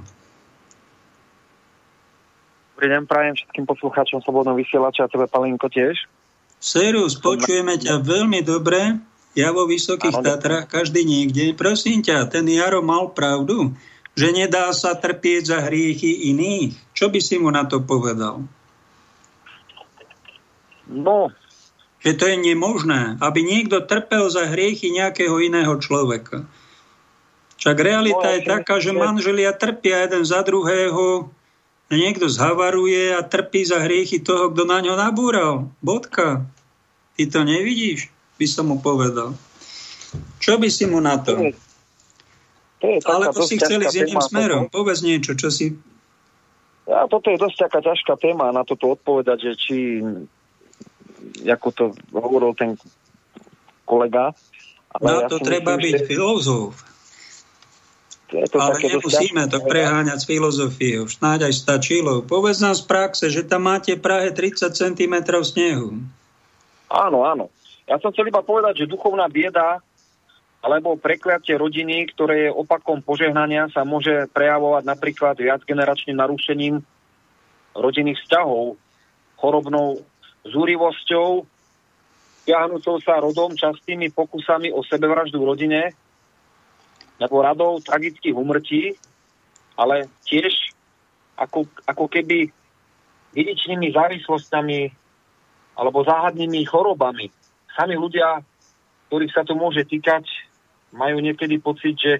[2.76, 5.96] Dobrý deň, prajem všetkým poslucháčom Slobodnom vysielača a tebe, Palinko, tiež.
[6.60, 9.00] Serus, počujeme ťa veľmi dobre.
[9.36, 11.52] Ja vo Vysokých Tatrách, každý niekde.
[11.52, 13.76] Prosím ťa, ten Jaro mal pravdu,
[14.16, 16.72] že nedá sa trpieť za hriechy iných.
[16.96, 18.44] Čo by si mu na to povedal?
[20.88, 21.32] No,
[22.06, 26.46] že to je nemožné, aby niekto trpel za hriechy nejakého iného človeka.
[27.56, 31.32] Však realita je taká, že manželia trpia jeden za druhého,
[31.88, 35.70] niekto zhavaruje a trpí za hriechy toho, kto na ňo nabúral.
[35.80, 36.44] Bodka.
[37.16, 38.12] Ty to nevidíš?
[38.36, 39.32] By som mu povedal.
[40.42, 41.32] Čo by si mu na to?
[42.76, 44.68] to je Ale to si chceli s iným smerom.
[44.68, 44.84] Toto.
[44.84, 45.72] Povedz niečo, čo si...
[46.86, 49.76] Ja, toto je dosť taká ťažká téma na toto odpovedať, že či
[51.42, 51.84] ako to
[52.14, 52.78] hovoril ten
[53.82, 54.30] kolega.
[54.94, 56.06] Ale no ja to treba byť že...
[56.06, 56.78] filozof.
[58.26, 61.06] To ale nemusíme to preháňať s filozofiou.
[61.06, 62.26] Snáď aj stačilo.
[62.26, 65.14] Povedz nám z praxe, že tam máte v Prahe 30 cm
[65.46, 66.02] snehu.
[66.90, 67.54] Áno, áno.
[67.86, 69.78] Ja som chcel iba povedať, že duchovná bieda
[70.58, 76.82] alebo prekliatie rodiny, ktoré je opakom požehnania, sa môže prejavovať napríklad viacgeneračným narušením
[77.78, 78.74] rodinných vzťahov,
[79.38, 80.02] chorobnou
[80.42, 81.46] zúrivosťou,
[82.42, 85.80] tiahnúcou sa rodom, častými pokusami o sebevraždu v rodine,
[87.20, 88.96] nebo radou tragických umrtí,
[89.76, 90.52] ale tiež
[91.36, 92.48] ako, ako keby
[93.36, 94.80] vidičnými závislosťami
[95.76, 97.28] alebo záhadnými chorobami.
[97.76, 98.40] Sami ľudia,
[99.12, 100.24] ktorých sa to môže týkať,
[100.96, 102.12] majú niekedy pocit, že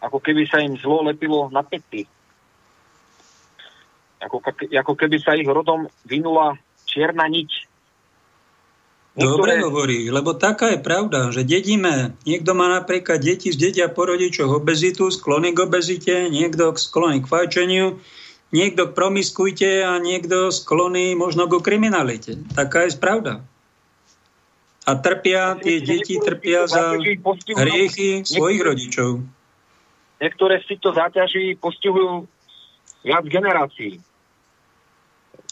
[0.00, 2.08] ako keby sa im zlo lepilo na pety.
[4.24, 4.40] Ako,
[4.72, 6.56] ako keby sa ich rodom vynula
[6.88, 7.67] čierna niť.
[9.18, 14.06] Dobre hovorí, lebo taká je pravda, že dedíme, niekto má napríklad deti z dedia po
[14.06, 17.98] rodičoch obezitu, sklony k obezite, niekto sklony k fajčeniu,
[18.54, 22.38] niekto k promiskujte a niekto sklony možno k kriminalite.
[22.54, 23.42] Taká je pravda.
[24.86, 26.94] A trpia, tie deti trpia za
[27.58, 29.26] hriechy svojich rodičov.
[30.22, 32.22] Niektoré z týchto záťaží postihujú
[33.02, 33.98] viac generácií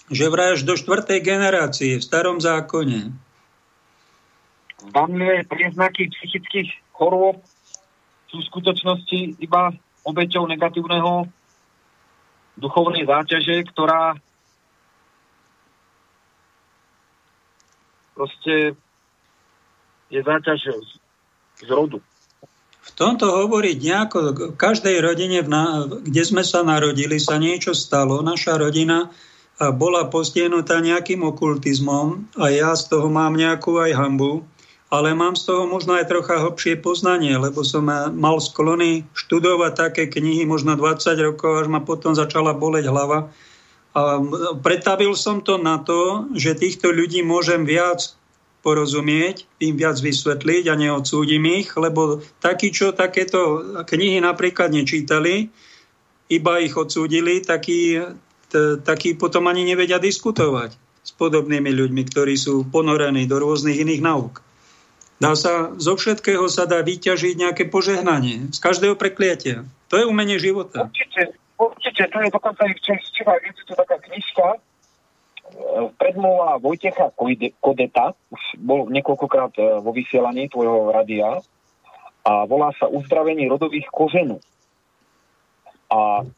[0.06, 3.25] že vraj do štvrtej generácie v starom zákone.
[4.84, 7.40] Vanlivé príznaky psychických chorôb
[8.28, 9.72] sú v skutočnosti iba
[10.04, 11.24] obeťou negatívneho
[12.60, 14.20] duchovnej záťaže, ktorá
[18.16, 18.76] proste
[20.08, 20.88] je záťaž z,
[21.64, 22.00] z rodu.
[22.86, 24.18] V tomto hovoriť nejako,
[24.54, 25.42] v každej rodine,
[26.06, 28.22] kde sme sa narodili, sa niečo stalo.
[28.22, 29.10] Naša rodina
[29.58, 34.46] bola postihnutá nejakým okultizmom a ja z toho mám nejakú aj hambu,
[34.86, 40.02] ale mám z toho možno aj trocha hlbšie poznanie, lebo som mal sklony študovať také
[40.06, 43.34] knihy možno 20 rokov, až ma potom začala boleť hlava.
[43.96, 44.20] A
[44.60, 48.14] pretavil som to na to, že týchto ľudí môžem viac
[48.62, 55.48] porozumieť, im viac vysvetliť a neodsúdim ich, lebo takí, čo takéto knihy napríklad nečítali,
[56.26, 58.02] iba ich odsúdili, takí
[58.82, 64.45] takí potom ani nevedia diskutovať s podobnými ľuďmi, ktorí sú ponorení do rôznych iných nauk.
[65.16, 69.64] Dá sa, zo všetkého sa dá vyťažiť nejaké požehnanie, z každého prekliatia.
[69.88, 70.92] To je umenie života.
[70.92, 74.58] Určite, určite, to je dokonca aj včera, je to taká knižka, e,
[75.96, 77.16] predmova Vojtecha
[77.64, 81.40] Kodeta, už bol niekoľkokrát e, vo vysielaní tvojho radia
[82.26, 84.36] a volá sa Uzdravenie rodových koženú.
[85.88, 86.28] A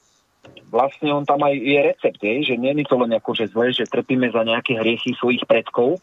[0.70, 3.90] vlastne on tam aj je recept, je, že nie je to len ako, zle, že
[3.90, 5.98] trpíme za nejaké hriechy svojich predkov,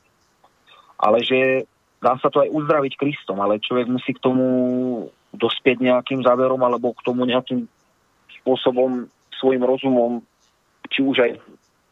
[0.97, 1.69] ale že
[2.06, 4.45] dá sa to aj uzdraviť Kristom, ale človek musí k tomu
[5.34, 7.65] dospieť nejakým záverom alebo k tomu nejakým
[8.41, 10.22] spôsobom svojim rozumom,
[10.94, 11.32] či už aj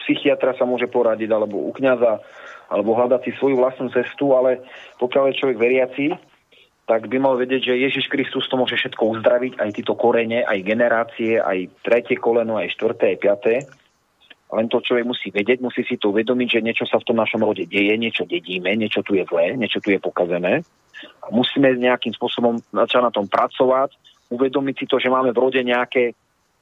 [0.06, 2.22] psychiatra sa môže poradiť, alebo u kniaza,
[2.69, 4.61] alebo hľadať si svoju vlastnú cestu, ale
[5.02, 6.06] pokiaľ je človek veriaci,
[6.84, 10.68] tak by mal vedieť, že Ježiš Kristus to môže všetko uzdraviť, aj títo korene, aj
[10.68, 13.53] generácie, aj tretie koleno, aj štvrté, aj piaté.
[14.53, 17.41] Len to človek musí vedieť, musí si to uvedomiť, že niečo sa v tom našom
[17.41, 20.61] rode deje, niečo dedíme, niečo tu je zlé, niečo tu je pokazené.
[21.25, 23.97] A musíme nejakým spôsobom začať na tom pracovať,
[24.30, 26.13] uvedomiť si to, že máme v rode nejaké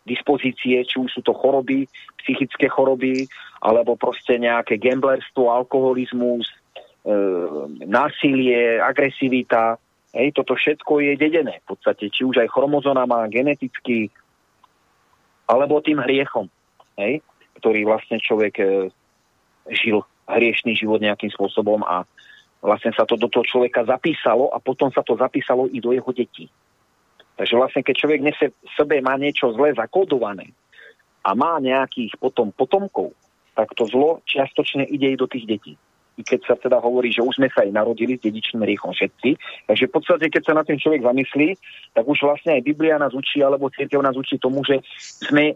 [0.07, 1.85] dispozície, či už sú to choroby,
[2.23, 3.27] psychické choroby,
[3.61, 7.13] alebo proste nejaké gamblerstvo, alkoholizmus, e,
[7.85, 9.77] násilie, agresivita,
[10.11, 11.63] Hej, toto všetko je dedené.
[11.63, 14.11] V podstate, či už aj chromozonama, geneticky,
[15.47, 16.51] alebo tým hriechom,
[16.99, 17.23] hej,
[17.61, 18.65] ktorý vlastne človek e,
[19.69, 22.03] žil hriešný život nejakým spôsobom a
[22.61, 26.09] vlastne sa to do toho človeka zapísalo a potom sa to zapísalo i do jeho
[26.13, 26.49] detí.
[27.37, 30.53] Takže vlastne, keď človek nese v sebe má niečo zlé zakódované
[31.25, 33.17] a má nejakých potom potomkov,
[33.57, 35.73] tak to zlo čiastočne ide i do tých detí.
[36.19, 39.41] I keď sa teda hovorí, že už sme sa aj narodili s dedičným riechom všetci.
[39.65, 41.55] Takže v podstate, keď sa na ten človek zamyslí,
[41.97, 45.55] tak už vlastne aj Biblia nás učí, alebo církev nás učí tomu, že sme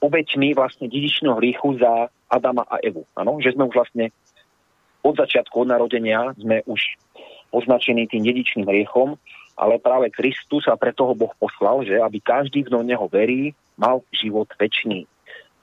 [0.00, 3.04] obeťmi vlastne dedičného hriechu za Adama a Evu.
[3.14, 3.38] Ano?
[3.38, 4.06] Že sme už vlastne
[5.00, 6.80] od začiatku, od narodenia sme už
[7.52, 9.16] označení tým dedičným hriechom,
[9.60, 14.00] ale práve Kristus a pre toho Boh poslal, že aby každý, kto neho verí, mal
[14.12, 15.04] život väčší.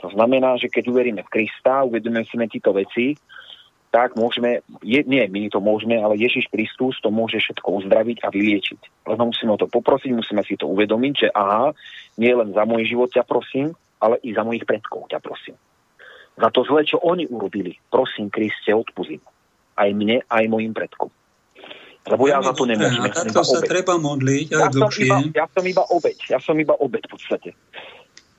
[0.05, 3.18] To znamená, že keď uveríme v Krista, uvedomíme si tieto veci,
[3.89, 8.30] tak môžeme, je, nie my to môžeme, ale Ježiš Kristus to môže všetko uzdraviť a
[8.30, 9.09] vyliečiť.
[9.09, 11.73] Len musíme o to poprosiť, musíme si to uvedomiť, že aha,
[12.19, 15.56] nie len za môj život ťa prosím, ale i za mojich predkov ťa prosím.
[16.38, 19.22] Za to zle, čo oni urobili, prosím, Kriste, odpuzím.
[19.74, 21.10] Aj mne, aj mojim predkom.
[22.07, 23.03] Lebo ja za to nemôžem.
[23.03, 23.68] Ja takto sa obeď.
[23.68, 25.10] treba modliť aj ja dlhšie.
[25.11, 26.18] Som iba, ja som iba obeď.
[26.32, 27.49] Ja som iba obeď v podstate.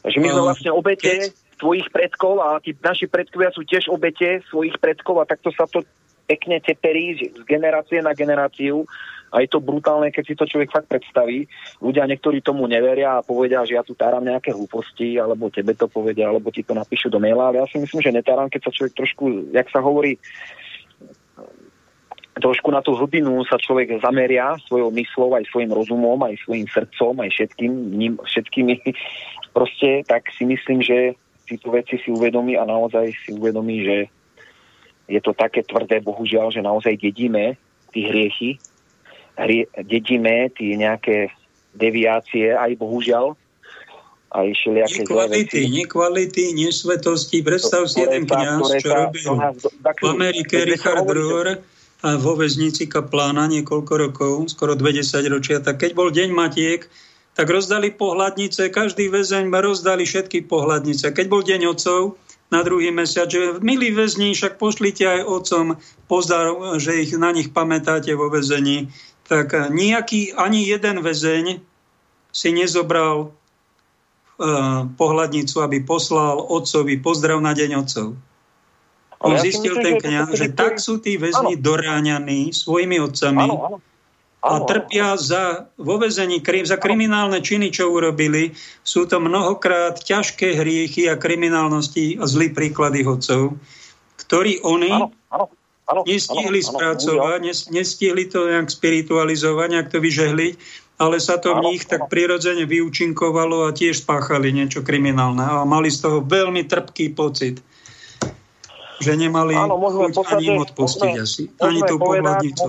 [0.02, 1.30] Takže my sme vlastne obete keď...
[1.60, 5.84] svojich predkov a tí naši predkovia sú tiež obete svojich predkov a takto sa to
[6.28, 8.88] pekne teperí z generácie na generáciu
[9.28, 11.44] a je to brutálne, keď si to človek fakt predstaví.
[11.84, 15.84] Ľudia niektorí tomu neveria a povedia, že ja tu táram nejaké hlúposti, alebo tebe to
[15.84, 18.74] povedia, alebo ti to napíšu do maila, ale ja si myslím, že netáram, keď sa
[18.74, 20.16] človek trošku, jak sa hovorí,
[22.38, 27.18] trošku na tú hlbinu sa človek zameria svojou myslou, aj svojim rozumom, aj svojim srdcom,
[27.20, 28.74] aj všetkým, ním, všetkými,
[29.56, 33.96] proste, tak si myslím, že tieto veci si uvedomí a naozaj si uvedomí, že
[35.08, 37.56] je to také tvrdé, bohužiaľ, že naozaj dedíme
[37.96, 38.67] tie hriechy, hrie,
[39.86, 41.30] dedíme tie nejaké
[41.78, 43.38] deviácie, aj bohužiaľ,
[44.34, 47.40] aj všelijaké nekvality, nekvality, nesvetosti.
[47.40, 49.30] Predstav si jeden kniaz, čo robil
[49.80, 51.62] v Amerike Richard Rohr,
[51.98, 56.86] vo väznici kaplána niekoľko rokov, skoro 20 ročia, tak keď bol deň Matiek,
[57.34, 61.10] tak rozdali pohľadnice, každý väzeň rozdali všetky pohľadnice.
[61.10, 65.66] Keď bol deň otcov, na druhý mesiac, že milí väzni, však pošlite aj otcom
[66.08, 66.48] pozdar,
[66.80, 68.88] že ich na nich pamätáte vo väzení.
[69.28, 71.60] Tak nejaký, ani jeden väzeň
[72.32, 78.16] si nezobral uh, pohľadnicu, aby poslal otcovi pozdrav na deň otcov.
[79.18, 83.44] On ja zistil myslím, ten kniaz, že, že tak sú tí väzni doráňaní svojimi otcami
[83.50, 83.78] áno, áno.
[84.38, 88.54] Áno, a trpia za, vo vezení za kriminálne činy, čo urobili.
[88.86, 93.58] Sú to mnohokrát ťažké hriechy a kriminálnosti a zlý príklad ich otcov,
[94.22, 95.50] ktorí oni áno, áno,
[95.88, 100.54] áno, nestihli áno, spracovať, áno, nestihli to nejak spiritualizovať, nejak to vyžehliť,
[101.00, 105.64] ale sa to v nich áno, tak prirodzene vyučinkovalo a tiež spáchali niečo kriminálne a
[105.64, 107.64] mali z toho veľmi trpký pocit
[108.98, 112.68] že nemali Áno, môžeme chuť podstate, ani im odpustiť môžeme, asi, ani tou pohľadnicou.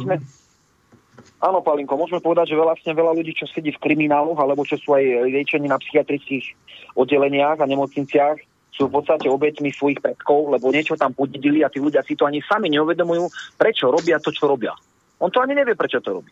[1.39, 4.93] Áno, Palinko, môžeme povedať, že vlastne veľa ľudí, čo sedí v krimináloch, alebo čo sú
[4.93, 6.51] aj liečení na psychiatrických
[6.99, 8.37] oddeleniach a nemocniciach,
[8.79, 12.23] sú v podstate obeťmi svojich predkov, lebo niečo tam podedili a tí ľudia si to
[12.23, 13.27] ani sami neuvedomujú,
[13.59, 14.71] prečo robia to, čo robia.
[15.19, 16.31] On to ani nevie, prečo to robí.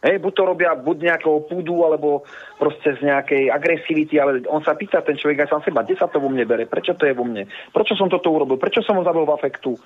[0.00, 2.24] Hej, buď to robia buď nejakého púdu, alebo
[2.56, 6.08] proste z nejakej agresivity, ale on sa pýta ten človek aj sám seba, kde sa
[6.08, 7.44] to vo mne bere, prečo to je vo mne,
[7.74, 9.76] prečo som toto urobil, prečo som ho zabil v afektu,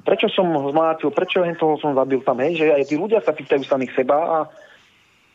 [0.00, 3.36] prečo som ho zmátil, prečo toho som zabil tam, hej, že aj tí ľudia sa
[3.36, 4.38] pýtajú samých seba a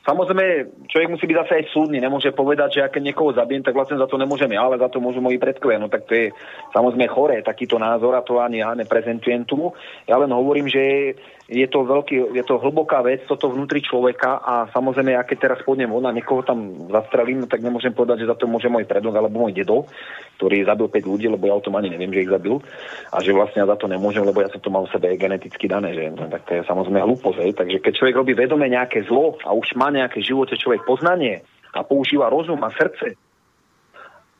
[0.06, 3.98] Samozrejme, človek musí byť zase aj súdny, nemôže povedať, že ak niekoho zabijem, tak vlastne
[3.98, 5.82] za to nemôžem ja, ale za to môžu moji predkovia.
[5.82, 6.30] No tak to je
[6.78, 9.74] samozrejme choré, takýto názor a to ani ja neprezentujem tu.
[10.06, 14.66] Ja len hovorím, že je to, veľký, je to hlboká vec, toto vnútri človeka a
[14.74, 18.30] samozrejme, ja keď teraz pôjdem von a niekoho tam zastrelím, no tak nemôžem povedať, že
[18.34, 19.86] za to môže môj predok alebo môj dedo,
[20.42, 22.58] ktorý zabil 5 ľudí, lebo ja o tom ani neviem, že ich zabil
[23.14, 25.70] a že vlastne ja za to nemôžem, lebo ja som to mal v sebe geneticky
[25.70, 27.38] dané, že no, tak to je samozrejme hlúposť.
[27.54, 31.46] Takže keď človek robí vedome nejaké zlo a už má nejaké živote človek poznanie
[31.78, 33.14] a používa rozum a srdce,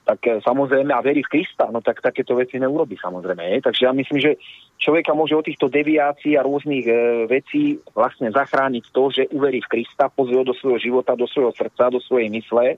[0.06, 3.42] tak e, samozrejme a verí v Krista, no tak takéto veci neurobi samozrejme.
[3.42, 3.58] Je.
[3.66, 4.38] Takže ja myslím, že
[4.78, 6.94] človeka môže od týchto deviácií a rôznych e,
[7.26, 11.90] vecí vlastne zachrániť to, že uverí v Krista, pozrie do svojho života, do svojho srdca,
[11.90, 12.78] do svojej mysle,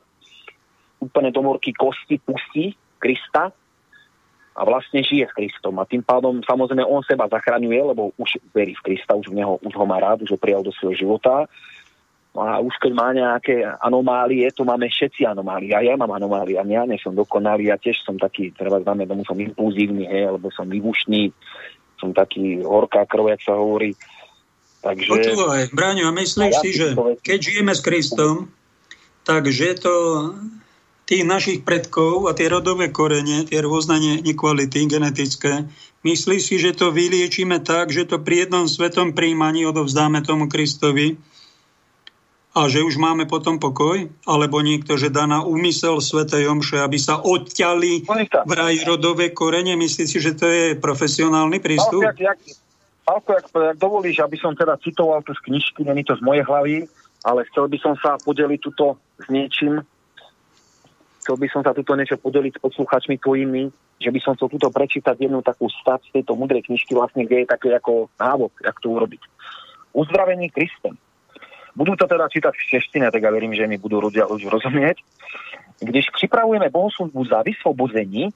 [1.04, 3.52] úplne do morky kosti pustí Krista
[4.58, 5.78] a vlastne žije s Kristom.
[5.78, 9.62] A tým pádom samozrejme on seba zachraňuje, lebo už verí v Krista, už v neho,
[9.62, 11.46] už ho má rád, už ho prijal do svojho života
[12.38, 15.74] a už keď má nejaké anomálie, to máme všetci anomálie.
[15.74, 19.10] A ja mám anomálie, a ja nie som dokonalý, ja tiež som taký, treba znamená,
[19.10, 21.34] tomu som impulzívny, hej, alebo som vybušný,
[21.98, 23.98] som taký horká krv, jak sa hovorí.
[24.86, 25.10] Takže...
[25.10, 26.94] Počúvaj, Bráňo, a myslíš ja si, že
[27.26, 28.54] keď žijeme s Kristom,
[29.26, 29.94] takže to
[31.08, 35.66] tých našich predkov a tie rodové korene, tie rôzne nekvality genetické,
[36.04, 41.16] myslíš si, že to vyliečíme tak, že to pri jednom svetom príjmaní odovzdáme tomu Kristovi,
[42.58, 44.10] a že už máme potom pokoj?
[44.26, 48.10] Alebo niekto, že dá na úmysel Svetej Omše, aby sa odťali
[48.50, 49.78] vraj rodové korene?
[49.78, 52.02] Myslíte si, že to je profesionálny prístup?
[52.02, 52.40] Pálko, jak,
[53.06, 56.42] Pálko, jak, jak dovolíš, aby som teda citoval tu z knižky, není to z mojej
[56.42, 56.90] hlavy,
[57.22, 59.86] ale chcel by som sa podeliť tuto s niečím,
[61.22, 63.70] chcel by som sa tuto niečo podeliť s posluchačmi tvojimi,
[64.02, 67.46] že by som chcel tuto prečítať jednu takú stať z tejto mudrej knižky, vlastne, kde
[67.46, 69.22] je také ako návod, jak to urobiť.
[69.94, 70.98] Uzdravení Kristem.
[71.78, 74.98] Budú to teda čítať v češtine, tak ja verím, že mi budú ľudia už rozumieť.
[75.78, 78.34] Když připravujeme bohoslužbu za vysvobození,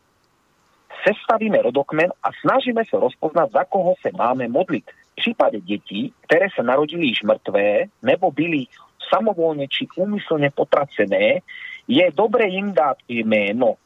[1.02, 4.86] sestavíme rodokmen a snažíme sa rozpoznať, za koho sa máme modliť.
[4.86, 8.70] V prípade detí, ktoré sa narodili již mŕtvé, nebo byli
[9.10, 11.42] samovolne či úmyslne potracené,
[11.90, 13.82] je dobre im dať jméno.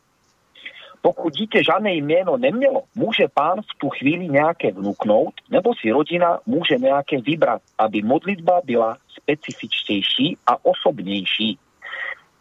[1.05, 6.39] Pokud dítě žádné jméno nemělo, může pán v tu chvíli nějaké vnúknout, nebo si rodina
[6.45, 11.59] může nějaké vybrat, aby modlitba byla specifičtější a osobnější.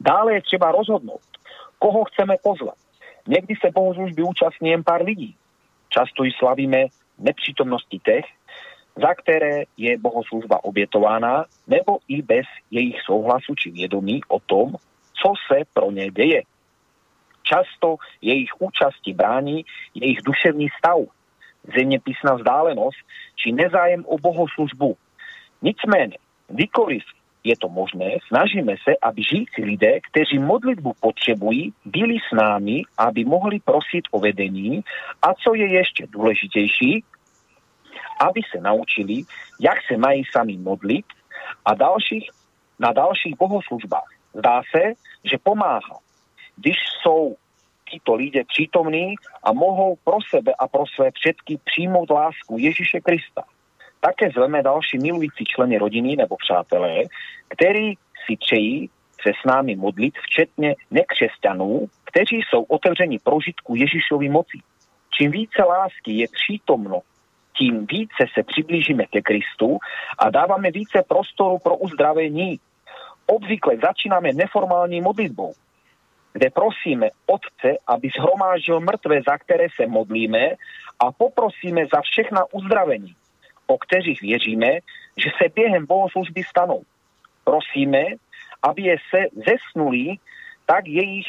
[0.01, 1.21] Dále je třeba rozhodnout,
[1.79, 2.75] koho chceme pozvat.
[3.27, 5.37] Někdy se bohoslužby účastní jen pár lidí.
[5.89, 6.85] Často ji slavíme
[7.19, 8.25] nepřítomnosti těch,
[8.97, 14.73] za které je bohoslužba obětována, nebo i bez jejich souhlasu či vědomí o tom,
[15.23, 16.43] co se pro ně děje.
[17.45, 19.65] Často jejich účasti bráni
[19.95, 20.99] jejich duševní stav,
[21.77, 22.99] zeměpisná vzdálenosť
[23.37, 24.97] či nezájem o bohoslužbu.
[25.63, 26.17] Nicméně,
[26.49, 27.03] kdykoliv
[27.45, 33.25] je to možné, snažíme se, aby žijící lidé, kteří modlitbu potřebují, byli s námi, aby
[33.25, 34.85] mohli prosiť o vedení
[35.23, 37.05] a co je ještě důležitější,
[38.21, 39.23] aby se naučili,
[39.61, 41.05] jak se mají sami modliť
[41.65, 42.31] a dalších,
[42.79, 44.09] na dalších bohoslužbách.
[44.35, 44.93] Zdá se,
[45.25, 45.99] že pomáha,
[46.57, 47.37] když jsou
[47.91, 53.43] títo lidé přítomní a mohou pro sebe a pro své předky přijmout lásku Ježíše Krista.
[54.01, 57.03] Také zveme další milující členy rodiny nebo přátelé,
[57.49, 58.91] kteří si přejí
[59.23, 64.59] se s námi modlit, včetně nekřesťanů, kteří jsou otevřeni prožitku Ježíšovy moci.
[65.11, 67.01] Čím více lásky je přítomno,
[67.59, 69.79] tím více se přiblížíme ke Kristu
[70.19, 72.61] a dáváme více prostoru pro uzdravení.
[73.27, 75.53] Obvykle začínáme neformální modlitbou,
[76.35, 80.59] kde prosíme Otce, aby zhromážil mŕtve, za ktoré sa modlíme
[80.99, 83.15] a poprosíme za všechna uzdravení,
[83.71, 84.71] o ktorých věříme,
[85.15, 86.83] že se během bohoslužby stanou.
[87.47, 88.19] Prosíme,
[88.63, 90.19] aby je se zesnulí,
[90.67, 91.27] tak jejich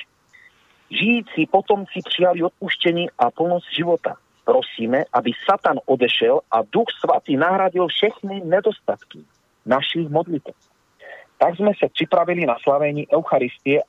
[0.90, 4.18] žijící potomci přijali odpuštení a plnosť života.
[4.46, 9.26] Prosíme, aby Satan odešel a Duch Svatý nahradil všechny nedostatky
[9.66, 10.54] našich modlitev.
[11.36, 13.82] Tak sme sa pripravili na slavení Eucharistie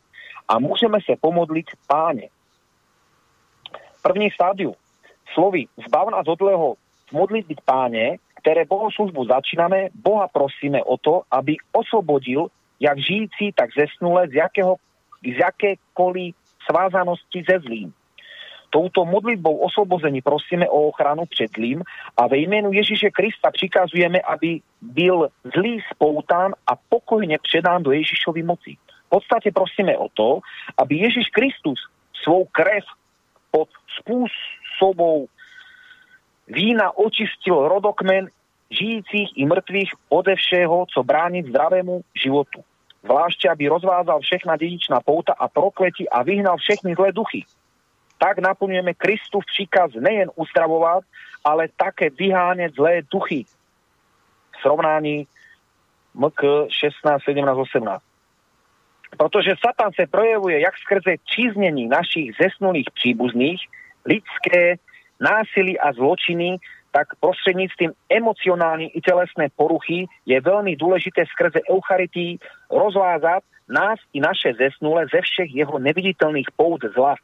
[0.48, 2.31] a môžeme sa pomodliť páne.
[4.02, 4.78] První stádiu.
[5.35, 6.78] Slovy zbav nás od zlého
[7.10, 12.47] modliť byť páne, ktoré bohoslužbu začíname, Boha prosíme o to, aby oslobodil
[12.81, 14.77] jak žijící, tak zesnule z, jakého,
[15.24, 16.35] z jakékoliv
[16.70, 17.93] svázanosti ze zlým.
[18.70, 21.82] Touto modlitbou oslobození prosíme o ochranu před zlým
[22.16, 28.43] a ve jménu Ježíše Krista přikazujeme, aby byl zlý spoután a pokojne předán do Ježišovy
[28.43, 28.77] moci.
[29.07, 30.41] V podstate prosíme o to,
[30.78, 31.78] aby Ježiš Kristus
[32.23, 32.83] svou krev
[33.51, 33.70] pod
[34.03, 35.31] spôsobou
[36.49, 38.28] vína očistil rodokmen
[38.70, 42.65] žijících i mŕtvych ode všeho, co bráni zdravému životu.
[43.05, 47.45] Zvláště, aby rozvázal všechna dedičná pouta a prokleti a vyhnal všechny zlé duchy.
[48.19, 51.05] Tak naplňujeme Kristův příkaz nejen uzdravovať,
[51.45, 53.45] ale také vyháňať zlé duchy.
[54.53, 55.27] V srovnání
[56.15, 58.03] MK 16, 17, 18.
[59.16, 63.60] Protože Satan se projevuje jak skrze číznení našich zesnulých příbuzných,
[64.05, 64.76] lidské
[65.20, 66.59] násilí a zločiny,
[66.93, 72.40] tak prostredníctvom emocionálnej i telesné poruchy je veľmi dôležité skrze Eucharití
[72.72, 77.20] rozvázať nás i naše zesnule ze všech jeho neviditeľných pout zla.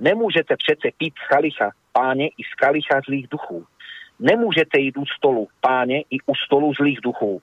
[0.00, 3.64] Nemôžete přece piť z kalicha, páne, i z kalicha zlých duchov.
[4.20, 7.40] Nemôžete ísť u stolu, páne, i u stolu zlých duchov.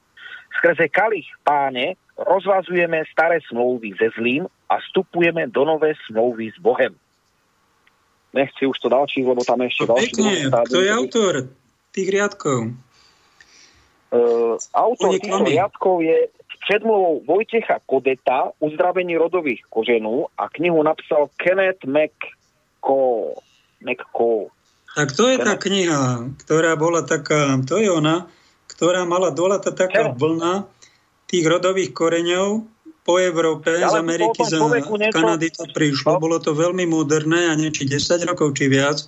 [0.56, 6.96] Skrze kalich, páne, rozvazujeme staré smlouvy se zlým a vstupujeme do nové smlouvy s Bohem.
[8.34, 10.14] Nechci už to ďalších, lebo tam ešte no, ďalší...
[10.14, 11.34] Pekne, kto je autor
[11.94, 12.60] tých riadkov?
[14.08, 16.32] Uh, autor týchto riadkov je
[16.68, 23.40] predmluvou Vojtecha Kodeta Uzdravení rodových koženú a knihu napsal Kenneth McCall.
[23.80, 24.52] McCall.
[24.98, 28.28] Tak to je tá kniha, ktorá bola taká, to je ona,
[28.78, 30.70] ktorá mala dola taká vlna,
[31.28, 32.64] tých rodových koreňov
[33.04, 34.60] po Európe, ja, z Ameriky, z
[35.12, 36.16] Kanady to prišlo.
[36.16, 36.22] No.
[36.22, 39.02] Bolo to veľmi moderné a nie či 10 rokov, či viac.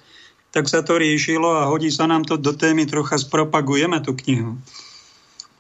[0.50, 4.58] Tak sa to riešilo a hodí sa nám to do témy, trocha spropagujeme tú knihu.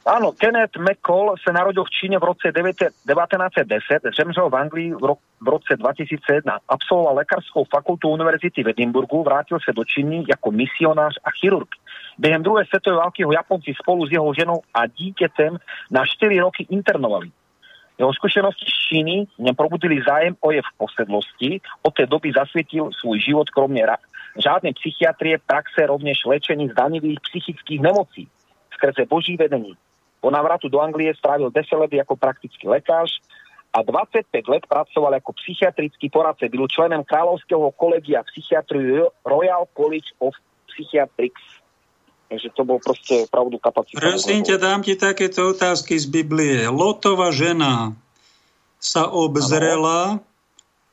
[0.07, 5.19] Áno, Kenneth McCall sa narodil v Číne v roce 1910, zemřel v Anglii v, ro-
[5.43, 6.47] v roce 2001.
[6.67, 11.67] Absolvoval lekárskou fakultu Univerzity v Edinburgu, vrátil sa do Číny ako misionář a chirurg.
[12.15, 15.59] Během druhé svetovej války ho Japonci spolu s jeho ženou a dítětem
[15.91, 17.31] na 4 roky internovali.
[17.99, 21.59] Jeho skúsenosti z Číny neprobudili zájem o je v posedlosti.
[21.83, 23.99] Od tej doby zasvietil svůj život kromne ra-
[24.39, 28.31] žádnej psychiatrie, praxe, rovnež lečení zdanivých psychických nemocí
[28.79, 29.75] skrze Boží vedení.
[30.19, 33.09] Po návratu do Anglie strávil 10 let ako praktický lekář
[33.73, 36.49] a 25 let pracoval ako psychiatrický poradce.
[36.49, 40.33] Byl členem Kráľovského kolegia psychiatrie Royal College of
[40.67, 41.41] Psychiatrics.
[42.29, 43.97] Takže to bol proste pravdu kapacita.
[43.97, 46.69] Prosím ťa, dám ti takéto otázky z Biblie.
[46.69, 47.97] Lotová žena
[48.77, 50.21] sa obzrela,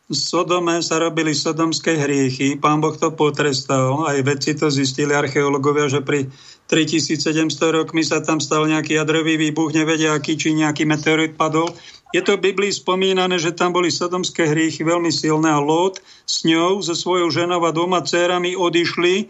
[0.06, 5.98] Sodome sa robili sodomské hriechy, pán Boh to potrestal, aj vedci to zistili, archeológovia, že
[5.98, 6.30] pri
[6.70, 11.74] 3700 rokmi sa tam stal nejaký jadrový výbuch, nevedia aký, či nejaký meteorit padol.
[12.14, 16.46] Je to v Biblii spomínané, že tam boli sodomské hriechy veľmi silné a Lot s
[16.46, 19.26] ňou, so svojou ženou a dvoma dcerami odišli,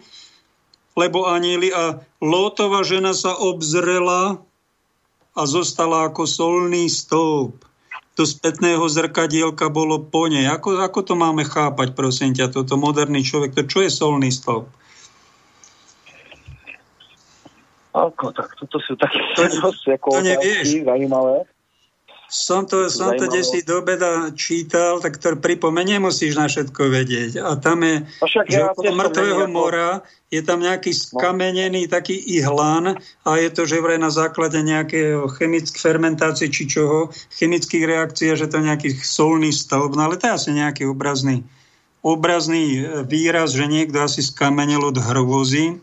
[0.93, 4.45] lebo aníli a Lótová žena sa obzrela
[5.33, 7.65] a zostala ako solný stĺp
[8.17, 10.49] to spätného zrkadielka bolo po nej.
[10.49, 13.53] Ako, ako to máme chápať, prosím ťa, toto moderný človek?
[13.53, 14.65] To čo je solný stĺp?
[17.93, 19.45] Ako, tak toto sú také to,
[19.93, 20.81] ako to nevieš.
[20.81, 21.45] zaujímavé.
[22.27, 27.39] Som to, som to desi do beda čítal, tak to pripomenie musíš na všetko vedieť.
[27.39, 30.99] A tam je, no že ja okolo mŕtvého mora je tam nejaký no.
[30.99, 37.15] skamenený taký ihlan a je to, že vraj na základe nejakého chemickej fermentácie či čoho,
[37.31, 39.87] chemických reakcií, že to nejaký solný stav.
[39.95, 41.47] No ale to je asi nejaký obrazný,
[42.03, 45.79] obrazný e, výraz, že niekto asi skamenel od hrôzy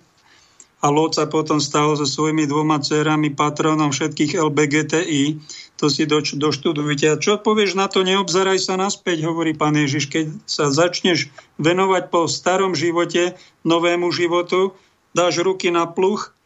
[0.85, 5.41] a Lot sa potom stal so svojimi dvoma dcerami patronom všetkých LBGTI.
[5.81, 7.09] To si do, doštudujte.
[7.09, 10.13] A čo povieš na to, neobzeraj sa naspäť, hovorí pán Ježiš.
[10.13, 13.33] Keď sa začneš venovať po starom živote,
[13.65, 14.77] novému životu,
[15.17, 16.37] dáš ruky na pluch,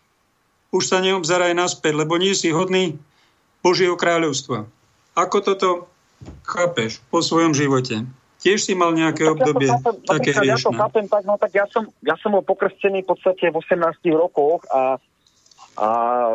[0.70, 2.94] už sa neobzeraj naspäť, lebo nie si hodný
[3.66, 4.70] Božieho kráľovstva.
[5.18, 5.68] Ako toto
[6.46, 8.06] chápeš po svojom živote?
[8.38, 11.50] Tiež si mal nejaké tak obdobie ja chápem, také Ja to chápem tak, no tak
[11.50, 14.94] ja som, ja som bol pokrstený v podstate v 18 rokoch a,
[15.74, 15.88] a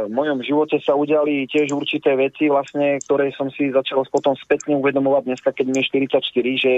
[0.04, 4.76] v mojom živote sa udiali tiež určité veci, vlastne, ktoré som si začal potom spätne
[4.84, 6.20] uvedomovať dneska, keď mi je 44,
[6.60, 6.74] že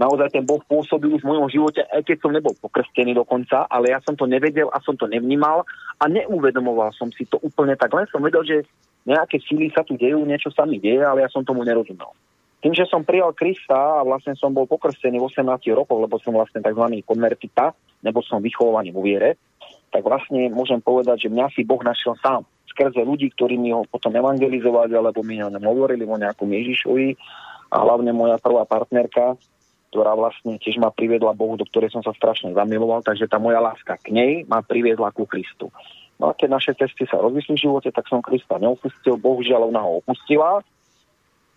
[0.00, 3.92] naozaj ten Boh pôsobil už v mojom živote, aj keď som nebol pokrstený dokonca, ale
[3.92, 5.68] ja som to nevedel a som to nevnímal
[6.00, 7.92] a neuvedomoval som si to úplne tak.
[7.92, 8.56] Len som vedel, že
[9.04, 12.10] nejaké síly sa tu dejú, niečo sa mi deje, ale ja som tomu nerozumel.
[12.64, 16.32] Tým, že som prijal Krista a vlastne som bol pokrstený v 18 rokoch, lebo som
[16.32, 17.04] vlastne tzv.
[17.04, 19.36] konvertita, nebo som vychovaný vo viere,
[19.92, 23.86] tak vlastne môžem povedať, že mňa si Boh našiel sám skrze ľudí, ktorí mi ho
[23.86, 27.14] potom evangelizovali, alebo mi ho hovorili o nejakom Ježišovi
[27.70, 29.38] a hlavne moja prvá partnerka,
[29.94, 33.62] ktorá vlastne tiež ma priviedla Bohu, do ktorej som sa strašne zamiloval, takže tá moja
[33.62, 35.70] láska k nej ma priviedla ku Kristu.
[36.18, 39.86] No a keď naše cesty sa rozvyšli v živote, tak som Krista neopustil, bohužiaľ ona
[39.86, 40.66] ho opustila,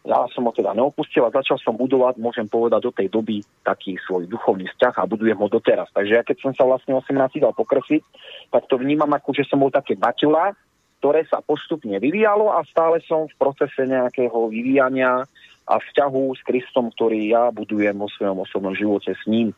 [0.08, 4.00] ja som ho teda neopustil a začal som budovať, môžem povedať, do tej doby taký
[4.08, 5.92] svoj duchovný vzťah a budujem ho doteraz.
[5.92, 8.02] Takže ja keď som sa vlastne 18 dal pokrsiť,
[8.48, 10.56] tak to vnímam ako, že som bol také baťula,
[11.04, 15.28] ktoré sa postupne vyvíjalo a stále som v procese nejakého vyvíjania
[15.68, 19.52] a vzťahu s Kristom, ktorý ja budujem vo svojom osobnom živote s ním,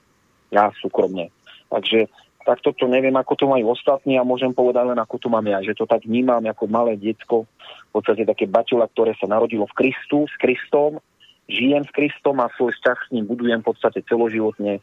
[0.50, 1.30] ja súkromne.
[1.70, 2.10] Takže
[2.48, 5.60] tak toto neviem, ako to majú ostatní a môžem povedať len, ako to mám ja,
[5.60, 7.46] že to tak vnímam ako malé diecko,
[7.90, 11.04] v podstate také baťula, ktoré sa narodilo v Kristu, s Kristom,
[11.50, 14.80] žijem s Kristom a svoj vzťah s ním budujem v podstate celoživotne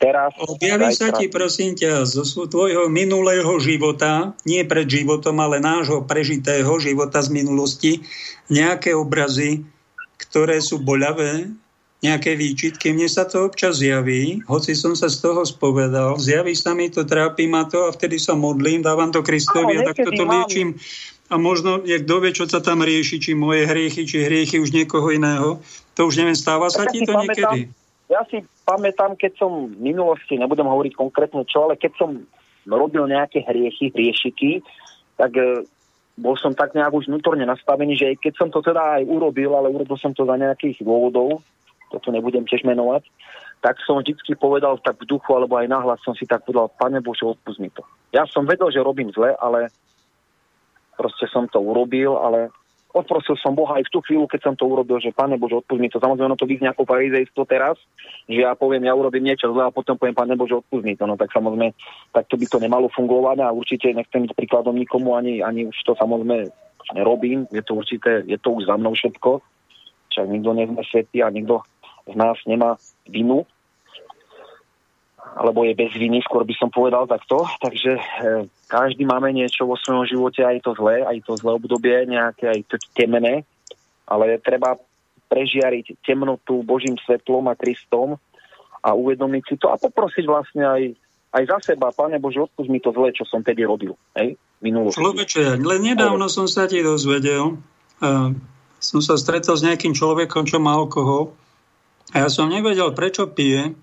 [0.00, 0.32] teraz.
[0.40, 6.72] Objaví sa ti, prosím ťa, zo tvojho minulého života, nie pred životom, ale nášho prežitého
[6.80, 7.92] života z minulosti,
[8.48, 9.68] nejaké obrazy,
[10.16, 11.52] ktoré sú boľavé,
[12.00, 12.96] nejaké výčitky.
[12.96, 17.04] Mne sa to občas zjaví, hoci som sa z toho spovedal, zjaví sa mi to,
[17.04, 20.80] trápi ma to a vtedy sa modlím, dávam to Kristovi a takto to liečím.
[21.30, 25.14] A možno, jak vie, čo sa tam rieši, či moje hriechy, či hriechy už niekoho
[25.14, 25.62] iného.
[25.94, 27.60] To už neviem, stáva sa ti to pamätám, niekedy?
[28.10, 32.10] Ja si pamätám, keď som v minulosti, nebudem hovoriť konkrétne čo, ale keď som
[32.66, 34.66] robil nejaké hriechy, hriešiky,
[35.14, 35.62] tak e,
[36.18, 39.70] bol som tak nejak už vnútorne nastavený, že keď som to teda aj urobil, ale
[39.70, 41.46] urobil som to za nejakých dôvodov,
[41.90, 43.04] toto nebudem tiež menovať,
[43.60, 47.04] tak som vždycky povedal tak v duchu, alebo aj nahlas som si tak povedal, Pane
[47.04, 47.84] Bože, odpust mi to.
[48.14, 49.68] Ja som vedel, že robím zle, ale
[50.96, 52.48] proste som to urobil, ale
[52.96, 55.76] odprosil som Boha aj v tú chvíľu, keď som to urobil, že Pane Bože, odpust
[55.76, 56.00] mi to.
[56.00, 57.76] Samozrejme, to vyznie ako farizejstvo teraz,
[58.24, 61.04] že ja poviem, ja urobím niečo zle a potom poviem, Pane Bože, odpust mi to.
[61.04, 61.76] No tak samozrejme,
[62.16, 65.76] tak to by to nemalo fungovať a určite nechcem byť príkladom nikomu, ani, ani už
[65.84, 66.48] to samozrejme
[66.98, 69.38] robím, je to určité, je to už za mnou všetko,
[70.10, 71.62] však nikto nie sme svetý a nikto
[72.10, 72.76] z nás nemá
[73.06, 73.46] vinu,
[75.36, 77.46] alebo je bez viny, skôr by som povedal takto.
[77.62, 78.02] Takže e,
[78.66, 82.60] každý máme niečo vo svojom živote, aj to zlé, aj to zlé obdobie, nejaké aj
[82.66, 83.46] to temné,
[84.10, 84.74] ale treba
[85.30, 88.18] prežiariť temnotu Božím svetlom a Kristom
[88.82, 90.82] a uvedomiť si to a poprosiť vlastne aj,
[91.38, 93.94] aj za seba, Pane Bože, odpúšť mi to zlé, čo som tedy robil.
[94.18, 94.34] Hej?
[94.60, 97.56] Človeče, len nedávno som sa ti dozvedel,
[98.04, 98.28] uh,
[98.76, 101.32] som sa stretol s nejakým človekom, čo má alkohol
[102.10, 103.74] a ja som nevedel, prečo pije.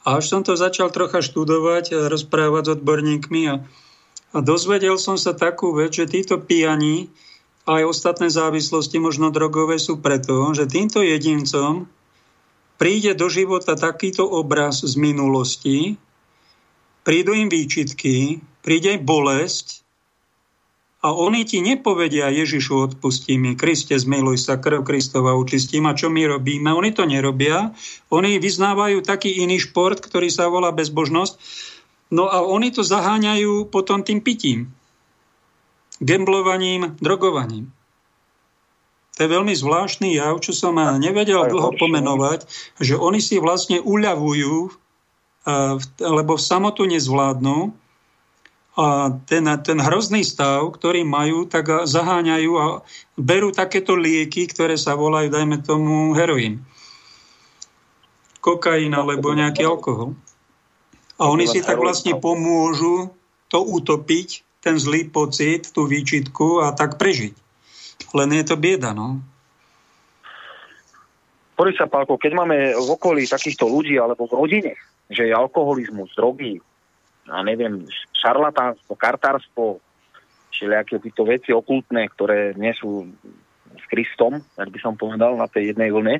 [0.00, 3.54] A až som to začal trocha študovať a rozprávať s odborníkmi a,
[4.32, 7.12] a dozvedel som sa takú vec, že títo pijani
[7.68, 11.84] aj ostatné závislosti, možno drogové, sú preto, že týmto jedincom
[12.80, 16.00] príde do života takýto obraz z minulosti,
[17.04, 19.84] prídu im výčitky, príde bolesť
[21.00, 26.12] a oni ti nepovedia Ježišu odpustí mi, Kriste zmiluj sa, krv Kristova učistím a čo
[26.12, 26.68] my robíme.
[26.76, 27.72] Oni to nerobia,
[28.12, 31.40] oni vyznávajú taký iný šport, ktorý sa volá bezbožnosť,
[32.12, 34.68] no a oni to zaháňajú potom tým pitím
[36.00, 37.68] gemblovaním, drogovaním.
[39.16, 42.48] To je veľmi zvláštny jav, čo som nevedel dlho pomenovať,
[42.80, 44.72] že oni si vlastne uľavujú,
[46.00, 47.76] lebo v samotu nezvládnu
[48.78, 52.66] a ten, ten hrozný stav, ktorý majú, tak zaháňajú a
[53.18, 56.62] berú takéto lieky, ktoré sa volajú, dajme tomu, heroín.
[58.40, 60.14] Kokain alebo nejaký alkohol.
[61.20, 63.12] A oni si tak vlastne pomôžu
[63.52, 67.34] to utopiť ten zlý pocit, tú výčitku a tak prežiť.
[68.16, 69.20] Len je to bieda, no.
[71.58, 74.72] Pozri sa, Pálko, keď máme v okolí takýchto ľudí alebo v rodine,
[75.12, 76.56] že je alkoholizmus, drogy,
[77.30, 77.86] a neviem,
[78.18, 79.78] šarlatánstvo, kartárstvo,
[80.50, 83.06] všelijaké tieto veci okultné, ktoré nie sú
[83.78, 86.18] s Kristom, tak by som povedal, na tej jednej vlne,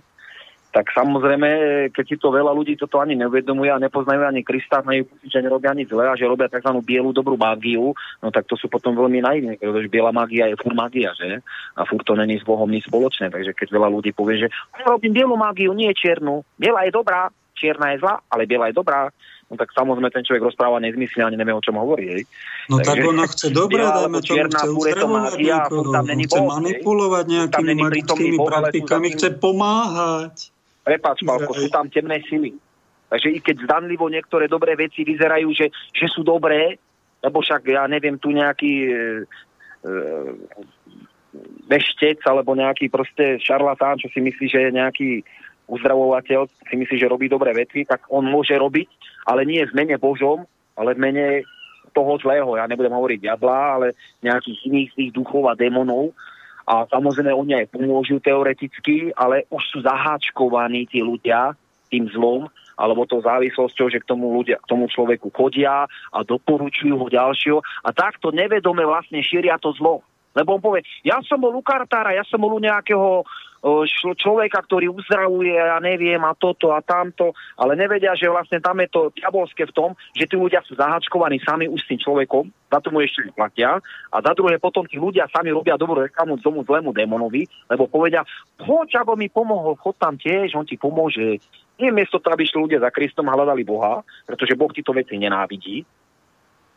[0.71, 1.51] tak samozrejme,
[1.91, 5.43] keď si to veľa ľudí toto ani neuvedomuje a nepoznajú ani Krista, majú pocit, že
[5.43, 6.71] nerobia nič zlé a že robia tzv.
[6.87, 7.91] bielu dobrú mágiu,
[8.23, 11.43] no tak to sú potom veľmi naivní, pretože biela mágia je furt mágia, že?
[11.75, 14.49] A furt to není s Bohom nič spoločné, takže keď veľa ľudí povie, že
[14.87, 19.11] robím bielu mágiu, nie čiernu, biela je dobrá, čierna je zlá, ale biela je dobrá,
[19.51, 22.07] no tak samozrejme ten človek rozpráva nezmysle, ani nevie, o čom hovorí.
[22.07, 22.23] Hej.
[22.71, 28.39] No Takže, tak ona chce dobre, dajme tomu, chce uzdravovať niekoho, chce manipulovať nejakými magickými
[28.39, 30.35] praktikami, chce pomáhať.
[30.87, 32.55] Prepač, Palko, sú tam temné sily.
[33.11, 36.79] Takže i keď zdanlivo niektoré dobré veci vyzerajú, že, že sú dobré,
[37.21, 38.95] lebo však ja neviem, tu nejaký e,
[39.83, 39.93] e,
[41.67, 45.11] veštec alebo nejaký proste šarlatán, čo si myslí, že je nejaký
[45.71, 48.91] uzdravovateľ, si myslí, že robí dobré veci, tak on môže robiť,
[49.31, 50.43] ale nie v mene Božom,
[50.75, 51.27] ale v mene
[51.95, 52.51] toho zlého.
[52.59, 53.87] Ja nebudem hovoriť diabla, ale
[54.23, 56.15] nejakých iných tých duchov a démonov,
[56.71, 61.59] a samozrejme oni aj pomôžu teoreticky, ale už sú zaháčkovaní tí ľudia
[61.91, 62.47] tým zlom,
[62.79, 67.59] alebo tou závislosťou, že k tomu, ľudia, k tomu človeku chodia a doporučujú ho ďalšieho
[67.59, 70.07] a takto nevedome vlastne šíria to zlo.
[70.31, 73.27] Lebo on povie, ja som bol u kartára, ja som bol u nejakého
[74.17, 78.89] človeka, ktorý uzdravuje, ja neviem, a toto a tamto, ale nevedia, že vlastne tam je
[78.89, 82.79] to diabolské v tom, že tí ľudia sú zahačkovaní sami už s tým človekom, za
[82.81, 83.77] tomu ešte platia,
[84.09, 88.25] a za druhé potom tí ľudia sami robia dobrú reklamu tomu zlému démonovi, lebo povedia,
[88.57, 91.45] poď, ako mi pomohol, chod tam tiež, on ti pomôže.
[91.77, 95.17] Nie miesto to, aby šli ľudia za Kristom a hľadali Boha, pretože Boh títo veci
[95.21, 95.85] nenávidí.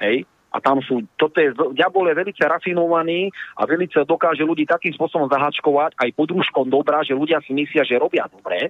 [0.03, 4.93] Hej, a tam sú, toto je, diabol je veľmi rafinovaný a veľmi dokáže ľudí takým
[4.93, 8.69] spôsobom zahačkovať aj pod rúškom dobrá, že ľudia si myslia, že robia dobre,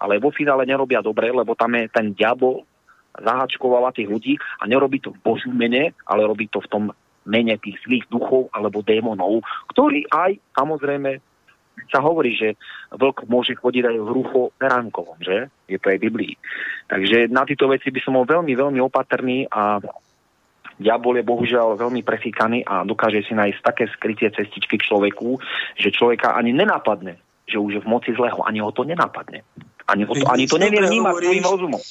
[0.00, 2.64] ale vo finále nerobia dobre, lebo tam je ten diabol
[3.16, 6.84] zahačkovala tých ľudí a nerobí to v Božú mene, ale robí to v tom
[7.28, 11.20] mene tých zlých duchov alebo démonov, ktorí aj samozrejme
[11.92, 12.56] sa hovorí, že
[12.88, 15.52] vlk môže chodiť aj v rúcho peránkovom, že?
[15.68, 16.32] Je to aj v Biblii.
[16.88, 19.76] Takže na tieto veci by som bol veľmi, veľmi opatrný a
[20.76, 25.40] diabol je bohužiaľ veľmi prefíkaný a dokáže si nájsť také skrytie cestičky k človeku,
[25.80, 27.16] že človeka ani nenapadne,
[27.48, 29.44] že už je v moci zlého, ani ho to nenapadne.
[29.86, 31.82] Ani, ho to, ani to nevie vnímať svojim rozumom.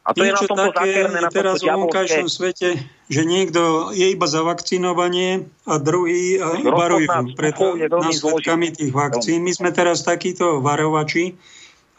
[0.00, 2.68] A to je na tomto také na teraz v vonkajšom svete,
[3.12, 7.52] že niekto je iba za vakcinovanie a druhý varujú pred
[7.86, 9.44] následkami tých vakcín.
[9.44, 11.36] My sme teraz takíto varovači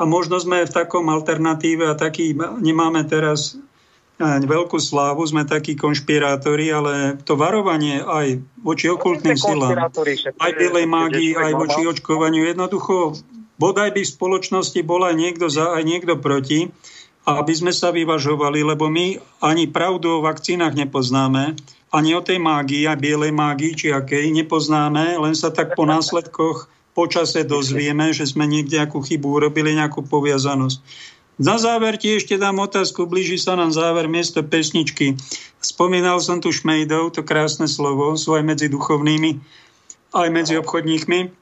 [0.02, 3.54] a možno sme v takom alternatíve a taký nemáme teraz
[4.22, 9.90] veľkú slávu, sme takí konšpirátori, ale to varovanie aj voči okultným silám,
[10.38, 13.18] aj bielej mágii, aj voči očkovaniu, jednoducho
[13.58, 16.70] bodaj by v spoločnosti bol aj niekto za, aj niekto proti,
[17.30, 21.54] aby sme sa vyvažovali, lebo my ani pravdu o vakcínach nepoznáme.
[21.92, 26.72] ani o tej mágii a bielej mágii, či akej, nepoznáme, len sa tak po následkoch
[26.96, 30.80] počase dozvieme, že sme niekde akú chybu urobili, nejakú poviazanosť.
[31.42, 35.18] Na záver ti ešte dám otázku, blíži sa nám záver miesto pesničky.
[35.58, 39.42] Spomínal som tu šmejdov, to krásne slovo, sú aj medzi duchovnými,
[40.14, 41.34] aj medzi obchodníkmi.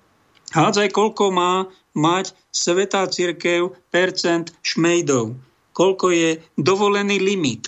[0.56, 5.36] Hádzaj, koľko má mať Svetá církev percent šmejdov.
[5.76, 7.68] Koľko je dovolený limit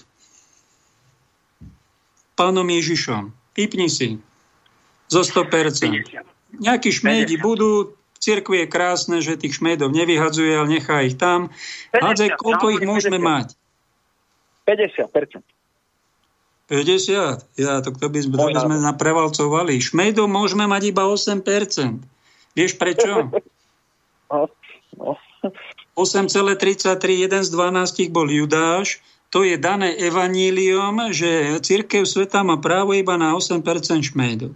[2.40, 3.36] pánom Ježišom.
[3.54, 4.18] Typni si.
[5.12, 6.64] Zo 100%.
[6.64, 11.50] Nejakí šmejdi budú, cirkvi je krásne, že tých šmejdov nevyhadzuje, ale nechá ich tam.
[11.92, 13.26] Hádzaj, koľko ich môžeme 50.
[13.26, 13.48] mať?
[14.70, 15.42] 50%.
[16.72, 17.60] 50?
[17.60, 19.82] Ja, to kto by sme, to by sme naprevalcovali.
[19.82, 21.44] Šmejdov môžeme mať iba 8%.
[22.56, 23.28] Vieš prečo?
[25.98, 32.92] 8,33, jeden z 12 bol Judáš, to je dané evaníliom, že církev sveta má právo
[32.92, 33.64] iba na 8%
[34.12, 34.52] šmejdov.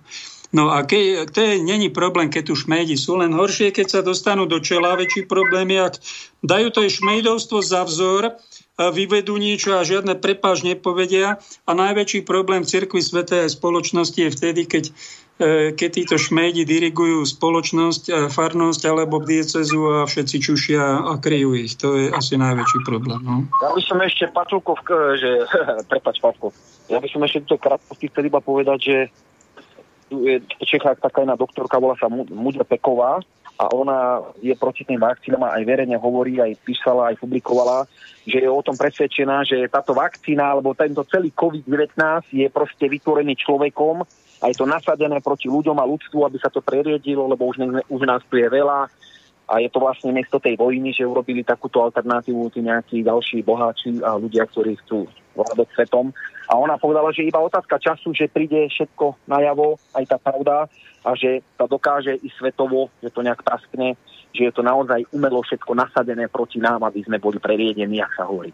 [0.56, 4.00] No a ke, to je, není problém, keď tu šmejdi sú, len horšie, keď sa
[4.00, 5.96] dostanú do čela, väčší problém je, ak
[6.40, 8.40] dajú to šmejdovstvo za vzor,
[8.76, 11.44] vyvedú niečo a žiadne prepáž nepovedia.
[11.68, 14.96] A najväčší problém v cirkvi svetej spoločnosti je vtedy, keď
[15.36, 21.60] E, keď títo šmejdi dirigujú spoločnosť, e, farnosť alebo diecezu a všetci čušia a kryjú
[21.60, 21.76] ich.
[21.84, 23.20] To je asi najväčší problém.
[23.20, 23.44] No?
[23.60, 24.80] Ja by som ešte, Pačulkov,
[25.20, 25.44] že,
[25.92, 26.56] prepač, Pavko,
[26.88, 28.98] ja by som ešte túto krátkosti chcel iba povedať, že
[30.12, 33.22] je v Čechách taká jedna doktorka, volá sa Mudra Peková
[33.56, 37.88] a ona je proti tým vakcínám a aj verejne hovorí, aj písala, aj publikovala,
[38.28, 43.40] že je o tom presvedčená, že táto vakcína alebo tento celý COVID-19 je proste vytvorený
[43.40, 44.04] človekom,
[44.44, 47.82] a je to nasadené proti ľuďom a ľudstvu, aby sa to preriedilo, lebo už, ne,
[47.88, 48.92] už nás tu je veľa
[49.46, 54.02] a je to vlastne miesto tej vojny, že urobili takúto alternatívu tí nejakí ďalší boháči
[54.02, 55.06] a ľudia, ktorí chcú
[55.38, 56.10] vládať svetom.
[56.50, 60.66] A ona povedala, že iba otázka času, že príde všetko najavo, aj tá pravda,
[61.06, 63.94] a že sa dokáže i svetovo, že to nejak praskne,
[64.34, 68.26] že je to naozaj umelo všetko nasadené proti nám, aby sme boli preriedení, ak sa
[68.26, 68.50] hovorí.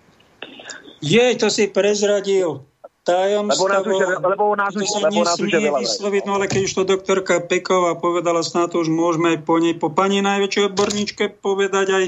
[0.99, 2.70] Jej, to si prezradil
[3.01, 5.51] tajomstvo, lebo nás už, lebo nás už, lebo nás už
[5.89, 9.73] vysloviť, no ale keď už to doktorka Peková povedala, to už môžeme aj po nej,
[9.73, 12.05] po pani najväčšej odborníčke povedať aj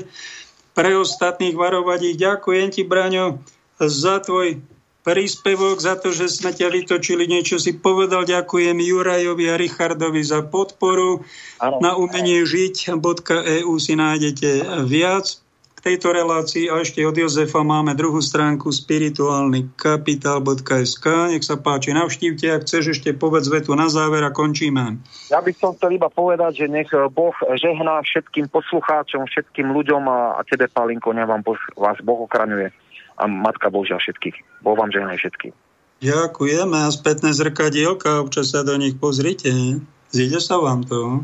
[0.73, 2.17] pre ostatných varovať ich.
[2.21, 3.41] Ďakujem ti, Braňo,
[3.81, 4.61] za tvoj
[5.03, 8.23] príspevok, za to, že sme ťa vytočili, niečo si povedal.
[8.23, 11.27] Ďakujem Jurajovi a Richardovi za podporu.
[11.59, 11.83] Ano.
[11.83, 14.49] Na umenie žiť.eu si nájdete
[14.87, 15.42] viac
[15.83, 21.05] tejto relácii a ešte od Jozefa máme druhú stránku spirituálny kapitál.sk.
[21.35, 25.03] Nech sa páči, navštívte, ak chceš ešte povedz vetu na záver a končíme.
[25.27, 30.39] Ja by som chcel iba povedať, že nech Boh žehná všetkým poslucháčom, všetkým ľuďom a,
[30.39, 31.43] a tebe, Palinko, nech vám
[31.75, 32.71] vás Boh ochraňuje
[33.19, 34.63] a Matka Božia všetkých.
[34.63, 35.53] Boh vám žehná všetkých.
[36.03, 39.83] Ďakujeme a spätné zrkadielka, občas sa do nich pozrite.
[40.11, 41.23] Zíde sa vám to.